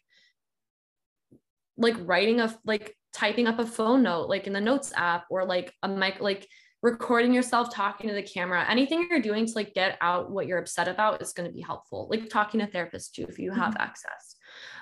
like 1.78 1.96
writing 2.00 2.40
a 2.40 2.54
like 2.64 2.94
typing 3.12 3.46
up 3.46 3.58
a 3.58 3.66
phone 3.66 4.02
note 4.02 4.28
like 4.28 4.46
in 4.46 4.52
the 4.52 4.60
notes 4.60 4.92
app 4.94 5.24
or 5.30 5.44
like 5.44 5.72
a 5.82 5.88
mic 5.88 6.20
like 6.20 6.46
recording 6.82 7.32
yourself 7.32 7.72
talking 7.72 8.08
to 8.08 8.14
the 8.14 8.22
camera 8.22 8.66
anything 8.68 9.06
you're 9.08 9.20
doing 9.20 9.46
to 9.46 9.52
like 9.54 9.72
get 9.72 9.96
out 10.00 10.30
what 10.30 10.46
you're 10.46 10.58
upset 10.58 10.88
about 10.88 11.22
is 11.22 11.32
going 11.32 11.48
to 11.48 11.54
be 11.54 11.62
helpful 11.62 12.08
like 12.10 12.28
talking 12.28 12.60
to 12.60 12.66
therapists 12.66 13.10
too 13.10 13.24
if 13.28 13.38
you 13.38 13.52
have 13.52 13.74
mm-hmm. 13.74 13.82
access 13.82 14.36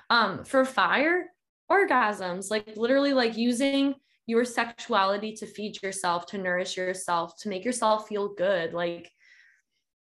um 0.09 0.43
for 0.43 0.65
fire 0.65 1.27
orgasms 1.71 2.49
like 2.49 2.67
literally 2.75 3.13
like 3.13 3.37
using 3.37 3.93
your 4.25 4.43
sexuality 4.43 5.33
to 5.33 5.45
feed 5.45 5.81
yourself 5.83 6.25
to 6.25 6.37
nourish 6.37 6.75
yourself 6.75 7.33
to 7.39 7.49
make 7.49 7.63
yourself 7.63 8.07
feel 8.07 8.33
good 8.33 8.73
like 8.73 9.11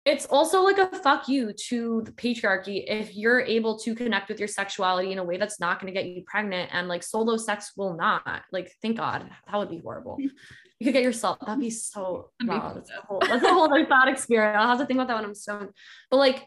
it's 0.05 0.26
also 0.26 0.62
like 0.62 0.78
a 0.78 0.87
fuck 0.99 1.28
you 1.28 1.53
to 1.53 2.01
the 2.05 2.12
patriarchy 2.12 2.84
if 2.87 3.16
you're 3.16 3.41
able 3.41 3.76
to 3.76 3.93
connect 3.95 4.28
with 4.28 4.39
your 4.39 4.49
sexuality 4.49 5.11
in 5.11 5.18
a 5.18 5.24
way 5.24 5.37
that's 5.37 5.59
not 5.59 5.80
going 5.80 5.93
to 5.93 5.99
get 5.99 6.09
you 6.09 6.22
pregnant 6.26 6.70
and 6.72 6.89
like 6.89 7.03
solo 7.03 7.37
sex 7.37 7.72
will 7.76 7.97
not 7.97 8.43
like 8.53 8.72
thank 8.82 8.97
god 8.97 9.28
that 9.47 9.57
would 9.57 9.70
be 9.70 9.80
horrible 9.80 10.18
you 10.79 10.85
could 10.85 10.93
get 10.93 11.03
yourself. 11.03 11.39
That'd 11.41 11.61
be 11.61 11.70
so 11.70 12.31
wow. 12.45 12.72
That's 12.74 12.91
a 12.91 13.07
whole 13.07 13.20
that's 13.20 13.45
a 13.45 13.53
whole 13.53 13.64
other 13.64 13.87
thought 13.87 14.09
experience. 14.09 14.57
I'll 14.59 14.68
have 14.68 14.79
to 14.79 14.87
think 14.87 14.99
about 14.99 15.09
that 15.09 15.16
when 15.16 15.24
I'm 15.24 15.35
stoned. 15.35 15.70
But 16.11 16.18
like 16.18 16.47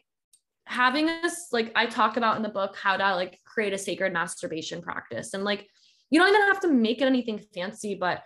having 0.66 1.08
this, 1.08 1.48
like 1.52 1.72
I 1.76 1.88
talk 1.88 2.18
about 2.18 2.38
in 2.38 2.44
the 2.44 2.50
book, 2.50 2.76
how 2.76 2.96
to 2.96 3.16
like 3.16 3.40
create 3.44 3.74
a 3.74 3.78
sacred 3.78 4.14
masturbation 4.14 4.82
practice. 4.82 5.34
And 5.34 5.44
like 5.44 5.68
you 6.12 6.20
don't 6.20 6.30
even 6.30 6.48
have 6.48 6.60
to 6.62 6.68
make 6.68 7.02
it 7.02 7.06
anything 7.06 7.40
fancy, 7.54 7.96
but 7.96 8.24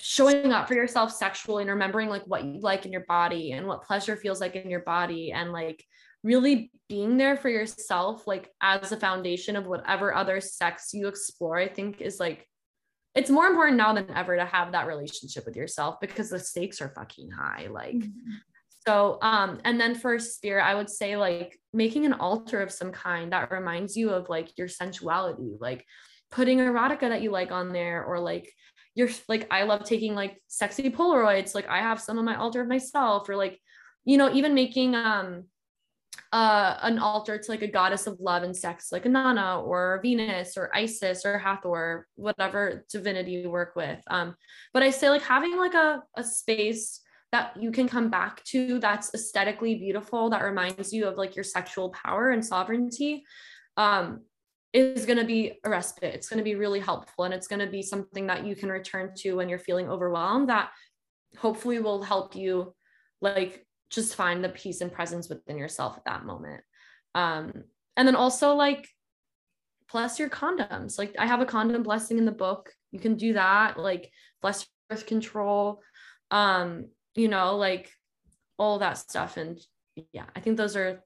showing 0.00 0.52
up 0.52 0.66
for 0.66 0.74
yourself 0.74 1.12
sexually 1.12 1.62
and 1.62 1.70
remembering 1.70 2.08
like 2.08 2.26
what 2.26 2.44
you 2.44 2.58
like 2.60 2.84
in 2.86 2.92
your 2.92 3.04
body 3.06 3.52
and 3.52 3.66
what 3.66 3.84
pleasure 3.84 4.16
feels 4.16 4.40
like 4.40 4.56
in 4.56 4.68
your 4.68 4.80
body 4.80 5.30
and 5.30 5.52
like 5.52 5.84
really 6.24 6.72
being 6.88 7.16
there 7.16 7.36
for 7.36 7.48
yourself 7.48 8.26
like 8.26 8.50
as 8.60 8.90
a 8.90 8.96
foundation 8.96 9.54
of 9.54 9.66
whatever 9.66 10.12
other 10.12 10.40
sex 10.40 10.92
you 10.92 11.06
explore 11.06 11.56
i 11.56 11.68
think 11.68 12.00
is 12.00 12.18
like 12.18 12.48
it's 13.14 13.30
more 13.30 13.46
important 13.46 13.76
now 13.76 13.92
than 13.92 14.10
ever 14.14 14.36
to 14.36 14.44
have 14.44 14.72
that 14.72 14.86
relationship 14.86 15.44
with 15.44 15.56
yourself 15.56 15.96
because 16.00 16.30
the 16.30 16.38
stakes 16.38 16.80
are 16.80 16.92
fucking 16.94 17.30
high 17.30 17.68
like 17.70 17.94
mm-hmm. 17.94 18.32
so 18.86 19.18
um 19.22 19.60
and 19.64 19.80
then 19.80 19.94
for 19.94 20.18
spirit 20.18 20.62
i 20.62 20.74
would 20.74 20.90
say 20.90 21.16
like 21.16 21.58
making 21.72 22.06
an 22.06 22.14
altar 22.14 22.60
of 22.60 22.72
some 22.72 22.92
kind 22.92 23.32
that 23.32 23.50
reminds 23.50 23.96
you 23.96 24.10
of 24.10 24.28
like 24.28 24.56
your 24.56 24.68
sensuality 24.68 25.56
like 25.60 25.84
putting 26.30 26.58
erotica 26.58 27.08
that 27.08 27.22
you 27.22 27.30
like 27.30 27.52
on 27.52 27.72
there 27.72 28.04
or 28.04 28.18
like 28.18 28.50
you're 28.94 29.10
like 29.28 29.46
i 29.50 29.62
love 29.62 29.84
taking 29.84 30.14
like 30.14 30.40
sexy 30.48 30.90
polaroids 30.90 31.54
like 31.54 31.68
i 31.68 31.78
have 31.78 32.00
some 32.00 32.18
on 32.18 32.24
my 32.24 32.36
altar 32.36 32.62
of 32.62 32.68
myself 32.68 33.28
or 33.28 33.36
like 33.36 33.58
you 34.04 34.16
know 34.16 34.32
even 34.32 34.54
making 34.54 34.94
um 34.94 35.44
uh, 36.32 36.78
an 36.80 36.98
altar 36.98 37.36
to 37.36 37.50
like 37.50 37.62
a 37.62 37.68
goddess 37.68 38.06
of 38.06 38.18
love 38.18 38.42
and 38.42 38.56
sex, 38.56 38.90
like 38.90 39.04
Inanna 39.04 39.62
or 39.64 40.00
Venus 40.02 40.56
or 40.56 40.74
Isis 40.74 41.26
or 41.26 41.38
Hathor, 41.38 42.06
whatever 42.14 42.84
divinity 42.90 43.32
you 43.32 43.50
work 43.50 43.76
with. 43.76 44.00
Um, 44.08 44.34
but 44.72 44.82
I 44.82 44.90
say 44.90 45.10
like 45.10 45.22
having 45.22 45.58
like 45.58 45.74
a, 45.74 46.02
a 46.16 46.24
space 46.24 47.00
that 47.32 47.54
you 47.60 47.70
can 47.70 47.88
come 47.88 48.10
back 48.10 48.42
to 48.44 48.78
that's 48.78 49.12
aesthetically 49.14 49.74
beautiful, 49.74 50.30
that 50.30 50.42
reminds 50.42 50.92
you 50.92 51.06
of 51.06 51.16
like 51.16 51.36
your 51.36 51.44
sexual 51.44 51.90
power 51.90 52.30
and 52.30 52.44
sovereignty, 52.44 53.24
um, 53.76 54.22
is 54.72 55.04
going 55.04 55.18
to 55.18 55.24
be 55.24 55.58
a 55.64 55.70
respite. 55.70 56.14
It's 56.14 56.28
going 56.30 56.38
to 56.38 56.44
be 56.44 56.54
really 56.54 56.80
helpful. 56.80 57.24
And 57.24 57.34
it's 57.34 57.46
going 57.46 57.60
to 57.60 57.70
be 57.70 57.82
something 57.82 58.26
that 58.28 58.46
you 58.46 58.56
can 58.56 58.70
return 58.70 59.12
to 59.18 59.34
when 59.34 59.50
you're 59.50 59.58
feeling 59.58 59.90
overwhelmed 59.90 60.48
that 60.48 60.70
hopefully 61.38 61.78
will 61.78 62.02
help 62.02 62.34
you 62.34 62.74
like 63.20 63.66
just 63.92 64.16
find 64.16 64.42
the 64.42 64.48
peace 64.48 64.80
and 64.80 64.90
presence 64.92 65.28
within 65.28 65.58
yourself 65.58 65.96
at 65.96 66.04
that 66.06 66.24
moment. 66.24 66.62
Um, 67.14 67.64
and 67.96 68.08
then 68.08 68.16
also 68.16 68.54
like 68.54 68.88
bless 69.92 70.18
your 70.18 70.30
condoms. 70.30 70.98
Like 70.98 71.14
I 71.18 71.26
have 71.26 71.40
a 71.40 71.46
condom 71.46 71.82
blessing 71.82 72.18
in 72.18 72.24
the 72.24 72.32
book. 72.32 72.72
You 72.90 72.98
can 72.98 73.16
do 73.16 73.34
that. 73.34 73.78
Like 73.78 74.10
bless 74.40 74.66
birth 74.88 75.06
control. 75.06 75.82
Um, 76.30 76.86
you 77.14 77.28
know, 77.28 77.56
like 77.56 77.90
all 78.58 78.78
that 78.78 78.96
stuff. 78.98 79.36
And 79.36 79.60
yeah, 80.12 80.24
I 80.34 80.40
think 80.40 80.56
those 80.56 80.76
are 80.76 81.02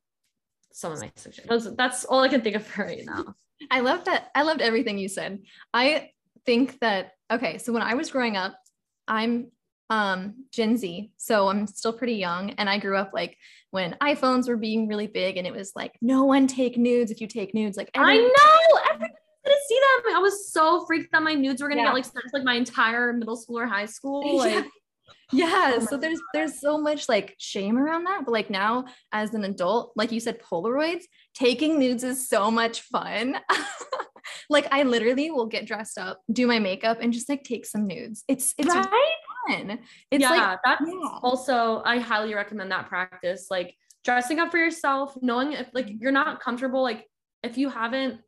some 0.72 0.92
of 0.92 1.00
my 1.00 1.10
suggestions. 1.16 1.74
That's 1.76 2.04
all 2.04 2.20
I 2.20 2.28
can 2.28 2.42
think 2.42 2.56
of 2.56 2.64
for 2.64 2.84
right 2.84 3.04
now. 3.04 3.34
I 3.70 3.80
love 3.80 4.04
that. 4.04 4.28
I 4.34 4.42
loved 4.42 4.60
everything 4.60 4.98
you 4.98 5.08
said. 5.08 5.40
I 5.74 6.10
think 6.44 6.78
that 6.80 7.12
okay, 7.32 7.58
so 7.58 7.72
when 7.72 7.82
I 7.82 7.94
was 7.94 8.10
growing 8.10 8.36
up, 8.36 8.54
I'm 9.08 9.50
um 9.90 10.44
Gen 10.52 10.76
Z. 10.76 11.12
So 11.16 11.48
I'm 11.48 11.66
still 11.66 11.92
pretty 11.92 12.14
young 12.14 12.50
and 12.50 12.68
I 12.68 12.78
grew 12.78 12.96
up 12.96 13.10
like 13.12 13.36
when 13.70 13.96
iPhones 14.02 14.48
were 14.48 14.56
being 14.56 14.88
really 14.88 15.06
big 15.06 15.36
and 15.36 15.46
it 15.46 15.54
was 15.54 15.72
like 15.76 15.92
no 16.00 16.24
one 16.24 16.46
take 16.46 16.76
nudes 16.76 17.10
if 17.10 17.20
you 17.20 17.26
take 17.26 17.54
nudes 17.54 17.76
like 17.76 17.90
I 17.94 18.16
know 18.16 18.80
everyone's 18.90 19.14
gonna 19.44 19.56
see 19.68 19.80
them. 19.80 20.16
I 20.16 20.18
was 20.18 20.52
so 20.52 20.84
freaked 20.86 21.12
that 21.12 21.22
my 21.22 21.34
nudes 21.34 21.62
were 21.62 21.68
gonna 21.68 21.82
yeah. 21.82 21.88
get 21.88 21.94
like 21.94 22.04
sent 22.04 22.16
to 22.16 22.30
like 22.32 22.44
my 22.44 22.54
entire 22.54 23.12
middle 23.12 23.36
school 23.36 23.58
or 23.58 23.66
high 23.66 23.86
school. 23.86 24.22
Like 24.36 24.66
yeah. 25.32 25.46
yeah. 25.46 25.72
Oh 25.76 25.86
so 25.86 25.96
there's 25.96 26.20
there's 26.34 26.60
so 26.60 26.78
much 26.78 27.08
like 27.08 27.34
shame 27.38 27.78
around 27.78 28.04
that. 28.04 28.24
But 28.24 28.32
like 28.32 28.50
now 28.50 28.86
as 29.12 29.34
an 29.34 29.44
adult, 29.44 29.92
like 29.96 30.10
you 30.10 30.20
said, 30.20 30.40
Polaroids, 30.40 31.04
taking 31.34 31.78
nudes 31.78 32.02
is 32.02 32.28
so 32.28 32.50
much 32.50 32.80
fun. 32.82 33.38
like 34.50 34.66
I 34.72 34.82
literally 34.82 35.30
will 35.30 35.46
get 35.46 35.66
dressed 35.66 35.98
up, 35.98 36.22
do 36.32 36.46
my 36.46 36.58
makeup, 36.58 36.98
and 37.00 37.12
just 37.12 37.28
like 37.28 37.44
take 37.44 37.66
some 37.66 37.86
nudes. 37.86 38.24
It's 38.28 38.54
it's 38.58 38.74
right 38.74 39.12
fun. 39.48 39.78
It's 40.10 40.22
yeah, 40.22 40.30
like 40.30 40.58
that's 40.64 40.82
yeah. 40.86 41.18
also 41.22 41.82
I 41.84 41.98
highly 41.98 42.34
recommend 42.34 42.70
that 42.72 42.88
practice. 42.88 43.48
Like 43.50 43.74
dressing 44.04 44.38
up 44.38 44.50
for 44.50 44.58
yourself, 44.58 45.16
knowing 45.20 45.52
if 45.52 45.68
like 45.74 45.88
you're 45.88 46.12
not 46.12 46.40
comfortable, 46.40 46.82
like 46.82 47.06
if 47.42 47.58
you 47.58 47.68
haven't 47.68 48.20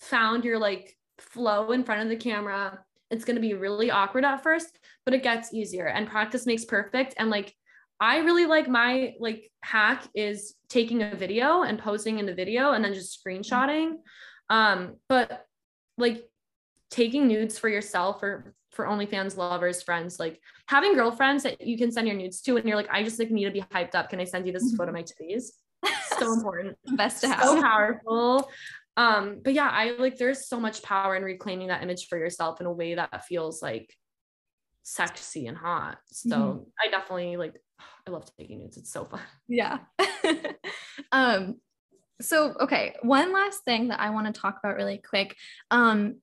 found 0.00 0.44
your 0.44 0.58
like 0.58 0.96
flow 1.18 1.72
in 1.72 1.84
front 1.84 2.02
of 2.02 2.08
the 2.08 2.16
camera, 2.16 2.78
it's 3.10 3.24
going 3.24 3.36
to 3.36 3.42
be 3.42 3.54
really 3.54 3.90
awkward 3.90 4.24
at 4.24 4.42
first, 4.42 4.78
but 5.04 5.14
it 5.14 5.22
gets 5.22 5.52
easier 5.52 5.86
and 5.86 6.08
practice 6.08 6.46
makes 6.46 6.64
perfect. 6.64 7.14
And 7.18 7.30
like, 7.30 7.54
I 8.00 8.18
really 8.18 8.46
like 8.46 8.68
my 8.68 9.14
like 9.18 9.50
hack 9.62 10.06
is 10.14 10.54
taking 10.68 11.02
a 11.02 11.14
video 11.14 11.62
and 11.62 11.78
posting 11.78 12.18
in 12.18 12.26
the 12.26 12.34
video 12.34 12.72
and 12.72 12.84
then 12.84 12.94
just 12.94 13.18
screenshotting. 13.22 13.94
Um, 14.50 14.96
but 15.08 15.46
like 15.96 16.24
taking 16.90 17.26
nudes 17.26 17.58
for 17.58 17.68
yourself 17.68 18.22
or 18.22 18.54
for 18.70 18.84
OnlyFans 18.84 19.36
lovers, 19.36 19.82
friends, 19.82 20.18
like 20.18 20.40
having 20.66 20.94
girlfriends 20.94 21.42
that 21.42 21.60
you 21.60 21.78
can 21.78 21.90
send 21.90 22.06
your 22.06 22.16
nudes 22.16 22.40
to, 22.42 22.56
and 22.56 22.66
you're 22.66 22.76
like, 22.76 22.90
I 22.90 23.02
just 23.02 23.18
like 23.18 23.30
need 23.30 23.44
to 23.44 23.50
be 23.50 23.62
hyped 23.62 23.94
up. 23.94 24.10
Can 24.10 24.20
I 24.20 24.24
send 24.24 24.46
you 24.46 24.52
this 24.52 24.74
photo 24.76 24.90
of 24.90 24.94
my 24.94 25.02
titties? 25.02 25.44
so 26.18 26.32
important. 26.32 26.76
Best 26.96 27.22
to 27.22 27.28
have. 27.28 27.42
So 27.42 27.62
powerful. 27.62 28.50
Um, 28.96 29.40
but 29.44 29.54
yeah, 29.54 29.70
I 29.70 29.92
like 29.92 30.18
there's 30.18 30.48
so 30.48 30.58
much 30.58 30.82
power 30.82 31.14
in 31.14 31.22
reclaiming 31.22 31.68
that 31.68 31.82
image 31.82 32.08
for 32.08 32.18
yourself 32.18 32.60
in 32.60 32.66
a 32.66 32.72
way 32.72 32.96
that 32.96 33.24
feels 33.26 33.62
like 33.62 33.94
sexy 34.82 35.46
and 35.46 35.56
hot. 35.56 35.98
So 36.06 36.36
mm-hmm. 36.36 36.62
I 36.82 36.90
definitely 36.90 37.36
like 37.36 37.54
I 38.06 38.10
love 38.10 38.24
taking 38.36 38.58
nudes. 38.58 38.76
It's 38.76 38.92
so 38.92 39.04
fun. 39.04 39.20
Yeah. 39.46 39.78
um 41.12 41.56
so 42.20 42.54
okay, 42.60 42.96
one 43.02 43.32
last 43.32 43.62
thing 43.64 43.88
that 43.88 44.00
I 44.00 44.10
want 44.10 44.34
to 44.34 44.40
talk 44.40 44.58
about 44.58 44.76
really 44.76 44.98
quick 44.98 45.36
um 45.70 46.16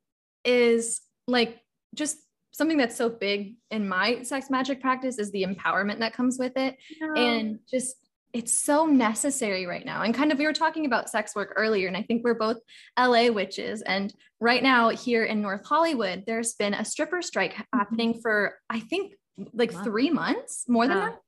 is 0.44 1.00
like 1.28 1.58
just 1.94 2.18
something 2.56 2.78
that's 2.78 2.96
so 2.96 3.10
big 3.10 3.56
in 3.70 3.88
my 3.88 4.22
sex 4.24 4.50
magic 4.50 4.80
practice 4.80 5.20
is 5.20 5.32
the 5.32 5.44
empowerment 5.44 6.00
that 6.00 6.14
comes 6.14 6.40
with 6.40 6.56
it. 6.56 6.78
And 7.16 7.60
just 7.70 7.98
it's 8.34 8.54
so 8.54 8.86
necessary 8.86 9.66
right 9.66 9.86
now. 9.86 10.04
And 10.04 10.14
kind 10.14 10.32
of 10.32 10.38
we 10.38 10.46
were 10.46 10.54
talking 10.54 10.86
about 10.86 11.10
sex 11.10 11.36
work 11.36 11.54
earlier 11.56 11.88
and 11.88 11.98
i 11.98 12.02
think 12.02 12.24
we're 12.24 12.34
both 12.34 12.58
la 12.98 13.30
witches. 13.30 13.82
And 13.82 14.14
right 14.40 14.64
now 14.64 14.90
here 14.90 15.26
in 15.26 15.42
north 15.42 15.66
hollywood 15.66 16.24
there's 16.28 16.54
been 16.54 16.74
a 16.74 16.86
stripper 16.86 17.22
strike 17.22 17.54
mm-hmm. 17.54 17.78
happening 17.78 18.20
for 18.22 18.56
i 18.70 18.80
think 18.80 19.14
like 19.54 19.74
wow. 19.74 19.84
three 19.84 20.10
months 20.10 20.66
more 20.68 20.88
than 20.88 20.98
that. 20.98 21.20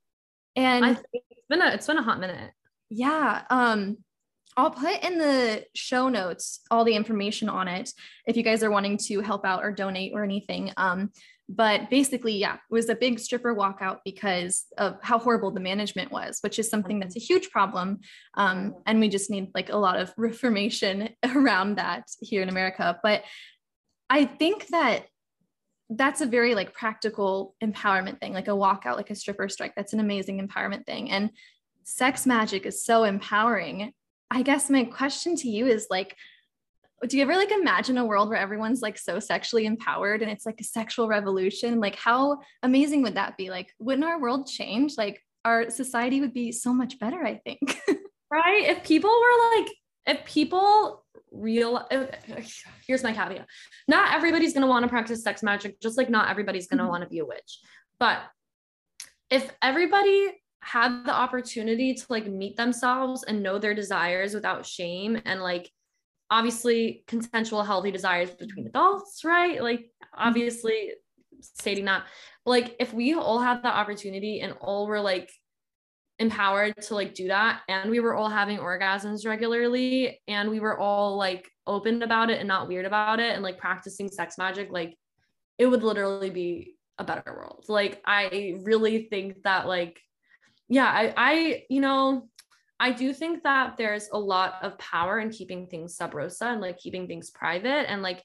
And 0.55 0.97
it's 1.13 1.47
been 1.49 1.61
a 1.61 1.67
it's 1.73 1.87
been 1.87 1.97
a 1.97 2.03
hot 2.03 2.19
minute. 2.19 2.51
Yeah 2.89 3.43
um 3.49 3.97
I'll 4.57 4.71
put 4.71 5.03
in 5.03 5.19
the 5.19 5.65
show 5.75 6.09
notes 6.09 6.61
all 6.71 6.83
the 6.83 6.95
information 6.95 7.47
on 7.47 7.67
it 7.67 7.91
if 8.25 8.35
you 8.35 8.41
guys 8.41 8.63
are 8.63 8.71
wanting 8.71 8.97
to 9.05 9.21
help 9.21 9.45
out 9.45 9.63
or 9.63 9.71
donate 9.71 10.13
or 10.15 10.23
anything. 10.23 10.73
Um, 10.77 11.11
but 11.47 11.91
basically, 11.91 12.33
yeah, 12.37 12.55
it 12.55 12.73
was 12.73 12.89
a 12.89 12.95
big 12.95 13.19
stripper 13.19 13.55
walkout 13.55 13.99
because 14.03 14.65
of 14.77 14.97
how 15.03 15.19
horrible 15.19 15.51
the 15.51 15.61
management 15.61 16.11
was, 16.11 16.39
which 16.41 16.57
is 16.57 16.69
something 16.69 16.99
that's 16.99 17.15
a 17.15 17.19
huge 17.19 17.51
problem. 17.51 17.99
Um, 18.33 18.73
and 18.87 18.99
we 18.99 19.09
just 19.09 19.29
need 19.29 19.51
like 19.53 19.69
a 19.69 19.77
lot 19.77 19.99
of 19.99 20.11
reformation 20.17 21.09
around 21.23 21.75
that 21.75 22.05
here 22.19 22.41
in 22.41 22.49
America. 22.49 22.99
But 23.03 23.23
I 24.09 24.25
think 24.25 24.67
that 24.69 25.05
that's 25.89 26.19
a 26.19 26.25
very 26.25 26.55
like 26.55 26.73
practical 26.73 27.55
empowerment 27.63 28.19
thing, 28.19 28.33
like 28.33 28.47
a 28.47 28.51
walkout, 28.51 28.97
like 28.97 29.11
a 29.11 29.15
stripper 29.15 29.47
strike. 29.47 29.73
That's 29.75 29.93
an 29.93 29.99
amazing 29.99 30.45
empowerment 30.45 30.85
thing. 30.85 31.11
And 31.11 31.29
sex 31.83 32.25
magic 32.25 32.65
is 32.65 32.83
so 32.83 33.03
empowering 33.03 33.93
I 34.29 34.41
guess 34.41 34.69
my 34.69 34.83
question 34.85 35.35
to 35.37 35.49
you 35.49 35.67
is 35.67 35.87
like, 35.89 36.15
do 37.07 37.15
you 37.15 37.23
ever 37.23 37.35
like 37.35 37.51
imagine 37.51 37.97
a 37.97 38.05
world 38.05 38.29
where 38.29 38.39
everyone's 38.39 38.81
like 38.81 38.97
so 38.97 39.19
sexually 39.19 39.65
empowered 39.65 40.21
and 40.21 40.31
it's 40.31 40.45
like 40.45 40.59
a 40.59 40.63
sexual 40.63 41.07
revolution? 41.07 41.79
Like, 41.79 41.95
how 41.95 42.39
amazing 42.63 43.03
would 43.03 43.15
that 43.15 43.37
be? 43.37 43.49
Like, 43.49 43.71
wouldn't 43.79 44.05
our 44.05 44.19
world 44.19 44.47
change? 44.47 44.95
Like, 44.97 45.21
our 45.45 45.69
society 45.69 46.19
would 46.19 46.33
be 46.33 46.51
so 46.51 46.73
much 46.73 46.99
better, 46.99 47.23
I 47.23 47.35
think. 47.35 47.79
right? 48.31 48.63
If 48.63 48.83
people 48.83 49.09
were 49.11 49.57
like, 49.57 49.71
if 50.07 50.25
people 50.25 51.05
real 51.31 51.85
here's 52.87 53.03
my 53.03 53.11
caveat 53.11 53.45
not 53.87 54.13
everybody's 54.13 54.53
going 54.53 54.61
to 54.61 54.67
want 54.67 54.83
to 54.83 54.89
practice 54.89 55.21
sex 55.21 55.43
magic 55.43 55.79
just 55.81 55.97
like 55.97 56.09
not 56.09 56.29
everybody's 56.29 56.67
going 56.67 56.77
to 56.77 56.83
mm-hmm. 56.83 56.91
want 56.91 57.03
to 57.03 57.09
be 57.09 57.19
a 57.19 57.25
witch 57.25 57.59
but 57.99 58.19
if 59.29 59.51
everybody 59.61 60.31
had 60.67 61.05
the 61.05 61.13
opportunity 61.13 61.93
to 61.93 62.05
like 62.09 62.27
meet 62.27 62.57
themselves 62.57 63.23
and 63.23 63.41
know 63.41 63.57
their 63.57 63.73
desires 63.73 64.33
without 64.33 64.65
shame 64.65 65.19
and 65.23 65.41
like 65.41 65.71
obviously 66.29 67.05
consensual 67.07 67.63
healthy 67.63 67.89
desires 67.89 68.31
between 68.31 68.65
mm-hmm. 68.65 68.77
adults 68.77 69.23
right 69.23 69.63
like 69.63 69.79
mm-hmm. 69.79 70.27
obviously 70.27 70.91
stating 71.39 71.85
that 71.85 72.03
but 72.43 72.51
like 72.51 72.75
if 72.79 72.93
we 72.93 73.13
all 73.13 73.39
had 73.39 73.63
the 73.63 73.67
opportunity 73.69 74.41
and 74.41 74.53
all 74.59 74.87
were 74.87 74.99
like 74.99 75.31
empowered 76.19 76.75
to 76.81 76.95
like 76.95 77.13
do 77.13 77.27
that 77.29 77.61
and 77.69 77.89
we 77.89 78.01
were 78.01 78.15
all 78.15 78.27
having 78.27 78.57
orgasms 78.57 79.25
regularly 79.25 80.19
and 80.27 80.49
we 80.49 80.59
were 80.59 80.77
all 80.77 81.15
like 81.15 81.49
open 81.65 82.01
about 82.01 82.29
it 82.29 82.39
and 82.39 82.47
not 82.47 82.67
weird 82.67 82.85
about 82.85 83.21
it 83.21 83.35
and 83.35 83.43
like 83.43 83.57
practicing 83.57 84.09
sex 84.09 84.37
magic 84.37 84.69
like 84.69 84.97
it 85.57 85.67
would 85.67 85.83
literally 85.83 86.31
be 86.31 86.75
a 86.97 87.03
better 87.05 87.23
world 87.27 87.63
like 87.69 88.01
i 88.05 88.59
really 88.63 89.03
think 89.03 89.43
that 89.43 89.67
like 89.67 90.01
yeah, 90.69 90.87
I, 90.87 91.13
I, 91.15 91.63
you 91.69 91.81
know, 91.81 92.29
I 92.79 92.91
do 92.91 93.13
think 93.13 93.43
that 93.43 93.77
there's 93.77 94.09
a 94.11 94.19
lot 94.19 94.55
of 94.61 94.77
power 94.77 95.19
in 95.19 95.29
keeping 95.29 95.67
things 95.67 95.95
sub 95.95 96.13
rosa 96.13 96.45
and 96.45 96.61
like 96.61 96.77
keeping 96.77 97.07
things 97.07 97.31
private 97.31 97.89
and 97.89 98.01
like 98.03 98.23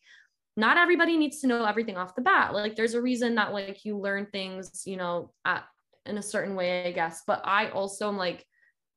not 0.57 0.76
everybody 0.76 1.16
needs 1.16 1.40
to 1.40 1.47
know 1.47 1.64
everything 1.64 1.97
off 1.97 2.14
the 2.14 2.20
bat. 2.20 2.53
Like 2.53 2.76
there's 2.76 2.95
a 2.95 3.01
reason 3.01 3.36
that 3.36 3.53
like 3.53 3.84
you 3.84 3.99
learn 3.99 4.26
things, 4.26 4.82
you 4.84 4.97
know, 4.97 5.32
at, 5.45 5.64
in 6.05 6.18
a 6.18 6.22
certain 6.22 6.55
way, 6.55 6.86
I 6.86 6.93
guess. 6.93 7.22
But 7.26 7.40
I 7.45 7.70
also 7.70 8.09
am 8.09 8.18
like 8.18 8.45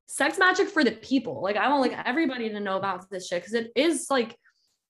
sex 0.08 0.38
magic 0.38 0.68
for 0.68 0.84
the 0.84 0.91
people. 0.91 1.41
Like 1.41 1.56
I 1.56 1.70
want 1.70 1.82
like 1.82 2.06
everybody 2.06 2.50
to 2.50 2.60
know 2.60 2.78
about 2.78 3.10
this 3.10 3.28
shit 3.28 3.41
because 3.41 3.54
it 3.54 3.72
is 3.76 4.08
like 4.10 4.36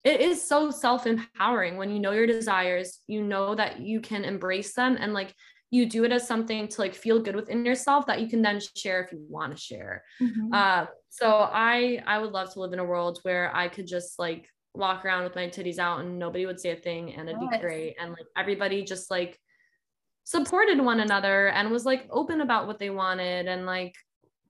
it 0.03 0.21
is 0.21 0.47
so 0.47 0.69
self-empowering 0.69 1.77
when 1.77 1.91
you 1.91 1.99
know 1.99 2.11
your 2.11 2.27
desires, 2.27 2.99
you 3.07 3.23
know 3.23 3.55
that 3.55 3.79
you 3.79 4.01
can 4.01 4.23
embrace 4.23 4.73
them 4.73 4.97
and 4.99 5.13
like 5.13 5.33
you 5.71 5.85
do 5.85 6.03
it 6.03 6.11
as 6.11 6.27
something 6.27 6.67
to 6.67 6.81
like 6.81 6.93
feel 6.93 7.19
good 7.19 7.35
within 7.35 7.65
yourself 7.65 8.05
that 8.05 8.21
you 8.21 8.27
can 8.27 8.41
then 8.41 8.59
share 8.75 9.03
if 9.03 9.11
you 9.11 9.23
want 9.29 9.55
to 9.55 9.61
share 9.61 10.03
mm-hmm. 10.21 10.53
uh, 10.53 10.85
so 11.09 11.49
i 11.51 12.01
i 12.05 12.17
would 12.17 12.31
love 12.31 12.51
to 12.53 12.59
live 12.59 12.73
in 12.73 12.79
a 12.79 12.85
world 12.85 13.19
where 13.23 13.55
i 13.55 13.67
could 13.67 13.87
just 13.87 14.19
like 14.19 14.49
walk 14.73 15.05
around 15.05 15.23
with 15.23 15.35
my 15.35 15.47
titties 15.47 15.79
out 15.79 15.99
and 16.01 16.19
nobody 16.19 16.45
would 16.45 16.59
say 16.59 16.71
a 16.71 16.75
thing 16.75 17.13
and 17.13 17.29
it'd 17.29 17.41
yes. 17.41 17.51
be 17.51 17.59
great 17.59 17.95
and 17.99 18.11
like 18.11 18.25
everybody 18.37 18.83
just 18.83 19.09
like 19.09 19.39
supported 20.25 20.79
one 20.81 20.99
another 20.99 21.49
and 21.49 21.69
was 21.69 21.85
like 21.85 22.07
open 22.09 22.41
about 22.41 22.67
what 22.67 22.79
they 22.79 22.89
wanted 22.89 23.47
and 23.47 23.65
like 23.65 23.95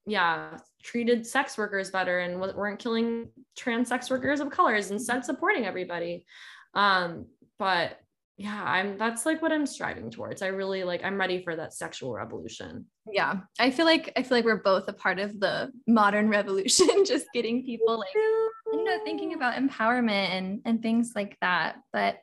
yeah 0.06 0.58
treated 0.82 1.26
sex 1.26 1.58
workers 1.58 1.92
better 1.92 2.20
and 2.20 2.40
weren't 2.40 2.80
killing 2.80 3.28
trans 3.56 3.90
sex 3.90 4.10
workers 4.10 4.40
of 4.40 4.50
colors 4.50 4.92
instead 4.92 5.26
supporting 5.26 5.66
everybody 5.66 6.26
um 6.76 7.26
but 7.60 8.00
yeah 8.38 8.64
i'm 8.64 8.98
that's 8.98 9.26
like 9.26 9.42
what 9.42 9.52
i'm 9.52 9.66
striving 9.66 10.12
towards. 10.12 10.42
I 10.42 10.48
really 10.48 10.84
like 10.84 11.04
i'm 11.04 11.18
ready 11.18 11.42
for 11.44 11.56
that 11.56 11.74
sexual 11.74 12.14
revolution. 12.14 12.86
Yeah 13.10 13.42
i 13.60 13.72
feel 13.72 13.86
like 13.86 14.12
i 14.18 14.24
feel 14.24 14.38
like 14.38 14.46
we're 14.46 14.62
both 14.62 14.86
a 14.88 14.94
part 14.94 15.20
of 15.20 15.40
the 15.40 15.72
modern 15.88 16.30
revolution 16.38 17.06
just 17.06 17.28
getting 17.34 17.64
people 17.64 17.98
like 17.98 18.14
you 18.14 18.84
know 18.84 19.00
thinking 19.04 19.34
about 19.34 19.56
empowerment 19.56 20.30
and 20.32 20.62
and 20.66 20.82
things 20.82 21.14
like 21.16 21.38
that 21.42 21.78
but 21.94 22.18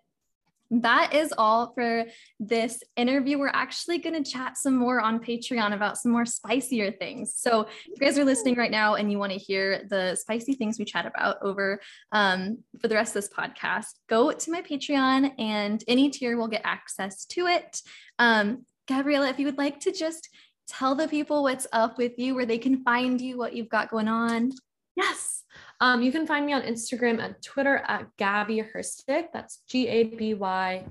that 0.80 1.14
is 1.14 1.34
all 1.36 1.72
for 1.74 2.04
this 2.40 2.82
interview. 2.96 3.38
We're 3.38 3.48
actually 3.48 3.98
going 3.98 4.22
to 4.22 4.30
chat 4.30 4.56
some 4.56 4.74
more 4.74 5.00
on 5.00 5.20
Patreon 5.20 5.74
about 5.74 5.98
some 5.98 6.12
more 6.12 6.24
spicier 6.24 6.90
things. 6.90 7.34
So, 7.36 7.62
if 7.62 7.88
you 7.88 7.96
guys 8.06 8.18
are 8.18 8.24
listening 8.24 8.54
right 8.54 8.70
now 8.70 8.94
and 8.94 9.12
you 9.12 9.18
want 9.18 9.32
to 9.32 9.38
hear 9.38 9.84
the 9.90 10.16
spicy 10.16 10.54
things 10.54 10.78
we 10.78 10.86
chat 10.86 11.04
about 11.04 11.36
over 11.42 11.78
um, 12.12 12.58
for 12.80 12.88
the 12.88 12.94
rest 12.94 13.14
of 13.14 13.22
this 13.22 13.28
podcast, 13.28 13.98
go 14.08 14.32
to 14.32 14.50
my 14.50 14.62
Patreon 14.62 15.32
and 15.38 15.84
any 15.86 16.08
tier 16.08 16.38
will 16.38 16.48
get 16.48 16.62
access 16.64 17.26
to 17.26 17.46
it. 17.46 17.82
Um, 18.18 18.64
Gabriella, 18.88 19.28
if 19.28 19.38
you 19.38 19.46
would 19.46 19.58
like 19.58 19.80
to 19.80 19.92
just 19.92 20.30
tell 20.68 20.94
the 20.94 21.08
people 21.08 21.42
what's 21.42 21.66
up 21.72 21.98
with 21.98 22.18
you, 22.18 22.34
where 22.34 22.46
they 22.46 22.58
can 22.58 22.82
find 22.82 23.20
you, 23.20 23.36
what 23.36 23.54
you've 23.54 23.68
got 23.68 23.90
going 23.90 24.08
on. 24.08 24.52
Yes. 24.96 25.42
Um, 25.82 26.00
you 26.00 26.12
can 26.12 26.28
find 26.28 26.46
me 26.46 26.52
on 26.52 26.62
Instagram 26.62 27.18
and 27.18 27.34
Twitter 27.42 27.82
at 27.88 28.06
Gaby 28.16 28.62
Herstik. 28.72 29.32
That's 29.32 29.62
G 29.68 29.88
A 29.88 30.04
B 30.04 30.32
Y 30.34 30.86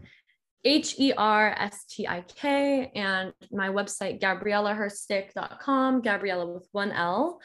H 0.66 0.96
E 1.00 1.14
R 1.18 1.56
S 1.58 1.86
T 1.90 2.06
I 2.06 2.26
K. 2.28 2.92
And 2.94 3.32
my 3.54 3.70
website, 3.70 4.20
GabriellaHerstik.com, 4.20 6.02
Gabriella 6.02 6.46
with 6.46 6.68
one 6.74 6.92
L. 6.92 7.40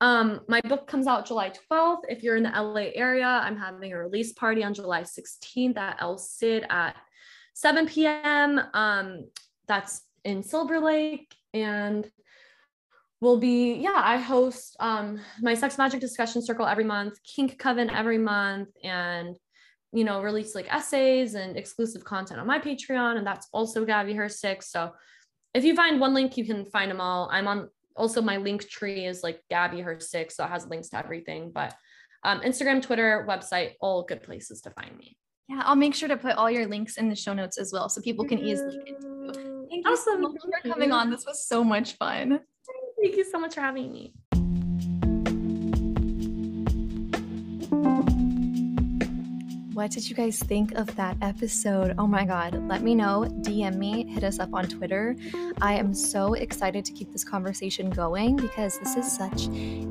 Um, 0.00 0.40
my 0.48 0.60
book 0.62 0.88
comes 0.88 1.06
out 1.06 1.26
July 1.26 1.52
12th. 1.70 2.00
If 2.08 2.24
you're 2.24 2.34
in 2.34 2.42
the 2.42 2.60
LA 2.60 2.90
area, 2.96 3.24
I'm 3.24 3.56
having 3.56 3.92
a 3.92 3.98
release 3.98 4.32
party 4.32 4.64
on 4.64 4.74
July 4.74 5.02
16th 5.02 5.78
at 5.78 5.98
El 6.00 6.18
Cid 6.18 6.66
at 6.70 6.96
7 7.54 7.86
p.m. 7.86 8.60
Um, 8.74 9.28
that's 9.68 10.02
in 10.24 10.42
Silver 10.42 10.80
Lake. 10.80 11.32
And 11.54 12.10
will 13.20 13.38
be 13.38 13.74
yeah 13.74 14.00
i 14.04 14.16
host 14.16 14.76
um 14.80 15.20
my 15.40 15.54
sex 15.54 15.76
magic 15.78 16.00
discussion 16.00 16.40
circle 16.42 16.66
every 16.66 16.84
month 16.84 17.18
kink 17.22 17.58
coven 17.58 17.90
every 17.90 18.18
month 18.18 18.68
and 18.82 19.36
you 19.92 20.04
know 20.04 20.22
release 20.22 20.54
like 20.54 20.72
essays 20.72 21.34
and 21.34 21.56
exclusive 21.56 22.04
content 22.04 22.40
on 22.40 22.46
my 22.46 22.58
patreon 22.58 23.16
and 23.16 23.26
that's 23.26 23.48
also 23.52 23.84
gaby 23.84 24.14
herstik 24.14 24.62
so 24.62 24.92
if 25.52 25.64
you 25.64 25.74
find 25.74 26.00
one 26.00 26.14
link 26.14 26.36
you 26.36 26.44
can 26.44 26.64
find 26.66 26.90
them 26.90 27.00
all 27.00 27.28
i'm 27.32 27.46
on 27.46 27.68
also 28.00 28.22
my 28.22 28.38
link 28.38 28.68
tree 28.68 29.04
is 29.04 29.22
like 29.22 29.42
Gaby 29.50 29.82
Herstik, 29.82 30.32
so 30.32 30.44
it 30.44 30.48
has 30.48 30.66
links 30.66 30.88
to 30.90 30.98
everything. 30.98 31.52
But 31.54 31.74
um, 32.24 32.40
Instagram, 32.40 32.82
Twitter, 32.82 33.26
website, 33.28 33.74
all 33.80 34.02
good 34.02 34.22
places 34.22 34.60
to 34.62 34.70
find 34.70 34.96
me. 34.96 35.16
Yeah, 35.48 35.62
I'll 35.64 35.76
make 35.76 35.94
sure 35.94 36.08
to 36.08 36.16
put 36.16 36.36
all 36.36 36.50
your 36.50 36.66
links 36.66 36.96
in 36.96 37.08
the 37.08 37.16
show 37.16 37.34
notes 37.34 37.58
as 37.58 37.72
well 37.72 37.88
so 37.88 38.00
people 38.00 38.24
can 38.24 38.38
easily 38.38 38.78
get 38.86 39.00
to 39.00 39.06
you. 39.06 39.66
Thank 39.68 39.86
you 39.86 39.92
awesome. 39.92 40.14
so 40.14 40.18
much 40.18 40.62
for 40.62 40.68
coming 40.68 40.92
on. 40.92 41.10
This 41.10 41.24
was 41.26 41.46
so 41.46 41.64
much 41.64 41.96
fun. 41.96 42.40
Thank 43.00 43.16
you 43.16 43.24
so 43.24 43.38
much 43.38 43.54
for 43.54 43.62
having 43.62 43.92
me. 43.92 44.12
What 49.72 49.92
did 49.92 50.10
you 50.10 50.14
guys 50.14 50.38
think 50.38 50.72
of 50.72 50.94
that 50.96 51.16
episode? 51.22 51.94
Oh 51.96 52.06
my 52.06 52.26
God, 52.26 52.54
let 52.68 52.82
me 52.82 52.94
know. 52.94 53.26
DM 53.40 53.76
me, 53.76 54.06
hit 54.06 54.22
us 54.24 54.38
up 54.38 54.52
on 54.52 54.68
Twitter. 54.68 55.16
I 55.62 55.74
am 55.74 55.94
so 55.94 56.34
excited 56.34 56.84
to 56.84 56.92
keep 56.92 57.10
this 57.12 57.24
conversation 57.24 57.88
going 57.88 58.36
because 58.36 58.78
this 58.80 58.96
is 58.96 59.10
such 59.10 59.46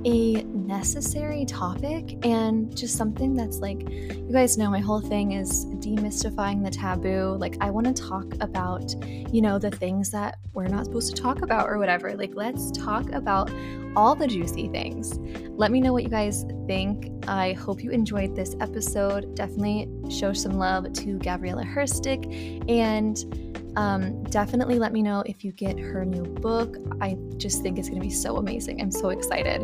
a 0.05 0.45
necessary 0.69 1.45
topic 1.45 2.23
and 2.23 2.77
just 2.77 2.95
something 2.95 3.33
that's 3.33 3.57
like, 3.57 3.89
you 3.89 4.29
guys 4.31 4.55
know 4.55 4.69
my 4.69 4.79
whole 4.79 5.01
thing 5.01 5.31
is 5.31 5.65
demystifying 5.65 6.63
the 6.63 6.69
taboo. 6.69 7.35
Like, 7.39 7.57
I 7.59 7.71
want 7.71 7.87
to 7.87 8.03
talk 8.03 8.31
about, 8.39 8.95
you 9.33 9.41
know, 9.41 9.57
the 9.57 9.71
things 9.71 10.11
that 10.11 10.37
we're 10.53 10.67
not 10.67 10.85
supposed 10.85 11.13
to 11.15 11.21
talk 11.21 11.41
about 11.41 11.67
or 11.67 11.79
whatever. 11.79 12.15
Like, 12.15 12.35
let's 12.35 12.69
talk 12.71 13.11
about 13.11 13.51
all 13.95 14.13
the 14.13 14.27
juicy 14.27 14.67
things. 14.67 15.17
Let 15.49 15.71
me 15.71 15.81
know 15.81 15.91
what 15.91 16.03
you 16.03 16.09
guys 16.09 16.45
think. 16.67 17.11
I 17.27 17.53
hope 17.53 17.83
you 17.83 17.89
enjoyed 17.89 18.35
this 18.35 18.55
episode. 18.61 19.35
Definitely 19.35 19.89
show 20.11 20.33
some 20.33 20.53
love 20.53 20.93
to 20.93 21.17
Gabriella 21.17 21.63
Herstik 21.63 22.69
and 22.69 23.68
um, 23.79 24.21
definitely 24.23 24.77
let 24.77 24.91
me 24.91 25.01
know 25.01 25.23
if 25.25 25.45
you 25.45 25.53
get 25.53 25.79
her 25.79 26.03
new 26.03 26.23
book. 26.23 26.75
I 26.99 27.17
just 27.37 27.63
think 27.63 27.79
it's 27.79 27.87
going 27.87 28.01
to 28.01 28.05
be 28.05 28.13
so 28.13 28.35
amazing. 28.35 28.81
I'm 28.81 28.91
so 28.91 29.07
excited. 29.07 29.61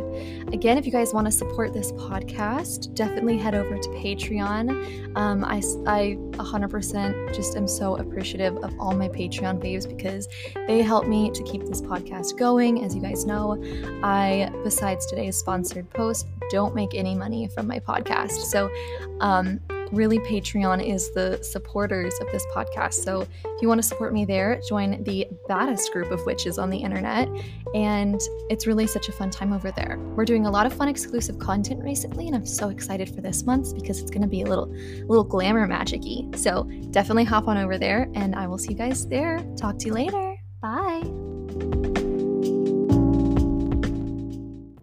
Again, 0.53 0.78
if 0.78 0.86
you 0.86 0.91
guys 0.93 1.13
want 1.13 1.28
to 1.28 1.32
support 1.32 1.74
this 1.74 1.91
podcast, 1.91 2.93
definitely 2.93 3.38
head 3.38 3.55
over 3.55 3.78
to 3.78 3.89
Patreon. 3.89 5.18
Um, 5.18 5.43
I, 5.43 5.57
I 5.86 6.16
100% 6.38 7.36
just 7.36 7.57
am 7.57 7.68
so 7.68 7.97
appreciative 7.97 8.55
of 8.63 8.74
all 8.80 8.95
my 8.95 9.09
Patreon 9.09 9.61
faves 9.61 9.86
because 9.86 10.30
they 10.66 10.82
help 10.82 11.07
me 11.07 11.30
to 11.32 11.43
keep 11.43 11.66
this 11.66 11.82
podcast 11.82 12.38
going. 12.38 12.86
As 12.86 12.95
you 12.95 13.01
guys 13.01 13.26
know, 13.26 13.61
I, 14.01 14.49
besides 14.63 15.05
today's 15.07 15.36
sponsored 15.36 15.89
post, 15.89 16.26
don't 16.51 16.74
make 16.74 16.95
any 16.95 17.16
money 17.16 17.49
from 17.49 17.68
my 17.68 17.80
podcast. 17.80 18.32
So, 18.32 18.72
um, 19.20 19.59
really 19.92 20.20
Patreon 20.20 20.86
is 20.86 21.12
the 21.12 21.40
supporters 21.42 22.14
of 22.22 22.32
this 22.32 22.46
podcast. 22.54 22.96
So 22.96 23.22
if 23.22 23.62
you 23.62 23.68
want 23.68 23.82
to 23.82 23.88
support 23.88 24.14
me 24.14 24.26
there, 24.26 24.60
join 24.68 25.04
the 25.04 25.28
baddest 25.48 25.92
group 25.92 26.12
of 26.12 26.26
witches 26.26 26.58
on 26.58 26.70
the 26.70 26.78
internet. 26.78 27.30
And 27.74 28.20
it's 28.50 28.68
really 28.68 28.88
such 28.88 29.10
a 29.10 29.12
fun 29.12 29.30
time 29.30 29.54
over 29.54 29.72
there. 29.72 29.98
We're 30.16 30.26
doing 30.26 30.46
a 30.46 30.52
lot 30.52 30.66
of 30.66 30.74
fun 30.74 30.88
exclusive 30.88 31.40
content 31.40 31.84
recently, 31.84 32.28
and 32.28 32.36
I'm 32.36 32.46
so 32.46 32.70
excited 32.70 33.14
for 33.14 33.22
this 33.22 33.44
month 33.44 33.76
because 33.76 34.00
it's 34.00 34.12
gonna 34.12 34.28
be 34.28 34.42
a 34.42 34.46
little 34.46 34.74
little 35.08 35.24
glamour 35.24 35.68
magic-y. 35.68 36.28
So 36.38 36.64
definitely 36.92 37.26
hop 37.26 37.48
on 37.48 37.58
over 37.58 37.78
there 37.78 38.10
and 38.16 38.36
I 38.36 38.48
will 38.48 38.58
see 38.58 38.72
you 38.72 38.78
guys 38.78 39.08
there. 39.08 39.40
Talk 39.58 39.78
to 39.80 39.88
you 39.88 39.94
later. 39.94 40.36
Bye. 40.62 41.35